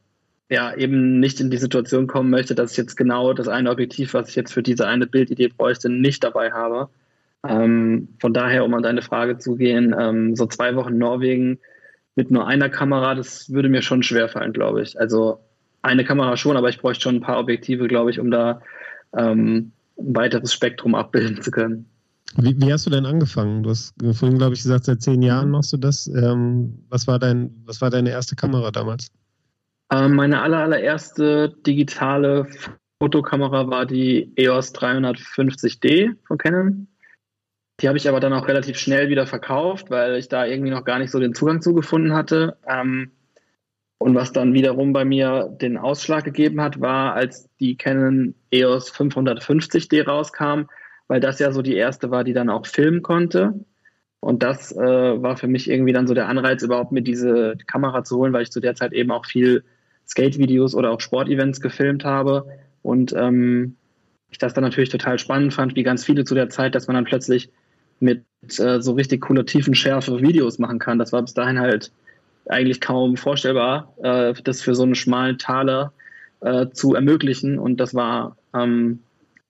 [0.49, 4.15] ja eben nicht in die Situation kommen möchte, dass ich jetzt genau das eine Objektiv,
[4.15, 6.89] was ich jetzt für diese eine Bildidee bräuchte, nicht dabei habe.
[7.47, 11.59] Ähm, von daher, um an deine Frage zu gehen, ähm, so zwei Wochen Norwegen
[12.15, 14.99] mit nur einer Kamera, das würde mir schon schwer fallen, glaube ich.
[14.99, 15.39] Also
[15.81, 18.61] eine Kamera schon, aber ich bräuchte schon ein paar Objektive, glaube ich, um da
[19.15, 21.85] ähm, ein weiteres Spektrum abbilden zu können.
[22.35, 23.63] Wie, wie, hast du denn angefangen?
[23.63, 26.07] Du hast vorhin, glaube ich, gesagt, seit zehn Jahren machst du das.
[26.07, 29.11] Ähm, was, war dein, was war deine erste Kamera damals?
[29.91, 32.47] Ähm, meine aller, allererste digitale
[32.99, 36.87] Fotokamera war die EOS 350D von Canon.
[37.79, 40.83] Die habe ich aber dann auch relativ schnell wieder verkauft, weil ich da irgendwie noch
[40.83, 42.57] gar nicht so den Zugang zugefunden hatte.
[42.67, 43.11] Ähm,
[43.99, 48.93] und was dann wiederum bei mir den Ausschlag gegeben hat, war, als die Canon EOS
[48.93, 50.69] 550D rauskam,
[51.07, 53.53] weil das ja so die erste war, die dann auch filmen konnte.
[54.19, 54.77] Und das äh,
[55.21, 58.43] war für mich irgendwie dann so der Anreiz, überhaupt mir diese Kamera zu holen, weil
[58.43, 59.63] ich zu der Zeit eben auch viel
[60.07, 62.47] Skate-Videos oder auch Sportevents gefilmt habe.
[62.81, 63.75] Und ähm,
[64.29, 66.95] ich das dann natürlich total spannend fand, wie ganz viele zu der Zeit, dass man
[66.95, 67.51] dann plötzlich
[67.99, 68.23] mit
[68.59, 70.99] äh, so richtig cooler Tiefenschärfe Videos machen kann.
[70.99, 71.91] Das war bis dahin halt
[72.47, 75.93] eigentlich kaum vorstellbar, äh, das für so einen schmalen Taler
[76.41, 77.59] äh, zu ermöglichen.
[77.59, 78.99] Und das war ähm,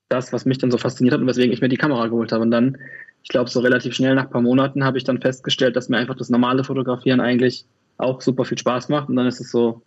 [0.10, 2.44] das, was mich dann so fasziniert hat und weswegen ich mir die Kamera geholt habe.
[2.44, 2.78] Und dann,
[3.24, 5.98] ich glaube, so relativ schnell nach ein paar Monaten habe ich dann festgestellt, dass mir
[5.98, 7.66] einfach das normale Fotografieren eigentlich
[7.98, 9.10] auch super viel Spaß macht.
[9.10, 9.82] Und dann ist es so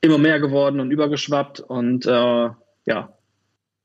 [0.00, 2.48] immer mehr geworden und übergeschwappt und äh,
[2.86, 3.12] ja,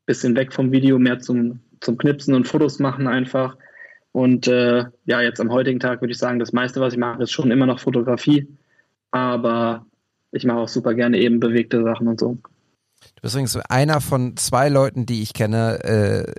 [0.06, 3.58] bisschen weg vom Video, mehr zum, zum Knipsen und Fotos machen einfach.
[4.16, 7.24] Und äh, ja, jetzt am heutigen Tag würde ich sagen, das meiste, was ich mache,
[7.24, 8.48] ist schon immer noch Fotografie.
[9.12, 9.86] Aber
[10.32, 12.38] ich mache auch super gerne eben bewegte Sachen und so.
[13.16, 16.34] Du bist übrigens einer von zwei Leuten, die ich kenne, äh,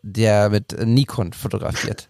[0.00, 2.08] der mit Nikon fotografiert.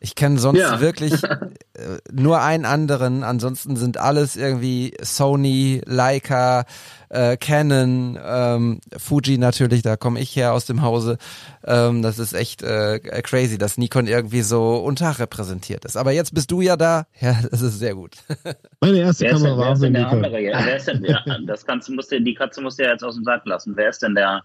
[0.00, 0.80] Ich kenne sonst ja.
[0.80, 3.24] wirklich äh, nur einen anderen.
[3.24, 6.64] Ansonsten sind alles irgendwie Sony, Leica,
[7.08, 9.82] äh, Canon, ähm, Fuji natürlich.
[9.82, 11.18] Da komme ich her aus dem Hause.
[11.64, 15.96] Ähm, das ist echt äh, crazy, dass Nikon irgendwie so unterrepräsentiert ist.
[15.96, 17.06] Aber jetzt bist du ja da.
[17.20, 18.16] Ja, das ist sehr gut.
[18.80, 22.12] Meine erste wer Kamera war denn, wer Andere, wer ist denn, ja, das kannst, musst
[22.12, 23.72] du, die Katze musst du ja jetzt aus dem Sack lassen.
[23.76, 24.42] Wer ist denn der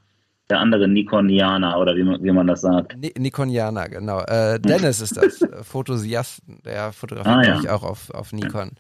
[0.50, 2.98] der andere Nikonianer oder wie man, wie man das sagt.
[2.98, 4.22] Ni Nikonianer, genau.
[4.22, 7.60] Äh, Dennis ist das, Photosiast, der fotografiert ah, ja.
[7.60, 8.72] ich auch auf, auf Nikon.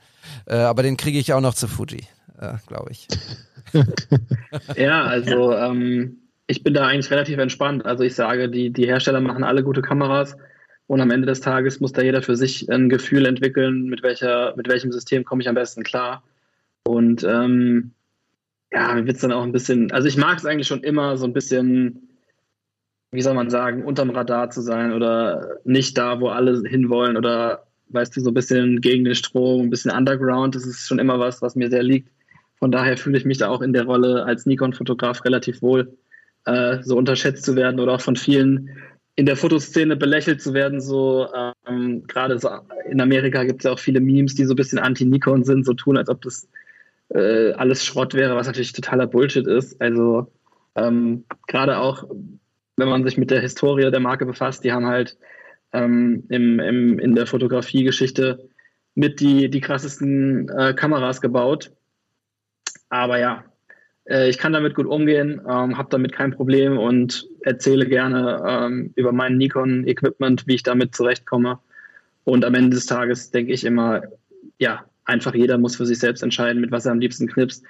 [0.46, 2.08] Äh, aber den kriege ich auch noch zu Fuji,
[2.40, 3.08] äh, glaube ich.
[4.76, 6.18] ja, also ähm,
[6.48, 7.86] ich bin da eigentlich relativ entspannt.
[7.86, 10.36] Also ich sage, die, die Hersteller machen alle gute Kameras
[10.88, 14.54] und am Ende des Tages muss da jeder für sich ein Gefühl entwickeln, mit, welcher,
[14.58, 16.24] mit welchem System komme ich am besten klar.
[16.86, 17.94] Und ähm,
[18.74, 21.16] ja, mir wird es dann auch ein bisschen, also ich mag es eigentlich schon immer
[21.18, 22.10] so ein bisschen,
[23.12, 27.68] wie soll man sagen, unterm Radar zu sein oder nicht da, wo alle hinwollen oder
[27.90, 31.20] weißt du, so ein bisschen gegen den Strom, ein bisschen Underground, das ist schon immer
[31.20, 32.10] was, was mir sehr liegt.
[32.58, 35.96] Von daher fühle ich mich da auch in der Rolle als Nikon-Fotograf relativ wohl,
[36.46, 38.70] äh, so unterschätzt zu werden oder auch von vielen
[39.16, 40.82] in der Fotoszene belächelt zu werden.
[40.82, 41.28] So
[41.68, 42.50] ähm, gerade so
[42.90, 45.74] in Amerika gibt es ja auch viele Memes, die so ein bisschen anti-Nikon sind, so
[45.74, 46.48] tun, als ob das
[47.14, 49.80] äh, alles Schrott wäre, was natürlich totaler Bullshit ist.
[49.82, 50.32] Also
[50.76, 52.06] ähm, gerade auch,
[52.78, 55.18] wenn man sich mit der Historie der Marke befasst, die haben halt
[55.74, 58.50] ähm, im, im, in der Fotografiegeschichte
[58.96, 61.72] mit die, die krassesten äh, Kameras gebaut.
[62.90, 63.44] Aber ja,
[64.06, 68.92] äh, ich kann damit gut umgehen, ähm, habe damit kein Problem und erzähle gerne ähm,
[68.96, 71.60] über mein Nikon-Equipment, wie ich damit zurechtkomme.
[72.24, 74.04] Und am Ende des Tages denke ich immer,
[74.58, 77.64] ja, einfach jeder muss für sich selbst entscheiden, mit was er am liebsten knipst.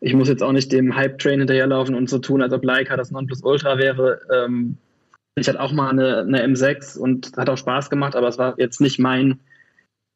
[0.00, 3.10] Ich muss jetzt auch nicht dem Hype-Train hinterherlaufen und so tun, als ob Leica das
[3.10, 4.20] Nonplusultra wäre.
[4.32, 4.76] Ähm,
[5.36, 8.54] ich hatte auch mal eine, eine M6 und hat auch Spaß gemacht, aber es war
[8.58, 9.40] jetzt nicht mein,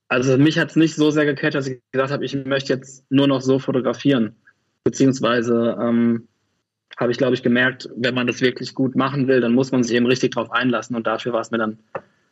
[0.08, 3.04] also mich hat es nicht so sehr gecatcht, dass ich gesagt habe, ich möchte jetzt
[3.10, 4.36] nur noch so fotografieren.
[4.84, 6.28] Beziehungsweise ähm,
[6.96, 9.82] habe ich, glaube ich, gemerkt, wenn man das wirklich gut machen will, dann muss man
[9.82, 11.78] sich eben richtig drauf einlassen und dafür war es mir dann,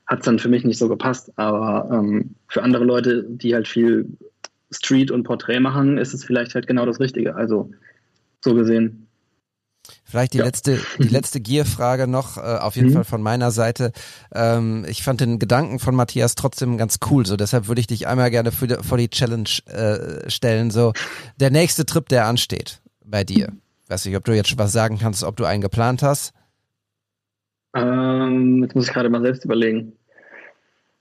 [0.06, 1.32] hat es dann für mich nicht so gepasst.
[1.36, 4.09] Aber ähm, für andere Leute, die halt viel
[4.70, 7.36] Street und Porträt machen, ist es vielleicht halt genau das Richtige.
[7.36, 7.70] Also
[8.43, 9.05] so gesehen
[10.05, 10.44] Vielleicht die ja.
[10.44, 12.94] letzte, die letzte Gier-Frage noch, äh, auf jeden mhm.
[12.94, 13.93] Fall von meiner Seite.
[14.32, 18.06] Ähm, ich fand den Gedanken von Matthias trotzdem ganz cool, so deshalb würde ich dich
[18.06, 20.70] einmal gerne für die, vor die Challenge äh, stellen.
[20.70, 20.93] So
[21.39, 23.52] der nächste Trip, der ansteht bei dir.
[23.89, 26.32] Weiß nicht, ob du jetzt schon was sagen kannst, ob du einen geplant hast.
[27.74, 29.94] Ähm, jetzt muss ich gerade mal selbst überlegen.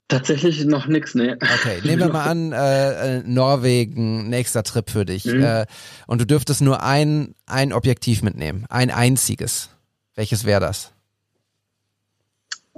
[0.08, 1.38] Tatsächlich noch nichts, ne.
[1.40, 5.24] Okay, nehmen wir mal an, äh, äh, Norwegen, nächster Trip für dich.
[5.24, 5.42] Mhm.
[5.42, 5.66] Äh,
[6.06, 9.70] und du dürftest nur ein, ein Objektiv mitnehmen, ein einziges.
[10.14, 10.92] Welches wäre das?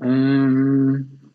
[0.00, 1.32] Ähm,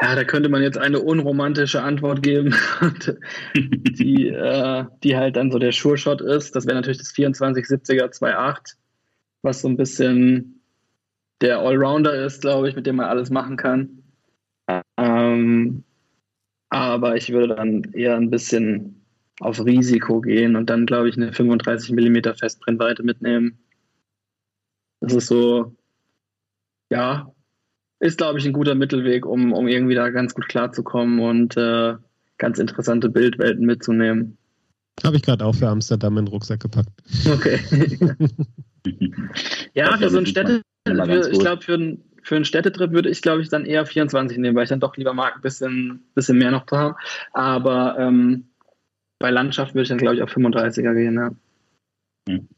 [0.00, 2.54] ja, da könnte man jetzt eine unromantische Antwort geben,
[3.54, 6.56] die, äh, die halt dann so der Sure-Shot ist.
[6.56, 8.76] Das wäre natürlich das 2470er 2.8,
[9.42, 10.62] was so ein bisschen
[11.40, 14.02] der Allrounder ist, glaube ich, mit dem man alles machen kann.
[14.96, 15.84] Ähm,
[16.70, 19.04] aber ich würde dann eher ein bisschen
[19.40, 23.58] auf Risiko gehen und dann, glaube ich, eine 35 mm Festbrennweite mitnehmen.
[25.00, 25.74] Das ist so,
[26.90, 27.30] ja,
[28.00, 31.94] ist, glaube ich, ein guter Mittelweg, um, um irgendwie da ganz gut klarzukommen und äh,
[32.38, 34.38] ganz interessante Bildwelten mitzunehmen.
[35.02, 37.02] Habe ich gerade auch für Amsterdam in den Rucksack gepackt.
[37.26, 37.58] Okay.
[39.74, 43.22] ja, für so ein Städte, für, ich glaube, für ein für einen Städtetrip würde ich,
[43.22, 46.38] glaube ich, dann eher 24 nehmen, weil ich dann doch lieber mag, ein bisschen, bisschen
[46.38, 46.96] mehr noch zu haben.
[47.32, 48.46] Aber ähm,
[49.18, 51.14] bei Landschaft würde ich dann, glaube ich, auf 35er gehen.
[51.14, 51.30] Ja.
[52.28, 52.48] Hm.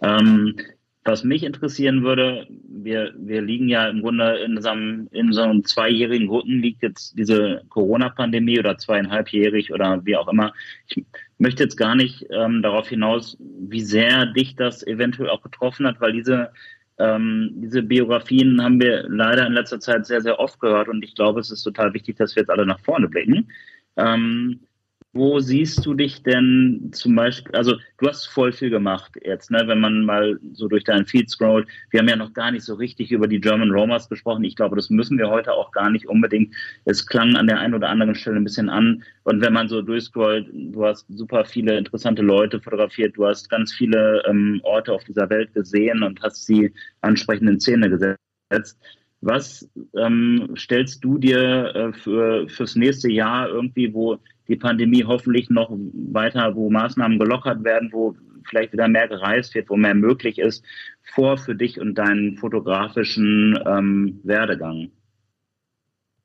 [0.00, 0.56] Ähm,
[1.04, 5.42] was mich interessieren würde, wir, wir liegen ja im Grunde in so einem, in so
[5.42, 10.52] einem zweijährigen Rücken liegt jetzt diese Corona-Pandemie oder zweieinhalbjährig oder wie auch immer.
[10.88, 11.04] Ich
[11.38, 16.00] möchte jetzt gar nicht ähm, darauf hinaus, wie sehr dich das eventuell auch getroffen hat,
[16.00, 16.50] weil diese
[16.98, 21.14] ähm, diese Biografien haben wir leider in letzter Zeit sehr, sehr oft gehört und ich
[21.14, 23.50] glaube, es ist total wichtig, dass wir jetzt alle nach vorne blicken.
[23.96, 24.60] Ähm,
[25.12, 29.62] wo siehst du dich denn zum Beispiel, also du hast voll viel gemacht jetzt, ne,
[29.66, 31.66] wenn man mal so durch deinen Feed scrollt.
[31.90, 34.44] Wir haben ja noch gar nicht so richtig über die German Romers gesprochen.
[34.44, 36.54] Ich glaube, das müssen wir heute auch gar nicht unbedingt.
[36.84, 39.02] Es klang an der einen oder anderen Stelle ein bisschen an.
[39.24, 43.72] Und wenn man so durchscrollt, du hast super viele interessante Leute fotografiert, du hast ganz
[43.72, 48.78] viele ähm, Orte auf dieser Welt gesehen und hast sie ansprechend in Szene gesetzt.
[49.22, 54.18] Was ähm, stellst du dir äh, für, fürs nächste Jahr irgendwie, wo
[54.48, 58.16] die Pandemie hoffentlich noch weiter, wo Maßnahmen gelockert werden, wo
[58.48, 60.64] vielleicht wieder mehr gereist wird, wo mehr möglich ist,
[61.02, 64.90] vor für dich und deinen fotografischen ähm, Werdegang?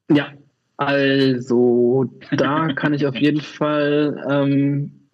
[0.10, 0.34] Ja,
[0.78, 5.10] also da kann ich auf jeden Fall ähm,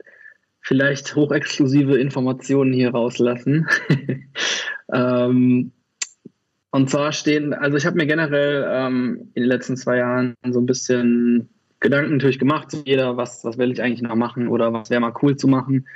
[0.61, 3.67] vielleicht hochexklusive Informationen hier rauslassen.
[4.93, 5.71] ähm,
[6.71, 10.59] und zwar stehen, also ich habe mir generell ähm, in den letzten zwei Jahren so
[10.59, 14.89] ein bisschen Gedanken natürlich gemacht, jeder, was, was will ich eigentlich noch machen oder was
[14.89, 15.87] wäre mal cool zu machen.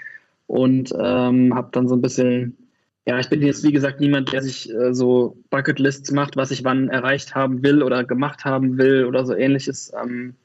[0.47, 2.57] Und ähm, habe dann so ein bisschen,
[3.05, 6.63] ja, ich bin jetzt wie gesagt niemand, der sich äh, so Bucketlists macht, was ich
[6.63, 9.91] wann erreicht haben will oder gemacht haben will oder so ähnliches.
[9.99, 10.35] Ähm,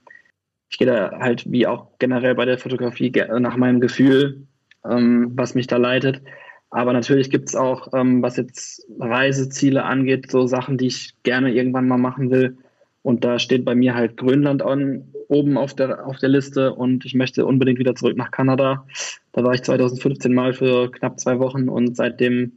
[0.71, 4.47] ich gehe da halt wie auch generell bei der Fotografie nach meinem Gefühl,
[4.85, 6.23] ähm, was mich da leitet.
[6.71, 11.53] Aber natürlich gibt es auch, ähm, was jetzt Reiseziele angeht, so Sachen, die ich gerne
[11.53, 12.59] irgendwann mal machen will.
[13.07, 17.05] Und da steht bei mir halt Grönland an, oben auf der, auf der Liste und
[17.05, 18.85] ich möchte unbedingt wieder zurück nach Kanada.
[19.31, 22.51] Da war ich 2015 mal für knapp zwei Wochen und seitdem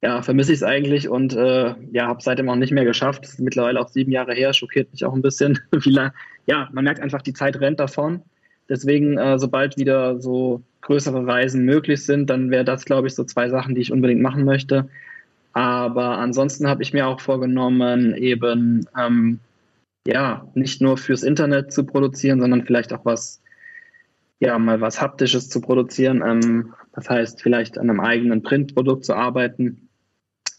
[0.00, 3.24] ja, vermisse ich es eigentlich und äh, ja, habe seitdem auch nicht mehr geschafft.
[3.24, 5.58] Das ist mittlerweile auch sieben Jahre her, schockiert mich auch ein bisschen.
[6.46, 8.22] Ja, man merkt einfach, die Zeit rennt davon.
[8.68, 13.24] Deswegen, äh, sobald wieder so größere Reisen möglich sind, dann wäre das, glaube ich, so
[13.24, 14.88] zwei Sachen, die ich unbedingt machen möchte.
[15.54, 19.40] Aber ansonsten habe ich mir auch vorgenommen, eben ähm,
[20.06, 23.42] ja, nicht nur fürs Internet zu produzieren, sondern vielleicht auch was,
[24.40, 26.22] ja, mal was Haptisches zu produzieren.
[26.24, 29.88] Ähm, das heißt, vielleicht an einem eigenen Printprodukt zu arbeiten.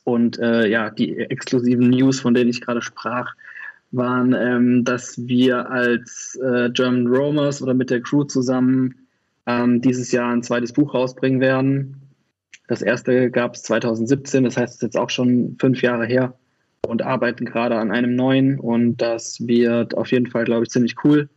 [0.06, 3.36] Und äh, ja, die exklusiven News, von denen ich gerade sprach,
[3.92, 9.08] waren, ähm, dass wir als äh, German Romers oder mit der Crew zusammen
[9.46, 12.02] ähm, dieses Jahr ein zweites Buch rausbringen werden.
[12.68, 16.34] Das erste gab es 2017, das heißt, es ist jetzt auch schon fünf Jahre her
[16.88, 20.96] und arbeiten gerade an einem neuen und das wird auf jeden Fall, glaube ich, ziemlich
[21.04, 21.30] cool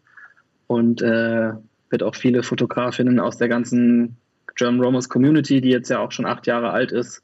[0.66, 1.52] und äh,
[1.90, 4.16] wird auch viele Fotografinnen aus der ganzen
[4.56, 7.22] German Romers Community, die jetzt ja auch schon acht Jahre alt ist,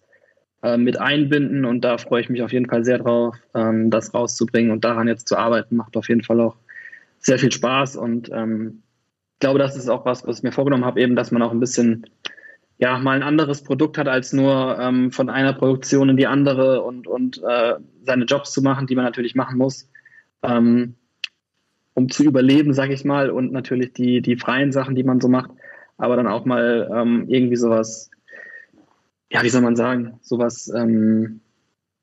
[0.62, 4.14] äh, mit einbinden und da freue ich mich auf jeden Fall sehr drauf, ähm, das
[4.14, 6.56] rauszubringen und daran jetzt zu arbeiten, macht auf jeden Fall auch
[7.18, 8.82] sehr viel Spaß und ähm,
[9.34, 11.50] ich glaube, das ist auch was, was ich mir vorgenommen habe, eben, dass man auch
[11.50, 12.06] ein bisschen
[12.82, 16.82] ja, mal ein anderes Produkt hat, als nur ähm, von einer Produktion in die andere
[16.82, 19.88] und, und äh, seine Jobs zu machen, die man natürlich machen muss,
[20.42, 20.94] ähm,
[21.94, 25.28] um zu überleben, sage ich mal, und natürlich die, die freien Sachen, die man so
[25.28, 25.50] macht,
[25.96, 28.10] aber dann auch mal ähm, irgendwie sowas
[29.32, 31.40] ja, wie soll man sagen, sowas ähm,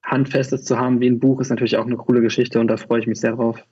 [0.04, 3.02] Handfestes zu haben wie ein Buch ist natürlich auch eine coole Geschichte und da freue
[3.02, 3.64] ich mich sehr drauf.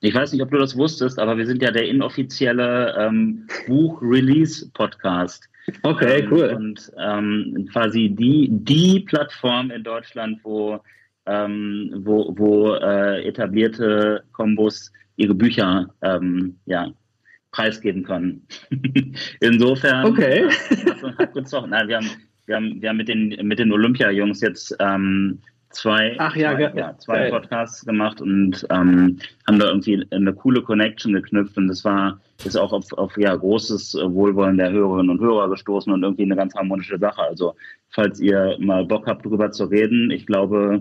[0.00, 5.48] Ich weiß nicht, ob du das wusstest, aber wir sind ja der inoffizielle ähm, Buch-Release-Podcast.
[5.82, 6.50] Okay, cool.
[6.50, 10.80] Ähm, und ähm, quasi die, die Plattform in Deutschland, wo,
[11.26, 16.90] ähm, wo, wo äh, etablierte Kombos ihre Bücher ähm, ja,
[17.52, 18.46] preisgeben können.
[19.40, 20.48] Insofern okay.
[20.48, 21.70] hat, hat gezogen.
[21.70, 22.10] Nein, wir haben
[22.46, 25.40] wir haben, wir haben mit den, mit den Olympia-Jungs jetzt ähm,
[25.72, 30.62] zwei, Ach, ja, zwei, ja, zwei Podcasts gemacht und ähm, haben da irgendwie eine coole
[30.62, 35.20] Connection geknüpft und das war ist auch auf, auf ja, großes Wohlwollen der Hörerinnen und
[35.20, 37.22] Hörer gestoßen und irgendwie eine ganz harmonische Sache.
[37.22, 37.54] Also
[37.90, 40.80] falls ihr mal Bock habt, darüber zu reden, ich glaube,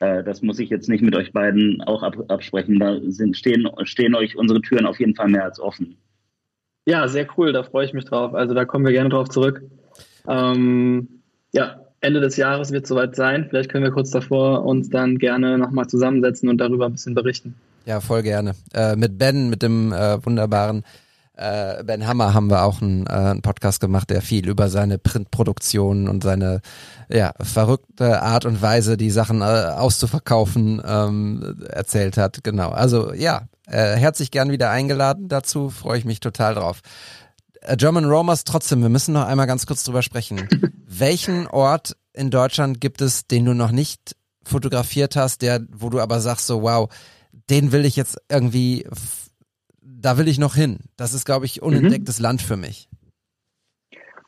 [0.00, 2.78] äh, das muss ich jetzt nicht mit euch beiden auch ab, absprechen.
[2.78, 5.96] Da sind, stehen, stehen euch unsere Türen auf jeden Fall mehr als offen.
[6.86, 8.34] Ja, sehr cool, da freue ich mich drauf.
[8.34, 9.62] Also da kommen wir gerne drauf zurück.
[10.26, 13.46] Ähm, ja, Ende des Jahres wird es soweit sein.
[13.48, 17.54] Vielleicht können wir kurz davor uns dann gerne nochmal zusammensetzen und darüber ein bisschen berichten.
[17.86, 18.54] Ja, voll gerne.
[18.74, 20.84] Äh, mit Ben, mit dem äh, wunderbaren
[21.38, 24.98] äh, Ben Hammer haben wir auch einen, äh, einen Podcast gemacht, der viel über seine
[24.98, 26.60] Printproduktion und seine
[27.08, 32.42] ja, verrückte Art und Weise, die Sachen äh, auszuverkaufen, ähm, erzählt hat.
[32.42, 32.70] Genau.
[32.70, 36.80] Also ja, äh, herzlich gern wieder eingeladen dazu, freue ich mich total drauf.
[37.68, 40.48] Äh, German Romers trotzdem, wir müssen noch einmal ganz kurz drüber sprechen.
[40.86, 46.00] Welchen Ort in Deutschland gibt es, den du noch nicht fotografiert hast, der, wo du
[46.00, 46.88] aber sagst so, wow,
[47.50, 48.86] den will ich jetzt irgendwie,
[49.82, 50.78] da will ich noch hin.
[50.96, 52.22] Das ist, glaube ich, unentdecktes mhm.
[52.22, 52.88] Land für mich.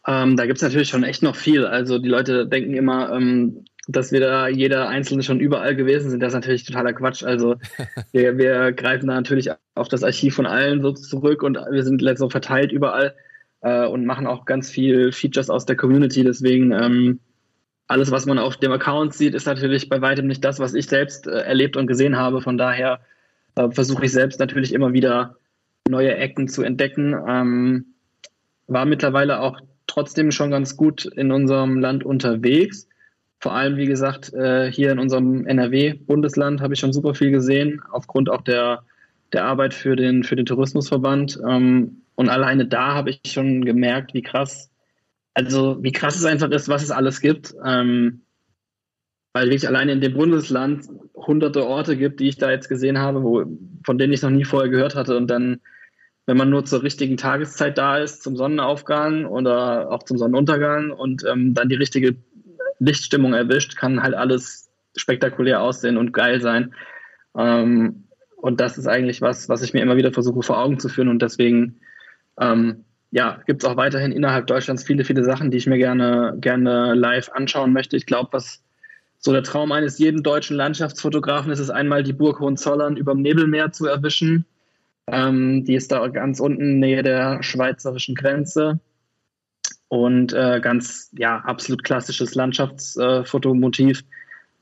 [0.06, 1.64] Ähm, da gibt es natürlich schon echt noch viel.
[1.64, 6.20] Also die Leute denken immer, ähm, dass wir da jeder Einzelne schon überall gewesen sind.
[6.20, 7.22] Das ist natürlich totaler Quatsch.
[7.22, 7.56] Also
[8.12, 12.02] wir, wir greifen da natürlich auf das Archiv von allen so zurück und wir sind
[12.18, 13.14] so verteilt überall
[13.62, 16.24] äh, und machen auch ganz viel Features aus der Community.
[16.24, 17.20] Deswegen ähm,
[17.86, 20.86] alles, was man auf dem Account sieht, ist natürlich bei weitem nicht das, was ich
[20.86, 22.40] selbst äh, erlebt und gesehen habe.
[22.40, 23.00] Von daher
[23.56, 25.36] äh, versuche ich selbst natürlich immer wieder
[25.88, 27.16] neue Ecken zu entdecken.
[27.26, 27.86] Ähm,
[28.68, 32.88] war mittlerweile auch trotzdem schon ganz gut in unserem Land unterwegs.
[33.40, 37.82] Vor allem, wie gesagt, äh, hier in unserem NRW-Bundesland habe ich schon super viel gesehen,
[37.90, 38.84] aufgrund auch der,
[39.32, 41.40] der Arbeit für den, für den Tourismusverband.
[41.48, 44.70] Ähm, und alleine da habe ich schon gemerkt, wie krass,
[45.34, 47.54] also wie krass es einfach ist, was es alles gibt.
[47.64, 48.22] Ähm,
[49.32, 53.22] weil wirklich alleine in dem Bundesland hunderte Orte gibt, die ich da jetzt gesehen habe,
[53.22, 53.44] wo,
[53.84, 55.16] von denen ich noch nie vorher gehört hatte.
[55.16, 55.60] Und dann,
[56.26, 61.24] wenn man nur zur richtigen Tageszeit da ist, zum Sonnenaufgang oder auch zum Sonnenuntergang und
[61.24, 62.16] ähm, dann die richtige
[62.80, 66.74] Lichtstimmung erwischt, kann halt alles spektakulär aussehen und geil sein.
[67.36, 68.08] Ähm,
[68.40, 71.08] und das ist eigentlich was, was ich mir immer wieder versuche vor Augen zu führen.
[71.08, 71.80] Und deswegen
[72.40, 76.36] ähm, ja, gibt es auch weiterhin innerhalb Deutschlands viele, viele Sachen, die ich mir gerne,
[76.40, 77.96] gerne live anschauen möchte.
[77.96, 78.62] Ich glaube, was
[79.18, 83.22] so der Traum eines jeden deutschen Landschaftsfotografen ist es einmal, die Burg Hohenzollern über dem
[83.22, 84.46] Nebelmeer zu erwischen.
[85.06, 88.78] Ähm, die ist da ganz unten nähe der schweizerischen Grenze
[89.88, 94.00] und äh, ganz, ja, absolut klassisches Landschaftsfotomotiv.
[94.00, 94.04] Äh,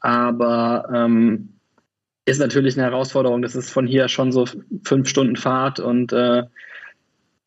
[0.01, 1.58] Aber ähm,
[2.29, 3.43] ist natürlich eine Herausforderung.
[3.43, 4.45] Das ist von hier schon so
[4.85, 6.45] fünf Stunden Fahrt und äh,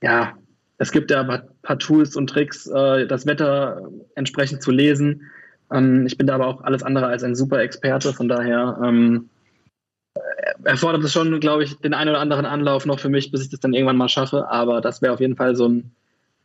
[0.02, 0.34] ja,
[0.78, 5.30] es gibt ja ein paar Tools und Tricks, äh, das Wetter entsprechend zu lesen.
[5.72, 9.30] Ähm, ich bin da aber auch alles andere als ein super Experte, von daher ähm,
[10.64, 13.49] erfordert es schon, glaube ich, den einen oder anderen Anlauf noch für mich, bis ich
[13.49, 14.49] das dann irgendwann mal schaffe.
[14.49, 15.91] Aber das wäre auf jeden Fall so ein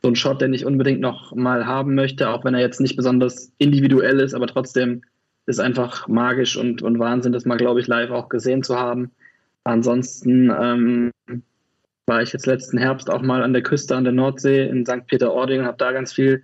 [0.01, 2.95] so ein Shot, den ich unbedingt noch mal haben möchte, auch wenn er jetzt nicht
[2.95, 5.01] besonders individuell ist, aber trotzdem
[5.47, 9.11] ist einfach magisch und, und Wahnsinn, das mal, glaube ich, live auch gesehen zu haben.
[9.63, 11.11] Ansonsten, ähm,
[12.07, 15.05] war ich jetzt letzten Herbst auch mal an der Küste an der Nordsee in St.
[15.07, 16.41] Peter-Ording und habe da ganz viel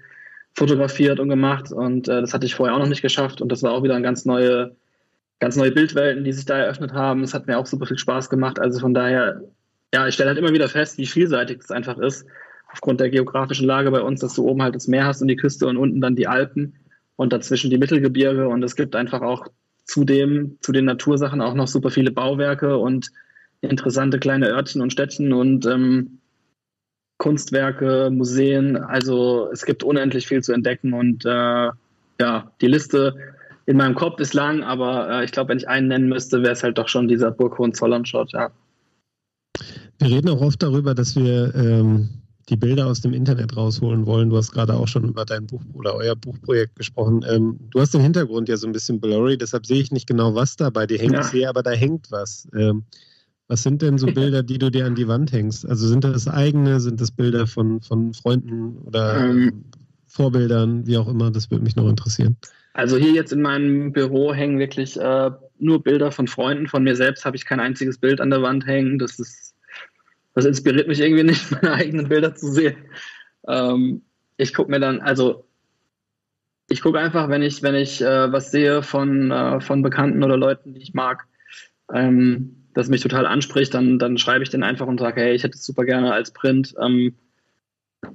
[0.55, 3.63] fotografiert und gemacht und äh, das hatte ich vorher auch noch nicht geschafft und das
[3.63, 4.75] war auch wieder eine ganz neue,
[5.39, 7.23] ganz neue Bildwelten, die sich da eröffnet haben.
[7.23, 8.59] Es hat mir auch super viel Spaß gemacht.
[8.59, 9.41] Also von daher,
[9.93, 12.27] ja, ich stelle halt immer wieder fest, wie vielseitig es einfach ist,
[12.71, 15.35] aufgrund der geografischen Lage bei uns, dass du oben halt das Meer hast und die
[15.35, 16.75] Küste und unten dann die Alpen
[17.15, 19.47] und dazwischen die Mittelgebirge und es gibt einfach auch
[19.85, 23.11] zudem zu den Natursachen auch noch super viele Bauwerke und
[23.61, 26.19] interessante kleine Örtchen und Städtchen und ähm,
[27.17, 28.77] Kunstwerke, Museen.
[28.77, 31.69] Also es gibt unendlich viel zu entdecken und äh,
[32.19, 33.15] ja, die Liste
[33.65, 36.51] in meinem Kopf ist lang, aber äh, ich glaube, wenn ich einen nennen müsste, wäre
[36.51, 38.51] es halt doch schon dieser Burg Hohenzollern-Shot, ja.
[39.99, 42.09] Wir reden auch oft darüber, dass wir ähm,
[42.49, 44.29] die Bilder aus dem Internet rausholen wollen.
[44.29, 47.25] Du hast gerade auch schon über dein Buch oder euer Buchprojekt gesprochen.
[47.29, 50.35] Ähm, du hast den Hintergrund ja so ein bisschen blurry, deshalb sehe ich nicht genau,
[50.35, 51.13] was da bei dir hängt.
[51.13, 51.21] Ja.
[51.21, 52.47] Ich sehe aber, da hängt was.
[52.55, 52.83] Ähm,
[53.47, 55.67] was sind denn so Bilder, die du dir an die Wand hängst?
[55.67, 59.65] Also sind das eigene, sind das Bilder von, von Freunden oder ähm,
[60.07, 61.29] Vorbildern, wie auch immer?
[61.29, 62.37] Das würde mich noch interessieren.
[62.73, 66.67] Also hier jetzt in meinem Büro hängen wirklich äh, nur Bilder von Freunden.
[66.67, 68.97] Von mir selbst habe ich kein einziges Bild an der Wand hängen.
[68.97, 69.52] Das ist
[70.33, 72.75] das inspiriert mich irgendwie nicht, meine eigenen Bilder zu sehen.
[73.47, 74.03] Ähm,
[74.37, 75.45] ich gucke mir dann, also
[76.69, 80.37] ich gucke einfach, wenn ich, wenn ich äh, was sehe von, äh, von Bekannten oder
[80.37, 81.27] Leuten, die ich mag,
[81.93, 85.43] ähm, das mich total anspricht, dann, dann schreibe ich den einfach und sage, hey, ich
[85.43, 86.73] hätte es super gerne als Print.
[86.81, 87.15] Ähm,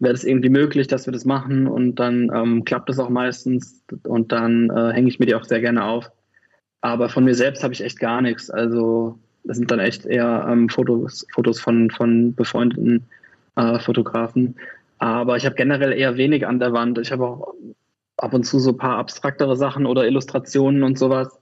[0.00, 1.66] Wäre das irgendwie möglich, dass wir das machen?
[1.66, 5.44] Und dann ähm, klappt das auch meistens und dann äh, hänge ich mir die auch
[5.44, 6.10] sehr gerne auf.
[6.80, 8.50] Aber von mir selbst habe ich echt gar nichts.
[8.50, 9.18] Also
[9.48, 13.06] das sind dann echt eher ähm, Fotos, Fotos von, von befreundeten
[13.56, 14.56] äh, Fotografen.
[14.98, 16.98] Aber ich habe generell eher wenig an der Wand.
[16.98, 17.54] Ich habe auch
[18.18, 21.40] ab und zu so ein paar abstraktere Sachen oder Illustrationen und sowas.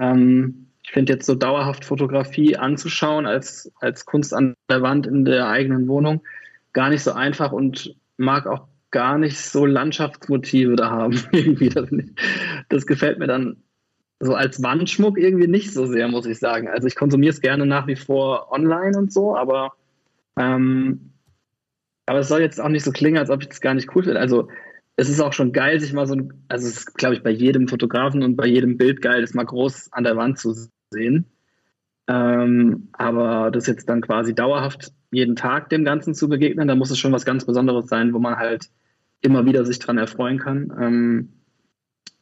[0.00, 5.24] Ähm, ich finde jetzt so dauerhaft Fotografie anzuschauen als, als Kunst an der Wand in
[5.24, 6.22] der eigenen Wohnung
[6.72, 11.20] gar nicht so einfach und mag auch gar nicht so Landschaftsmotive da haben.
[12.68, 13.56] Das gefällt mir dann
[14.24, 16.68] so als Wandschmuck irgendwie nicht so sehr, muss ich sagen.
[16.68, 19.74] Also ich konsumiere es gerne nach wie vor online und so, aber,
[20.38, 21.12] ähm,
[22.06, 24.02] aber es soll jetzt auch nicht so klingen, als ob ich das gar nicht cool
[24.02, 24.20] finde.
[24.20, 24.48] Also
[24.96, 27.30] es ist auch schon geil, sich mal so ein, also es ist, glaube ich, bei
[27.30, 30.54] jedem Fotografen und bei jedem Bild geil, das mal groß an der Wand zu
[30.90, 31.26] sehen.
[32.06, 36.90] Ähm, aber das jetzt dann quasi dauerhaft jeden Tag dem Ganzen zu begegnen, da muss
[36.90, 38.70] es schon was ganz Besonderes sein, wo man halt
[39.20, 40.72] immer wieder sich dran erfreuen kann.
[40.80, 41.32] Ähm,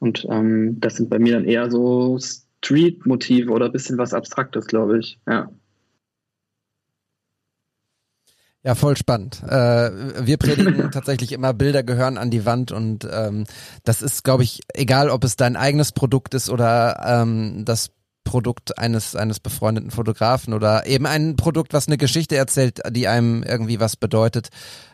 [0.03, 4.67] und ähm, das sind bei mir dann eher so Street-Motive oder ein bisschen was Abstraktes,
[4.67, 5.21] glaube ich.
[5.29, 5.49] Ja.
[8.65, 9.41] Ja, voll spannend.
[9.45, 13.45] Äh, wir predigen tatsächlich immer, Bilder gehören an die Wand und ähm,
[13.85, 17.93] das ist, glaube ich, egal, ob es dein eigenes Produkt ist oder ähm, das
[18.25, 23.43] Produkt eines eines befreundeten Fotografen oder eben ein Produkt, was eine Geschichte erzählt, die einem
[23.43, 24.49] irgendwie was bedeutet.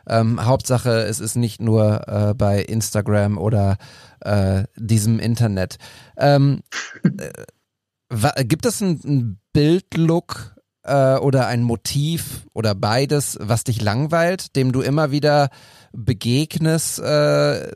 [0.09, 3.77] Ähm, Hauptsache, es ist nicht nur äh, bei Instagram oder
[4.21, 5.77] äh, diesem Internet.
[6.17, 6.63] Ähm,
[7.05, 14.73] äh, gibt es einen Bildlook äh, oder ein Motiv oder beides, was dich langweilt, dem
[14.73, 15.51] du immer wieder
[15.93, 17.73] begegnest, äh,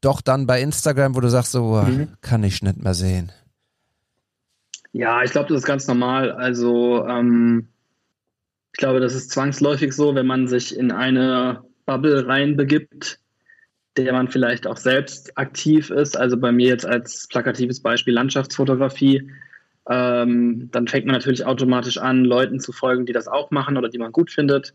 [0.00, 2.08] doch dann bei Instagram, wo du sagst, so mhm.
[2.20, 3.32] kann ich nicht mehr sehen?
[4.98, 6.32] Ja, ich glaube, das ist ganz normal.
[6.32, 7.68] Also ähm,
[8.72, 13.20] ich glaube, das ist zwangsläufig so, wenn man sich in eine Bubble reinbegibt,
[13.98, 16.16] der man vielleicht auch selbst aktiv ist.
[16.16, 19.30] Also bei mir jetzt als plakatives Beispiel Landschaftsfotografie.
[19.86, 23.90] Ähm, dann fängt man natürlich automatisch an, Leuten zu folgen, die das auch machen oder
[23.90, 24.72] die man gut findet.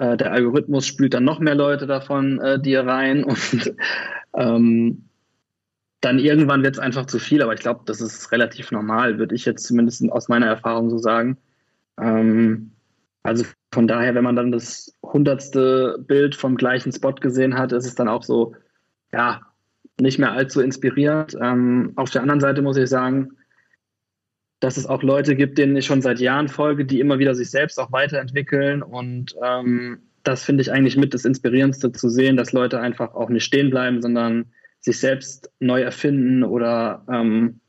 [0.00, 3.72] Äh, der Algorithmus spült dann noch mehr Leute davon äh, dir rein und
[4.36, 5.04] ähm,
[6.04, 9.34] dann irgendwann wird es einfach zu viel, aber ich glaube, das ist relativ normal, würde
[9.34, 11.38] ich jetzt zumindest aus meiner Erfahrung so sagen.
[11.98, 12.72] Ähm,
[13.22, 17.86] also von daher, wenn man dann das hundertste Bild vom gleichen Spot gesehen hat, ist
[17.86, 18.54] es dann auch so,
[19.12, 19.40] ja,
[19.98, 21.36] nicht mehr allzu inspirierend.
[21.40, 23.30] Ähm, auf der anderen Seite muss ich sagen,
[24.60, 27.50] dass es auch Leute gibt, denen ich schon seit Jahren folge, die immer wieder sich
[27.50, 28.82] selbst auch weiterentwickeln.
[28.82, 33.30] Und ähm, das finde ich eigentlich mit das Inspirierendste zu sehen, dass Leute einfach auch
[33.30, 34.46] nicht stehen bleiben, sondern
[34.84, 37.60] sich selbst neu erfinden oder ähm,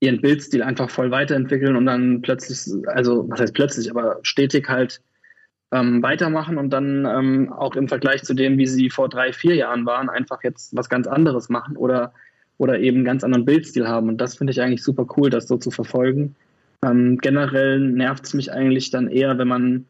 [0.00, 5.00] ihren Bildstil einfach voll weiterentwickeln und dann plötzlich, also was heißt plötzlich, aber stetig halt
[5.72, 9.54] ähm, weitermachen und dann ähm, auch im Vergleich zu dem, wie sie vor drei, vier
[9.54, 12.12] Jahren waren, einfach jetzt was ganz anderes machen oder,
[12.58, 14.08] oder eben einen ganz anderen Bildstil haben.
[14.08, 16.34] Und das finde ich eigentlich super cool, das so zu verfolgen.
[16.84, 19.86] Ähm, generell nervt es mich eigentlich dann eher, wenn man,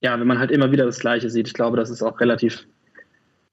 [0.00, 1.48] ja, wenn man halt immer wieder das Gleiche sieht.
[1.48, 2.68] Ich glaube, das ist auch relativ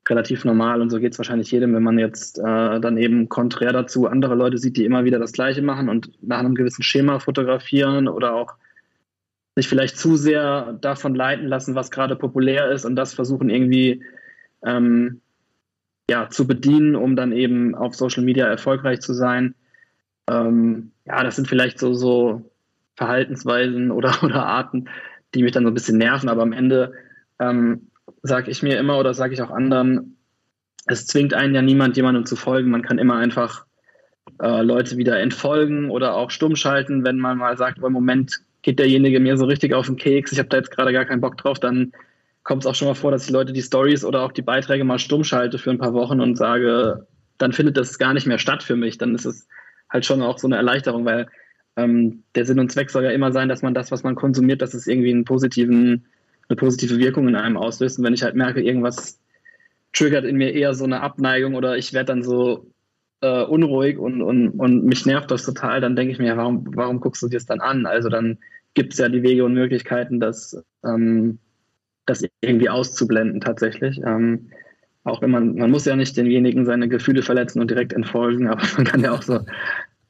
[0.10, 3.74] relativ normal und so geht es wahrscheinlich jedem, wenn man jetzt äh, dann eben konträr
[3.74, 7.20] dazu andere Leute sieht, die immer wieder das Gleiche machen und nach einem gewissen Schema
[7.20, 8.56] fotografieren oder auch
[9.56, 14.04] sich vielleicht zu sehr davon leiten lassen, was gerade populär ist und das versuchen irgendwie
[14.64, 15.22] ähm,
[16.10, 19.56] ja, zu bedienen, um dann eben auf Social Media erfolgreich zu sein.
[20.30, 22.50] Ähm, ja, das sind vielleicht so, so
[22.96, 24.90] Verhaltensweisen oder, oder Arten,
[25.34, 26.94] die mich dann so ein bisschen nerven, aber am Ende
[27.40, 27.87] ähm,
[28.28, 30.18] sage ich mir immer oder sage ich auch anderen,
[30.86, 32.70] es zwingt einen ja niemand, jemandem zu folgen.
[32.70, 33.66] Man kann immer einfach
[34.42, 38.80] äh, Leute wieder entfolgen oder auch stumm schalten, wenn man mal sagt, im Moment geht
[38.80, 41.38] derjenige mir so richtig auf den Keks, ich habe da jetzt gerade gar keinen Bock
[41.38, 41.94] drauf, dann
[42.44, 44.84] kommt es auch schon mal vor, dass ich Leute die Stories oder auch die Beiträge
[44.84, 47.06] mal stumm schalte für ein paar Wochen und sage,
[47.38, 48.98] dann findet das gar nicht mehr statt für mich.
[48.98, 49.48] Dann ist es
[49.90, 51.28] halt schon auch so eine Erleichterung, weil
[51.76, 54.62] ähm, der Sinn und Zweck soll ja immer sein, dass man das, was man konsumiert,
[54.62, 56.08] dass es irgendwie einen positiven,
[56.50, 58.00] eine positive Wirkung in einem auslöst.
[58.00, 59.20] Und wenn ich halt merke, irgendwas
[59.94, 62.72] triggert in mir eher so eine Abneigung oder ich werde dann so
[63.22, 67.00] äh, unruhig und, und, und mich nervt das total, dann denke ich mir, warum, warum
[67.00, 67.86] guckst du dir das dann an?
[67.86, 68.38] Also dann
[68.74, 71.40] gibt es ja die Wege und Möglichkeiten, das, ähm,
[72.06, 74.00] das irgendwie auszublenden tatsächlich.
[74.06, 74.50] Ähm,
[75.04, 78.62] auch wenn man, man muss ja nicht denjenigen seine Gefühle verletzen und direkt entfolgen, aber
[78.76, 79.40] man kann ja auch so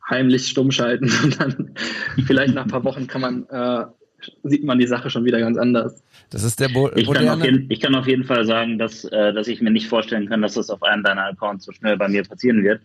[0.09, 1.72] heimlich stumm schalten und dann
[2.26, 3.85] vielleicht nach ein paar Wochen kann man, äh,
[4.43, 6.03] sieht man die Sache schon wieder ganz anders.
[6.29, 9.33] Das ist der Bo ich, kann jeden, ich kann auf jeden Fall sagen, dass, äh,
[9.33, 12.07] dass ich mir nicht vorstellen kann, dass das auf einem deiner Accounts so schnell bei
[12.09, 12.81] mir passieren wird,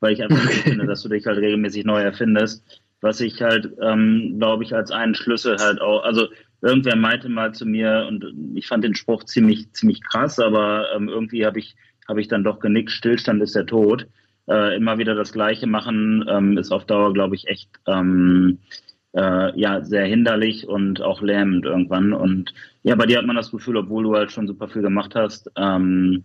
[0.00, 2.82] weil ich einfach finde, dass du dich halt regelmäßig neu erfindest.
[3.00, 6.28] Was ich halt, ähm, glaube ich, als einen Schlüssel halt auch, also
[6.60, 8.24] irgendwer meinte mal zu mir und
[8.54, 11.74] ich fand den Spruch ziemlich, ziemlich krass, aber ähm, irgendwie habe ich,
[12.06, 14.06] habe ich dann doch genickt, Stillstand ist der Tod.
[14.48, 18.58] Äh, immer wieder das Gleiche machen ähm, ist auf Dauer, glaube ich, echt ähm,
[19.14, 22.12] äh, ja sehr hinderlich und auch lähmend irgendwann.
[22.12, 22.52] Und
[22.82, 25.50] ja, bei dir hat man das Gefühl, obwohl du halt schon super viel gemacht hast,
[25.56, 26.24] ähm,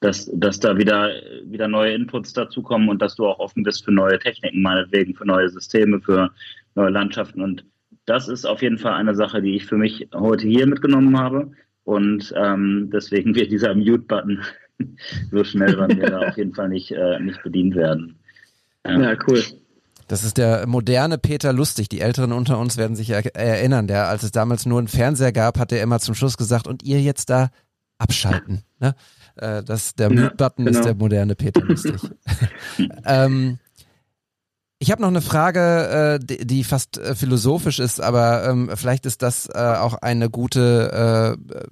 [0.00, 1.10] dass, dass da wieder,
[1.44, 5.26] wieder neue Inputs dazukommen und dass du auch offen bist für neue Techniken, meinetwegen, für
[5.26, 6.30] neue Systeme, für
[6.74, 7.40] neue Landschaften.
[7.40, 7.64] Und
[8.06, 11.50] das ist auf jeden Fall eine Sache, die ich für mich heute hier mitgenommen habe.
[11.84, 14.42] Und ähm, deswegen wird dieser Mute-Button
[15.32, 18.16] so schnell bei mir da auf jeden Fall nicht, äh, nicht bedient werden.
[18.86, 19.00] Ja.
[19.00, 19.42] ja, cool.
[20.08, 21.88] Das ist der moderne Peter Lustig.
[21.90, 23.86] Die Älteren unter uns werden sich er erinnern.
[23.86, 26.82] Der, als es damals nur einen Fernseher gab, hat er immer zum Schluss gesagt, und
[26.82, 27.50] ihr jetzt da
[27.98, 28.62] abschalten.
[28.80, 28.94] Ne?
[29.36, 30.78] Äh, das, der Mute-Button genau.
[30.78, 32.00] ist der moderne Peter Lustig.
[33.04, 33.58] ähm,
[34.78, 39.06] ich habe noch eine Frage, äh, die, die fast äh, philosophisch ist, aber ähm, vielleicht
[39.06, 41.64] ist das äh, auch eine gute äh,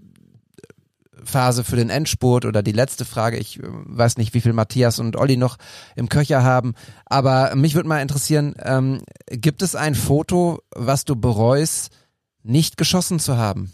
[1.26, 3.36] Phase für den Endspurt oder die letzte Frage.
[3.36, 5.56] Ich äh, weiß nicht, wie viel Matthias und Olli noch
[5.94, 6.74] im Köcher haben,
[7.04, 11.90] aber mich würde mal interessieren, ähm, gibt es ein Foto, was du bereust,
[12.42, 13.72] nicht geschossen zu haben?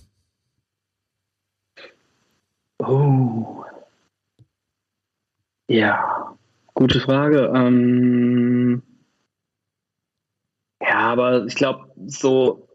[2.79, 3.65] Oh.
[5.69, 6.37] Ja,
[6.74, 7.53] gute Frage.
[7.55, 8.83] Ähm
[10.81, 12.69] ja, aber ich glaube, so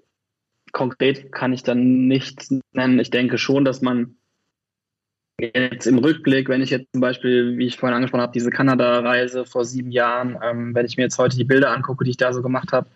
[0.72, 2.99] konkret kann ich dann nichts nennen.
[2.99, 4.16] Ich denke schon, dass man
[5.39, 9.45] Jetzt im Rückblick, wenn ich jetzt zum Beispiel, wie ich vorhin angesprochen habe, diese Kanada-Reise
[9.45, 12.34] vor sieben Jahren, ähm, wenn ich mir jetzt heute die Bilder angucke, die ich da
[12.34, 12.89] so gemacht habe,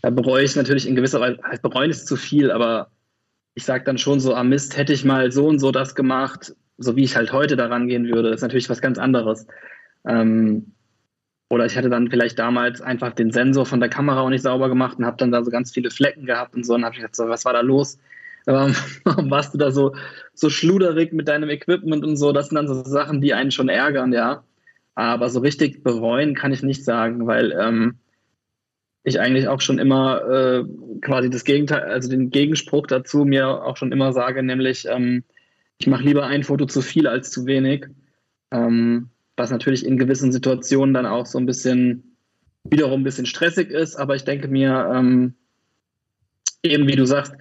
[0.00, 2.90] da bereue ich natürlich in gewisser Weise, halt bereuen ist zu viel, aber
[3.54, 6.54] ich sage dann schon so, ah Mist, hätte ich mal so und so das gemacht,
[6.78, 9.46] so wie ich halt heute daran gehen würde, ist natürlich was ganz anderes.
[10.06, 10.72] Ähm,
[11.50, 14.70] oder ich hätte dann vielleicht damals einfach den Sensor von der Kamera auch nicht sauber
[14.70, 17.00] gemacht und habe dann da so ganz viele Flecken gehabt und so und habe ich
[17.00, 17.98] gedacht, so, was war da los?
[18.52, 19.94] Warum, warum warst du da so,
[20.34, 22.32] so schluderig mit deinem Equipment und so?
[22.32, 24.44] Das sind dann so Sachen, die einen schon ärgern, ja.
[24.94, 27.98] Aber so richtig bereuen kann ich nicht sagen, weil ähm,
[29.04, 30.64] ich eigentlich auch schon immer äh,
[31.00, 35.22] quasi das Gegenteil, also den Gegenspruch dazu mir auch schon immer sage, nämlich ähm,
[35.78, 37.86] ich mache lieber ein Foto zu viel als zu wenig.
[38.50, 42.16] Ähm, was natürlich in gewissen Situationen dann auch so ein bisschen
[42.64, 45.34] wiederum ein bisschen stressig ist, aber ich denke mir, ähm,
[46.62, 47.34] eben wie du sagst,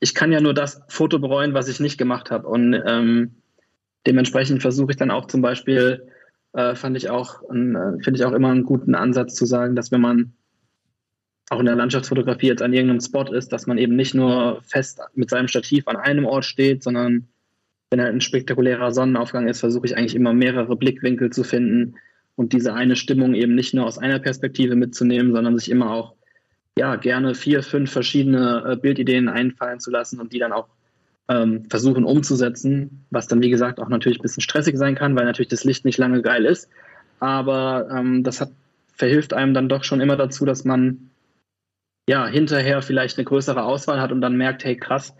[0.00, 2.46] ich kann ja nur das Foto bereuen, was ich nicht gemacht habe.
[2.48, 3.36] Und ähm,
[4.06, 6.06] dementsprechend versuche ich dann auch zum Beispiel,
[6.52, 9.92] äh, fand ich auch, äh, finde ich auch immer einen guten Ansatz zu sagen, dass
[9.92, 10.32] wenn man
[11.48, 15.00] auch in der Landschaftsfotografie jetzt an irgendeinem Spot ist, dass man eben nicht nur fest
[15.14, 17.28] mit seinem Stativ an einem Ort steht, sondern
[17.90, 21.94] wenn halt ein spektakulärer Sonnenaufgang ist, versuche ich eigentlich immer mehrere Blickwinkel zu finden
[22.34, 26.16] und diese eine Stimmung eben nicht nur aus einer Perspektive mitzunehmen, sondern sich immer auch
[26.78, 30.68] ja, gerne vier, fünf verschiedene äh, Bildideen einfallen zu lassen und die dann auch
[31.28, 35.24] ähm, versuchen umzusetzen, was dann, wie gesagt, auch natürlich ein bisschen stressig sein kann, weil
[35.24, 36.68] natürlich das Licht nicht lange geil ist.
[37.18, 38.50] Aber ähm, das hat,
[38.92, 41.10] verhilft einem dann doch schon immer dazu, dass man
[42.08, 45.14] ja hinterher vielleicht eine größere Auswahl hat und dann merkt, hey krass,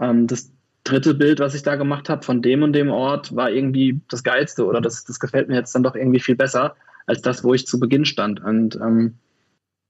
[0.00, 0.50] ähm, das
[0.84, 4.22] dritte Bild, was ich da gemacht habe von dem und dem Ort, war irgendwie das
[4.22, 6.76] geilste oder das, das gefällt mir jetzt dann doch irgendwie viel besser
[7.06, 8.42] als das, wo ich zu Beginn stand.
[8.42, 9.14] Und ähm,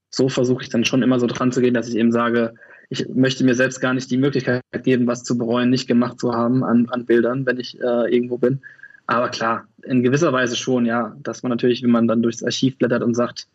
[0.09, 2.53] so versuche ich dann schon immer so dran zu gehen, dass ich eben sage,
[2.89, 6.33] ich möchte mir selbst gar nicht die Möglichkeit geben, was zu bereuen, nicht gemacht zu
[6.33, 8.61] haben an, an Bildern, wenn ich äh, irgendwo bin.
[9.07, 12.77] Aber klar, in gewisser Weise schon, ja, dass man natürlich, wenn man dann durchs Archiv
[12.77, 13.47] blättert und sagt,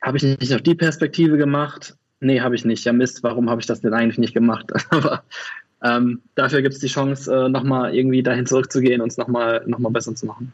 [0.00, 1.96] habe ich nicht auf die Perspektive gemacht?
[2.20, 2.84] Nee, habe ich nicht.
[2.84, 4.72] Ja, Mist, warum habe ich das denn eigentlich nicht gemacht?
[4.90, 5.22] Aber
[5.82, 9.78] ähm, dafür gibt es die Chance, äh, nochmal irgendwie dahin zurückzugehen und es nochmal noch
[9.78, 10.52] mal besser zu machen.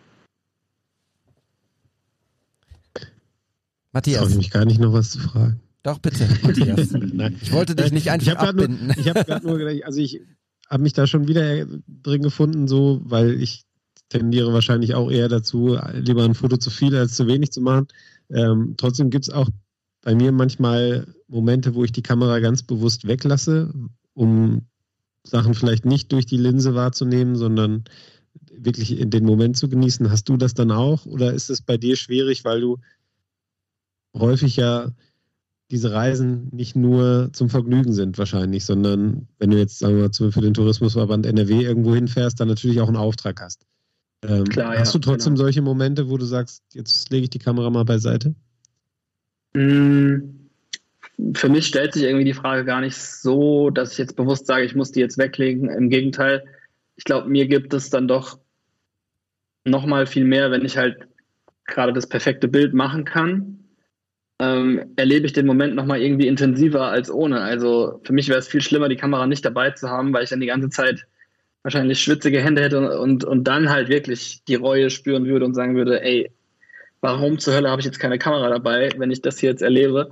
[3.99, 4.21] Matthias.
[4.21, 5.61] Traue ich mich gar nicht noch was zu fragen.
[5.83, 6.95] Doch, bitte, Matthias.
[7.43, 8.87] ich wollte dich nicht einfach ich abbinden.
[8.87, 10.21] Nur, ich habe gerade nur gedacht, also ich
[10.71, 13.65] habe mich da schon wieder drin gefunden, so, weil ich
[14.09, 17.89] tendiere wahrscheinlich auch eher dazu, lieber ein Foto zu viel als zu wenig zu machen.
[18.31, 19.49] Ähm, trotzdem gibt es auch
[20.03, 23.75] bei mir manchmal Momente, wo ich die Kamera ganz bewusst weglasse,
[24.15, 24.63] um
[25.25, 27.83] Sachen vielleicht nicht durch die Linse wahrzunehmen, sondern
[28.53, 30.09] wirklich in den Moment zu genießen.
[30.09, 32.79] Hast du das dann auch oder ist es bei dir schwierig, weil du
[34.19, 34.91] häufig ja
[35.71, 40.33] diese Reisen nicht nur zum Vergnügen sind wahrscheinlich, sondern wenn du jetzt, sagen wir mal,
[40.33, 43.67] für den Tourismusverband NRW irgendwo hinfährst, dann natürlich auch einen Auftrag hast.
[44.27, 45.45] Ähm, Klar, hast ja, du trotzdem genau.
[45.45, 48.35] solche Momente, wo du sagst, jetzt lege ich die Kamera mal beiseite?
[49.55, 50.19] Mm,
[51.35, 54.65] für mich stellt sich irgendwie die Frage gar nicht so, dass ich jetzt bewusst sage,
[54.65, 55.69] ich muss die jetzt weglegen.
[55.69, 56.45] Im Gegenteil,
[56.97, 58.39] ich glaube, mir gibt es dann doch
[59.65, 60.97] nochmal viel mehr, wenn ich halt
[61.67, 63.68] gerade das perfekte Bild machen kann.
[64.41, 67.41] Ähm, erlebe ich den Moment nochmal irgendwie intensiver als ohne.
[67.41, 70.31] Also für mich wäre es viel schlimmer, die Kamera nicht dabei zu haben, weil ich
[70.31, 71.07] dann die ganze Zeit
[71.63, 75.55] wahrscheinlich schwitzige Hände hätte und, und, und dann halt wirklich die Reue spüren würde und
[75.55, 76.31] sagen würde, ey,
[77.01, 80.09] warum zur Hölle habe ich jetzt keine Kamera dabei, wenn ich das hier jetzt erlebe?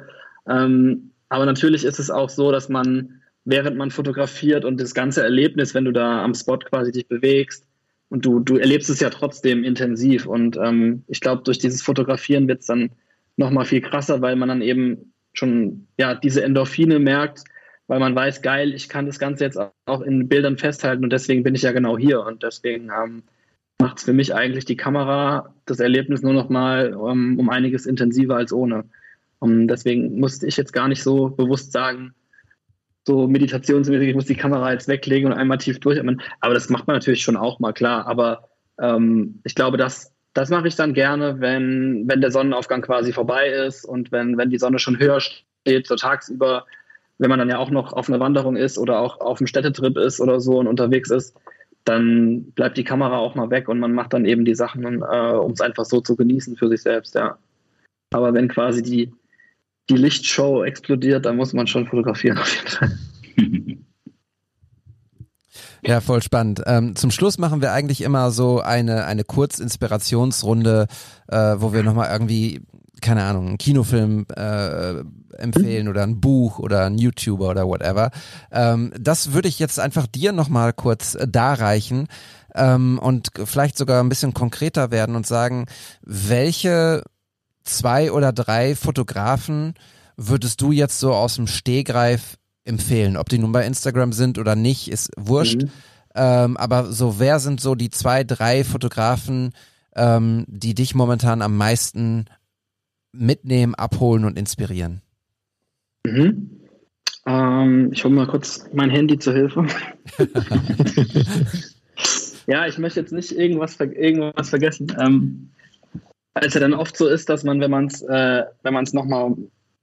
[0.48, 5.22] Ähm, aber natürlich ist es auch so, dass man, während man fotografiert und das ganze
[5.22, 7.64] Erlebnis, wenn du da am Spot quasi dich bewegst,
[8.08, 10.26] und du, du erlebst es ja trotzdem intensiv.
[10.26, 12.90] Und ähm, ich glaube, durch dieses Fotografieren wird es dann
[13.36, 17.44] nochmal viel krasser, weil man dann eben schon ja diese Endorphine merkt,
[17.86, 21.42] weil man weiß, geil, ich kann das Ganze jetzt auch in Bildern festhalten und deswegen
[21.42, 23.22] bin ich ja genau hier und deswegen ähm,
[23.80, 27.86] macht es für mich eigentlich die Kamera das Erlebnis nur noch mal um, um einiges
[27.86, 28.84] intensiver als ohne.
[29.38, 32.14] Und deswegen musste ich jetzt gar nicht so bewusst sagen,
[33.06, 36.20] so meditationsmäßig, ich muss die Kamera jetzt weglegen und einmal tief durchatmen.
[36.40, 38.06] Aber das macht man natürlich schon auch mal klar.
[38.06, 38.48] Aber
[38.80, 43.48] ähm, ich glaube, das, das mache ich dann gerne, wenn, wenn der Sonnenaufgang quasi vorbei
[43.48, 46.66] ist und wenn, wenn die Sonne schon höher steht, so tagsüber
[47.18, 49.96] wenn man dann ja auch noch auf einer Wanderung ist oder auch auf einem Städtetrip
[49.96, 51.34] ist oder so und unterwegs ist,
[51.84, 55.32] dann bleibt die Kamera auch mal weg und man macht dann eben die Sachen, äh,
[55.32, 57.38] um es einfach so zu genießen für sich selbst, ja.
[58.12, 59.12] Aber wenn quasi die,
[59.88, 62.98] die Lichtshow explodiert, dann muss man schon fotografieren auf jeden Fall.
[65.86, 66.62] Ja, voll spannend.
[66.66, 70.86] Ähm, zum Schluss machen wir eigentlich immer so eine, eine Kurzinspirationsrunde,
[71.28, 72.62] äh, wo wir nochmal irgendwie
[73.00, 75.00] keine Ahnung, einen Kinofilm äh,
[75.36, 78.10] empfehlen oder ein Buch oder ein YouTuber oder whatever.
[78.50, 82.08] Ähm, das würde ich jetzt einfach dir nochmal kurz äh, darreichen
[82.54, 85.66] ähm, und vielleicht sogar ein bisschen konkreter werden und sagen,
[86.02, 87.02] welche
[87.64, 89.74] zwei oder drei Fotografen
[90.16, 93.16] würdest du jetzt so aus dem Stehgreif empfehlen?
[93.16, 95.62] Ob die nun bei Instagram sind oder nicht, ist wurscht.
[95.62, 95.70] Mhm.
[96.14, 99.52] Ähm, aber so, wer sind so die zwei, drei Fotografen,
[99.94, 102.26] ähm, die dich momentan am meisten
[103.12, 105.02] mitnehmen, abholen und inspirieren?
[106.04, 106.50] Mhm.
[107.26, 109.66] Ähm, ich hole mal kurz mein Handy zur Hilfe.
[112.46, 114.96] ja, ich möchte jetzt nicht irgendwas, irgendwas vergessen.
[114.98, 115.50] Ähm,
[116.34, 118.92] als ja dann oft so ist, dass man, wenn man es äh, wenn man es
[118.92, 119.34] nochmal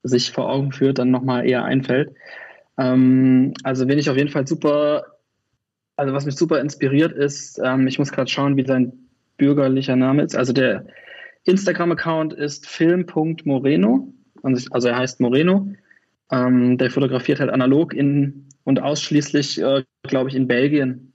[0.03, 2.15] sich vor Augen führt, dann nochmal eher einfällt.
[2.77, 5.05] Ähm, also wen ich auf jeden Fall super,
[5.95, 8.93] also was mich super inspiriert ist, ähm, ich muss gerade schauen, wie sein
[9.37, 10.35] bürgerlicher Name ist.
[10.35, 10.85] Also der
[11.45, 15.73] Instagram-Account ist film.moreno, also er heißt Moreno.
[16.31, 21.13] Ähm, der fotografiert halt analog in, und ausschließlich, äh, glaube ich, in Belgien.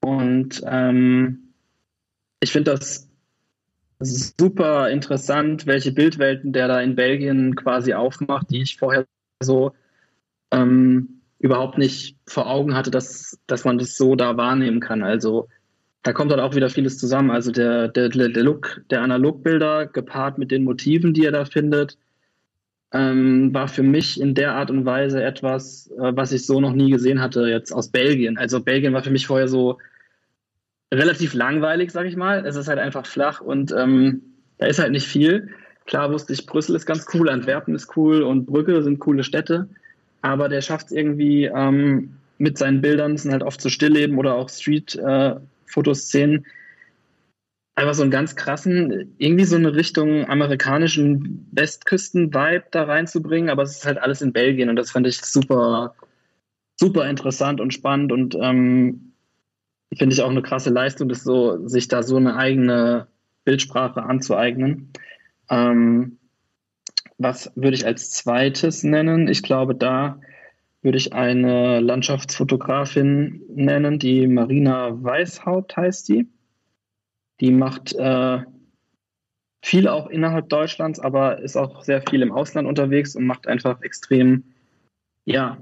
[0.00, 1.52] Und ähm,
[2.40, 3.10] ich finde das
[3.98, 9.06] super interessant, welche Bildwelten der da in Belgien quasi aufmacht, die ich vorher
[9.42, 9.72] so
[10.50, 15.02] ähm, überhaupt nicht vor Augen hatte, dass, dass man das so da wahrnehmen kann.
[15.02, 15.48] Also
[16.02, 17.30] da kommt dann auch wieder vieles zusammen.
[17.30, 21.98] Also der, der, der Look der Analogbilder gepaart mit den Motiven, die er da findet,
[22.92, 26.72] ähm, war für mich in der Art und Weise etwas, äh, was ich so noch
[26.72, 28.38] nie gesehen hatte, jetzt aus Belgien.
[28.38, 29.78] Also Belgien war für mich vorher so
[30.94, 32.46] relativ langweilig, sag ich mal.
[32.46, 34.22] Es ist halt einfach flach und ähm,
[34.58, 35.48] da ist halt nicht viel.
[35.86, 39.68] Klar wusste ich, Brüssel ist ganz cool, Antwerpen ist cool und Brügge sind coole Städte.
[40.26, 44.34] Aber der schafft es irgendwie ähm, mit seinen Bildern, sind halt oft so Stillleben oder
[44.34, 45.36] auch Street, äh,
[47.76, 53.76] einfach so einen ganz krassen, irgendwie so eine Richtung amerikanischen Westküsten-Vibe da reinzubringen, aber es
[53.76, 55.94] ist halt alles in Belgien und das fand ich super,
[56.74, 59.12] super interessant und spannend und ähm,
[59.96, 63.06] finde ich auch eine krasse Leistung, das so, sich da so eine eigene
[63.44, 64.90] Bildsprache anzueignen.
[65.50, 66.15] Ähm,
[67.18, 69.28] was würde ich als zweites nennen?
[69.28, 70.20] Ich glaube, da
[70.82, 76.28] würde ich eine Landschaftsfotografin nennen, die Marina Weißhaupt heißt die.
[77.40, 78.40] Die macht äh,
[79.62, 83.82] viel auch innerhalb Deutschlands, aber ist auch sehr viel im Ausland unterwegs und macht einfach
[83.82, 84.44] extrem,
[85.24, 85.58] ja,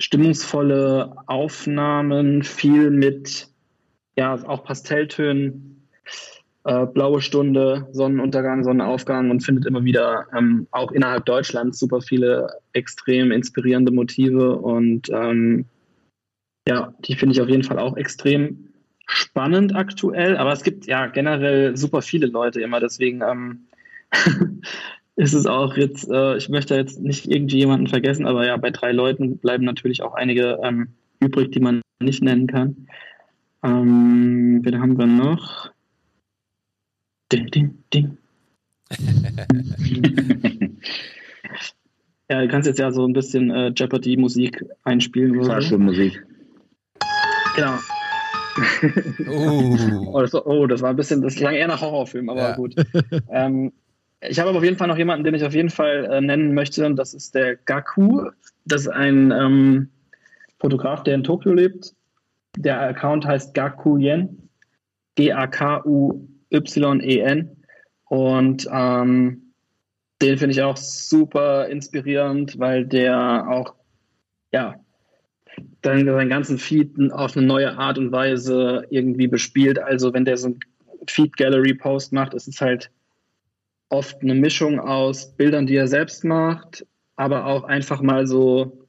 [0.00, 3.48] stimmungsvolle Aufnahmen, viel mit,
[4.16, 5.88] ja, auch Pastelltönen,
[6.64, 12.48] äh, blaue Stunde, Sonnenuntergang, Sonnenaufgang und findet immer wieder ähm, auch innerhalb Deutschlands super viele
[12.72, 15.64] extrem inspirierende Motive und ähm,
[16.68, 18.68] ja, die finde ich auf jeden Fall auch extrem
[19.06, 23.60] spannend aktuell, aber es gibt ja generell super viele Leute immer, deswegen ähm,
[25.16, 28.70] ist es auch jetzt, äh, ich möchte jetzt nicht irgendwie jemanden vergessen, aber ja, bei
[28.70, 30.88] drei Leuten bleiben natürlich auch einige ähm,
[31.20, 32.88] übrig, die man nicht nennen kann.
[33.62, 35.70] Ähm, wen haben wir noch?
[37.32, 38.16] Ding, ding, ding.
[42.30, 45.44] ja, du kannst jetzt ja so ein bisschen äh, Jeopardy-Musik einspielen.
[45.44, 46.24] Fahrstuhlmusik.
[47.56, 47.74] Genau.
[49.26, 50.10] Uh.
[50.12, 52.56] oh, das war, oh, das war ein bisschen, das klang eher nach Horrorfilm, aber ja.
[52.56, 52.74] gut.
[53.30, 53.72] ähm,
[54.20, 56.54] ich habe aber auf jeden Fall noch jemanden, den ich auf jeden Fall äh, nennen
[56.54, 58.30] möchte, und das ist der Gaku.
[58.64, 59.90] Das ist ein ähm,
[60.58, 61.94] Fotograf, der in Tokio lebt.
[62.56, 64.48] Der Account heißt Gakuyen.
[66.50, 67.56] G-A-K-U-Y-E-N.
[68.06, 69.52] Und ähm,
[70.22, 73.74] den finde ich auch super inspirierend, weil der auch
[74.52, 74.80] ja,
[75.82, 79.78] dann seinen ganzen Feed auf eine neue Art und Weise irgendwie bespielt.
[79.78, 80.60] Also wenn der so ein
[81.06, 82.90] Feed Gallery Post macht, ist es halt
[83.90, 88.84] oft eine Mischung aus Bildern, die er selbst macht, aber auch einfach mal so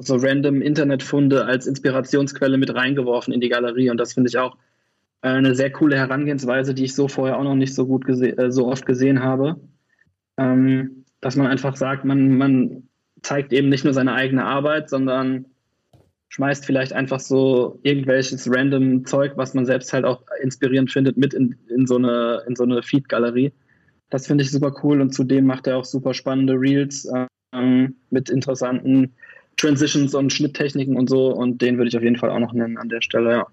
[0.00, 4.56] so random Internetfunde als Inspirationsquelle mit reingeworfen in die Galerie und das finde ich auch
[5.20, 8.68] eine sehr coole Herangehensweise, die ich so vorher auch noch nicht so gut äh, so
[8.68, 9.60] oft gesehen habe,
[10.36, 12.88] ähm, dass man einfach sagt, man man
[13.22, 15.46] zeigt eben nicht nur seine eigene Arbeit, sondern
[16.28, 21.34] schmeißt vielleicht einfach so irgendwelches random Zeug, was man selbst halt auch inspirierend findet, mit
[21.34, 23.52] in, in so eine, in so eine Feed-Galerie.
[24.10, 27.08] Das finde ich super cool und zudem macht er auch super spannende Reels
[27.52, 29.14] ähm, mit interessanten
[29.56, 32.78] Transitions und Schnitttechniken und so und den würde ich auf jeden Fall auch noch nennen
[32.78, 33.46] an der Stelle, ja.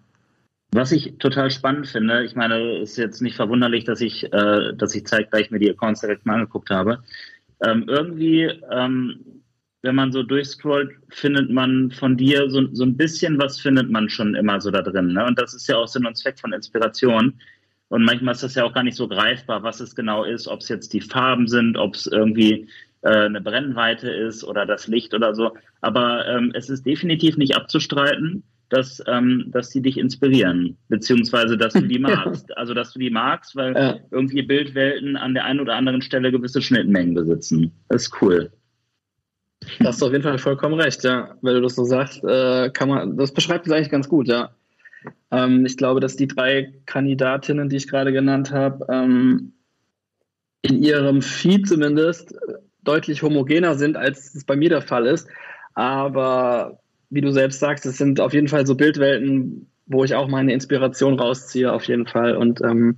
[0.75, 4.73] Was ich total spannend finde, ich meine, es ist jetzt nicht verwunderlich, dass ich, äh,
[4.75, 7.01] dass ich zeitgleich mir die Accounts direkt mal angeguckt habe.
[7.65, 9.41] Ähm, irgendwie ähm,
[9.85, 14.09] wenn man so durchscrollt, findet man von dir so, so ein bisschen was findet man
[14.09, 15.13] schon immer so da drin.
[15.13, 15.23] Ne?
[15.23, 17.39] Und das ist ja auch Sinn und Zweck von Inspiration.
[17.89, 20.61] Und manchmal ist das ja auch gar nicht so greifbar, was es genau ist, ob
[20.61, 22.67] es jetzt die Farben sind, ob es irgendwie
[23.03, 25.55] äh, eine Brennweite ist oder das Licht oder so.
[25.81, 31.73] Aber ähm, es ist definitiv nicht abzustreiten, dass, ähm, dass die dich inspirieren, beziehungsweise dass
[31.73, 32.55] du die magst.
[32.57, 33.99] Also dass du die magst, weil ja.
[34.11, 37.71] irgendwie Bildwelten an der einen oder anderen Stelle gewisse Schnittmengen besitzen.
[37.89, 38.51] Das ist cool.
[39.79, 41.35] Da hast du auf jeden Fall vollkommen recht, ja.
[41.41, 44.51] Wenn du das so sagst, äh, kann man, das beschreibt es eigentlich ganz gut, ja.
[45.31, 49.53] Ähm, ich glaube, dass die drei Kandidatinnen, die ich gerade genannt habe, ähm,
[50.61, 52.35] in ihrem Feed zumindest
[52.83, 55.27] deutlich homogener sind, als es bei mir der Fall ist.
[55.73, 56.79] Aber
[57.09, 60.53] wie du selbst sagst, es sind auf jeden Fall so Bildwelten, wo ich auch meine
[60.53, 62.35] Inspiration rausziehe, auf jeden Fall.
[62.35, 62.97] Und ähm,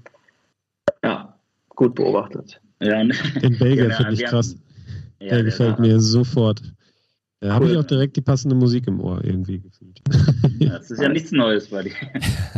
[1.04, 1.38] ja,
[1.70, 2.62] gut beobachtet.
[2.80, 4.56] Ja, Den Belgier finde ich krass.
[5.20, 6.62] Ja, der, der gefällt mir sofort.
[7.40, 7.54] Da cool.
[7.54, 10.02] habe ich auch direkt die passende Musik im Ohr irgendwie gefühlt.
[10.60, 11.92] Ja, das ist ja nichts Neues bei dir.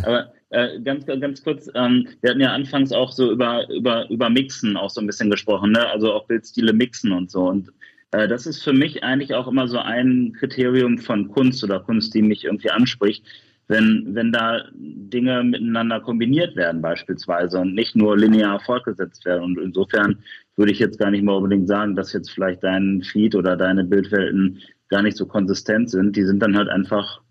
[0.04, 4.30] Aber äh, ganz, ganz kurz, ähm, wir hatten ja anfangs auch so über, über, über
[4.30, 5.86] Mixen auch so ein bisschen gesprochen, ne?
[5.88, 7.50] also auch Bildstile mixen und so.
[7.50, 7.74] Und
[8.12, 12.22] das ist für mich eigentlich auch immer so ein Kriterium von Kunst oder Kunst, die
[12.22, 13.24] mich irgendwie anspricht.
[13.68, 19.44] Wenn, wenn da Dinge miteinander kombiniert werden beispielsweise und nicht nur linear fortgesetzt werden.
[19.44, 20.18] Und insofern
[20.56, 23.84] würde ich jetzt gar nicht mal unbedingt sagen, dass jetzt vielleicht dein Feed oder deine
[23.84, 24.60] Bildwelten
[24.90, 26.16] gar nicht so konsistent sind.
[26.16, 27.22] Die sind dann halt einfach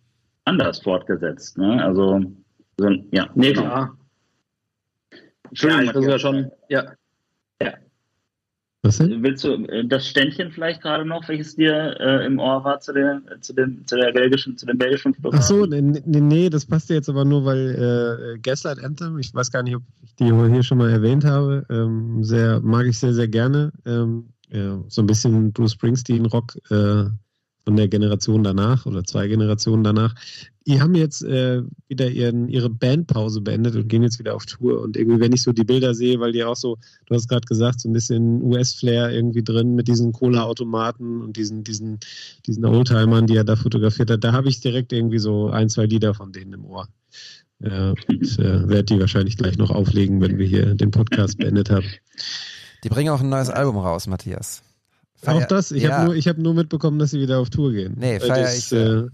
[0.44, 1.58] anders fortgesetzt.
[1.58, 1.82] Ne?
[1.84, 2.22] Also,
[2.78, 3.28] so, ja.
[3.34, 3.62] Nee, genau.
[3.62, 3.98] klar.
[5.48, 6.92] Entschuldigung, ja, ich ja schon, ja.
[8.82, 9.22] Was denn?
[9.24, 12.92] Willst du äh, das Ständchen vielleicht gerade noch, welches dir äh, im Ohr war zu
[12.92, 15.40] der, zu dem, zu der belgischen, zu dem belgischen Fotografen?
[15.40, 19.50] Ach so, nee, nee, das passt jetzt aber nur, weil äh, Gaslight Anthem, ich weiß
[19.50, 23.14] gar nicht, ob ich die hier schon mal erwähnt habe, ähm, sehr, mag ich sehr,
[23.14, 23.72] sehr gerne.
[23.84, 27.04] Ähm, ja, so ein bisschen Bruce Springsteen Rock, äh,
[27.68, 30.14] von der Generation danach oder zwei Generationen danach.
[30.66, 34.80] Die haben jetzt äh, wieder ihren, ihre Bandpause beendet und gehen jetzt wieder auf Tour.
[34.80, 37.44] Und irgendwie, wenn ich so die Bilder sehe, weil die auch so, du hast gerade
[37.46, 41.98] gesagt, so ein bisschen US-Flair irgendwie drin mit diesen Cola-Automaten und diesen, diesen,
[42.46, 45.84] diesen Oldtimern, die er da fotografiert hat, da habe ich direkt irgendwie so ein, zwei
[45.84, 46.88] Lieder von denen im Ohr.
[47.60, 51.68] Ja, und äh, werde die wahrscheinlich gleich noch auflegen, wenn wir hier den Podcast beendet
[51.68, 51.84] haben.
[52.82, 54.62] Die bringen auch ein neues Album raus, Matthias.
[55.20, 55.72] Feier, auch das?
[55.72, 55.98] Ich ja.
[55.98, 57.94] habe nur, hab nur mitbekommen, dass sie wieder auf Tour gehen.
[57.98, 58.72] Nee, feier ich.
[58.72, 59.06] Äh,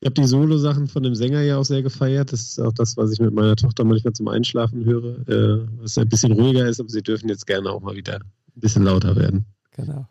[0.00, 2.32] ich habe die Solo-Sachen von dem Sänger ja auch sehr gefeiert.
[2.32, 5.28] Das ist auch das, was ich mit meiner Tochter manchmal zum Einschlafen höre.
[5.28, 8.60] Äh, was ein bisschen ruhiger ist, aber sie dürfen jetzt gerne auch mal wieder ein
[8.60, 9.44] bisschen lauter werden.
[9.72, 10.08] Genau.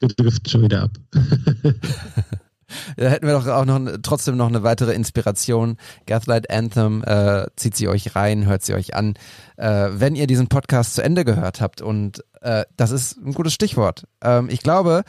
[0.00, 0.90] Wir driften schon wieder ab.
[2.96, 5.76] Da hätten wir doch auch noch trotzdem noch eine weitere Inspiration.
[6.06, 9.14] Gaslight Anthem äh, zieht sie euch rein, hört sie euch an.
[9.56, 13.54] Äh, wenn ihr diesen Podcast zu Ende gehört habt und äh, das ist ein gutes
[13.54, 14.04] Stichwort.
[14.22, 15.04] Ähm, ich glaube,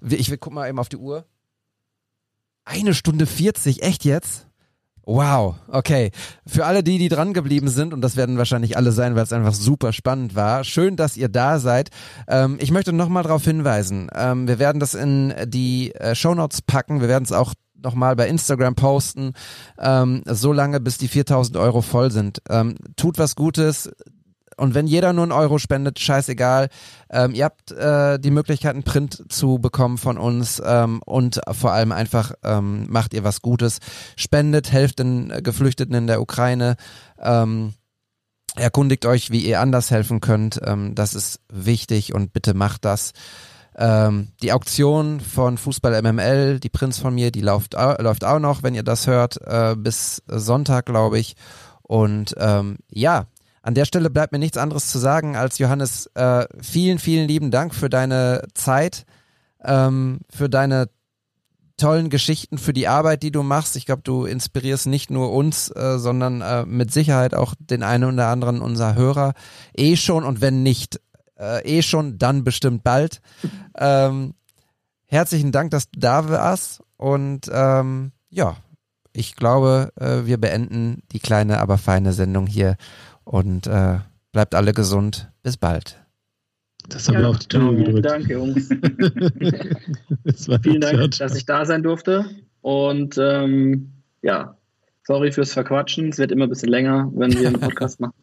[0.00, 1.24] ich, ich guck mal eben auf die Uhr.
[2.64, 4.46] Eine Stunde 40, echt jetzt?
[5.06, 6.12] Wow, okay.
[6.46, 9.34] Für alle die, die dran geblieben sind, und das werden wahrscheinlich alle sein, weil es
[9.34, 11.90] einfach super spannend war, schön, dass ihr da seid.
[12.26, 17.02] Ähm, ich möchte nochmal darauf hinweisen, ähm, wir werden das in die äh, Shownotes packen,
[17.02, 17.52] wir werden es auch
[17.82, 19.34] nochmal bei Instagram posten,
[19.78, 22.40] ähm, so lange bis die 4000 Euro voll sind.
[22.48, 23.90] Ähm, tut was Gutes,
[24.56, 26.68] und wenn jeder nur einen Euro spendet, scheißegal.
[27.10, 31.72] Ähm, ihr habt äh, die Möglichkeit, einen Print zu bekommen von uns ähm, und vor
[31.72, 33.78] allem einfach ähm, macht ihr was Gutes.
[34.16, 36.76] Spendet, helft den Geflüchteten in der Ukraine.
[37.20, 37.74] Ähm,
[38.56, 40.60] erkundigt euch, wie ihr anders helfen könnt.
[40.64, 43.12] Ähm, das ist wichtig und bitte macht das.
[43.76, 48.62] Ähm, die Auktion von Fußball MML, die Prinz von mir, die läuft, läuft auch noch,
[48.62, 51.34] wenn ihr das hört, äh, bis Sonntag, glaube ich.
[51.82, 53.26] Und ähm, ja,
[53.64, 57.50] an der Stelle bleibt mir nichts anderes zu sagen als Johannes, äh, vielen, vielen lieben
[57.50, 59.06] Dank für deine Zeit,
[59.64, 60.90] ähm, für deine
[61.78, 63.74] tollen Geschichten, für die Arbeit, die du machst.
[63.76, 68.12] Ich glaube, du inspirierst nicht nur uns, äh, sondern äh, mit Sicherheit auch den einen
[68.12, 69.32] oder anderen unserer Hörer.
[69.74, 71.00] Eh schon und wenn nicht
[71.38, 73.22] äh, eh schon, dann bestimmt bald.
[73.78, 74.34] Ähm,
[75.06, 78.58] herzlichen Dank, dass du da warst und ähm, ja,
[79.14, 82.76] ich glaube, äh, wir beenden die kleine, aber feine Sendung hier
[83.24, 83.98] und äh,
[84.32, 85.30] bleibt alle gesund.
[85.42, 86.00] Bis bald.
[86.88, 88.04] Das haben ja, wir auf die Tür gedrückt.
[88.04, 88.68] Danke, Jungs.
[90.62, 92.26] Vielen Dank, dass ich da sein durfte.
[92.60, 93.92] Und ähm,
[94.22, 94.56] ja,
[95.06, 96.10] sorry fürs Verquatschen.
[96.10, 98.14] Es wird immer ein bisschen länger, wenn wir einen Podcast machen.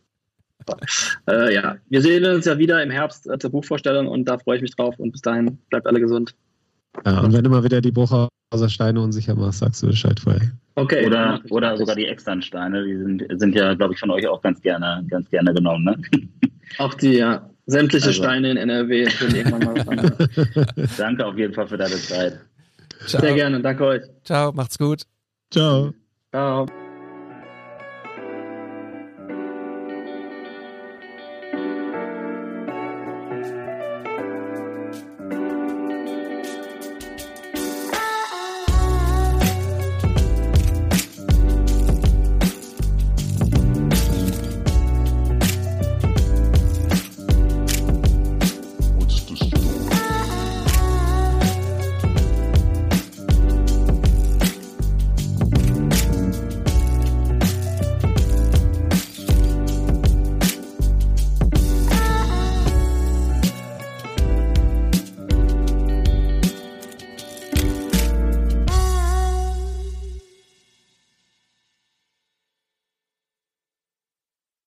[1.28, 4.62] Äh, ja, wir sehen uns ja wieder im Herbst zur Buchvorstellung und da freue ich
[4.62, 5.00] mich drauf.
[5.00, 6.36] Und bis dahin bleibt alle gesund.
[7.06, 8.30] Ja, und wenn du mal wieder die Bruchhauser
[8.68, 10.52] Steine unsicher machst, sagst du Bescheid vorher.
[10.82, 11.06] Okay.
[11.06, 14.42] Oder, oder sogar die externen Steine, die sind, sind ja, glaube ich, von euch auch
[14.42, 15.86] ganz gerne, ganz gerne genommen.
[15.86, 16.02] Ne?
[16.78, 17.48] Auch die, ja.
[17.68, 18.24] Sämtliche also.
[18.24, 20.12] Steine in NRW sind irgendwann mal
[20.98, 22.40] danke auf jeden Fall für deine Zeit.
[23.06, 23.22] Ciao.
[23.22, 24.02] Sehr gerne, danke euch.
[24.24, 25.04] Ciao, macht's gut.
[25.52, 25.94] Ciao.
[26.32, 26.66] Ciao.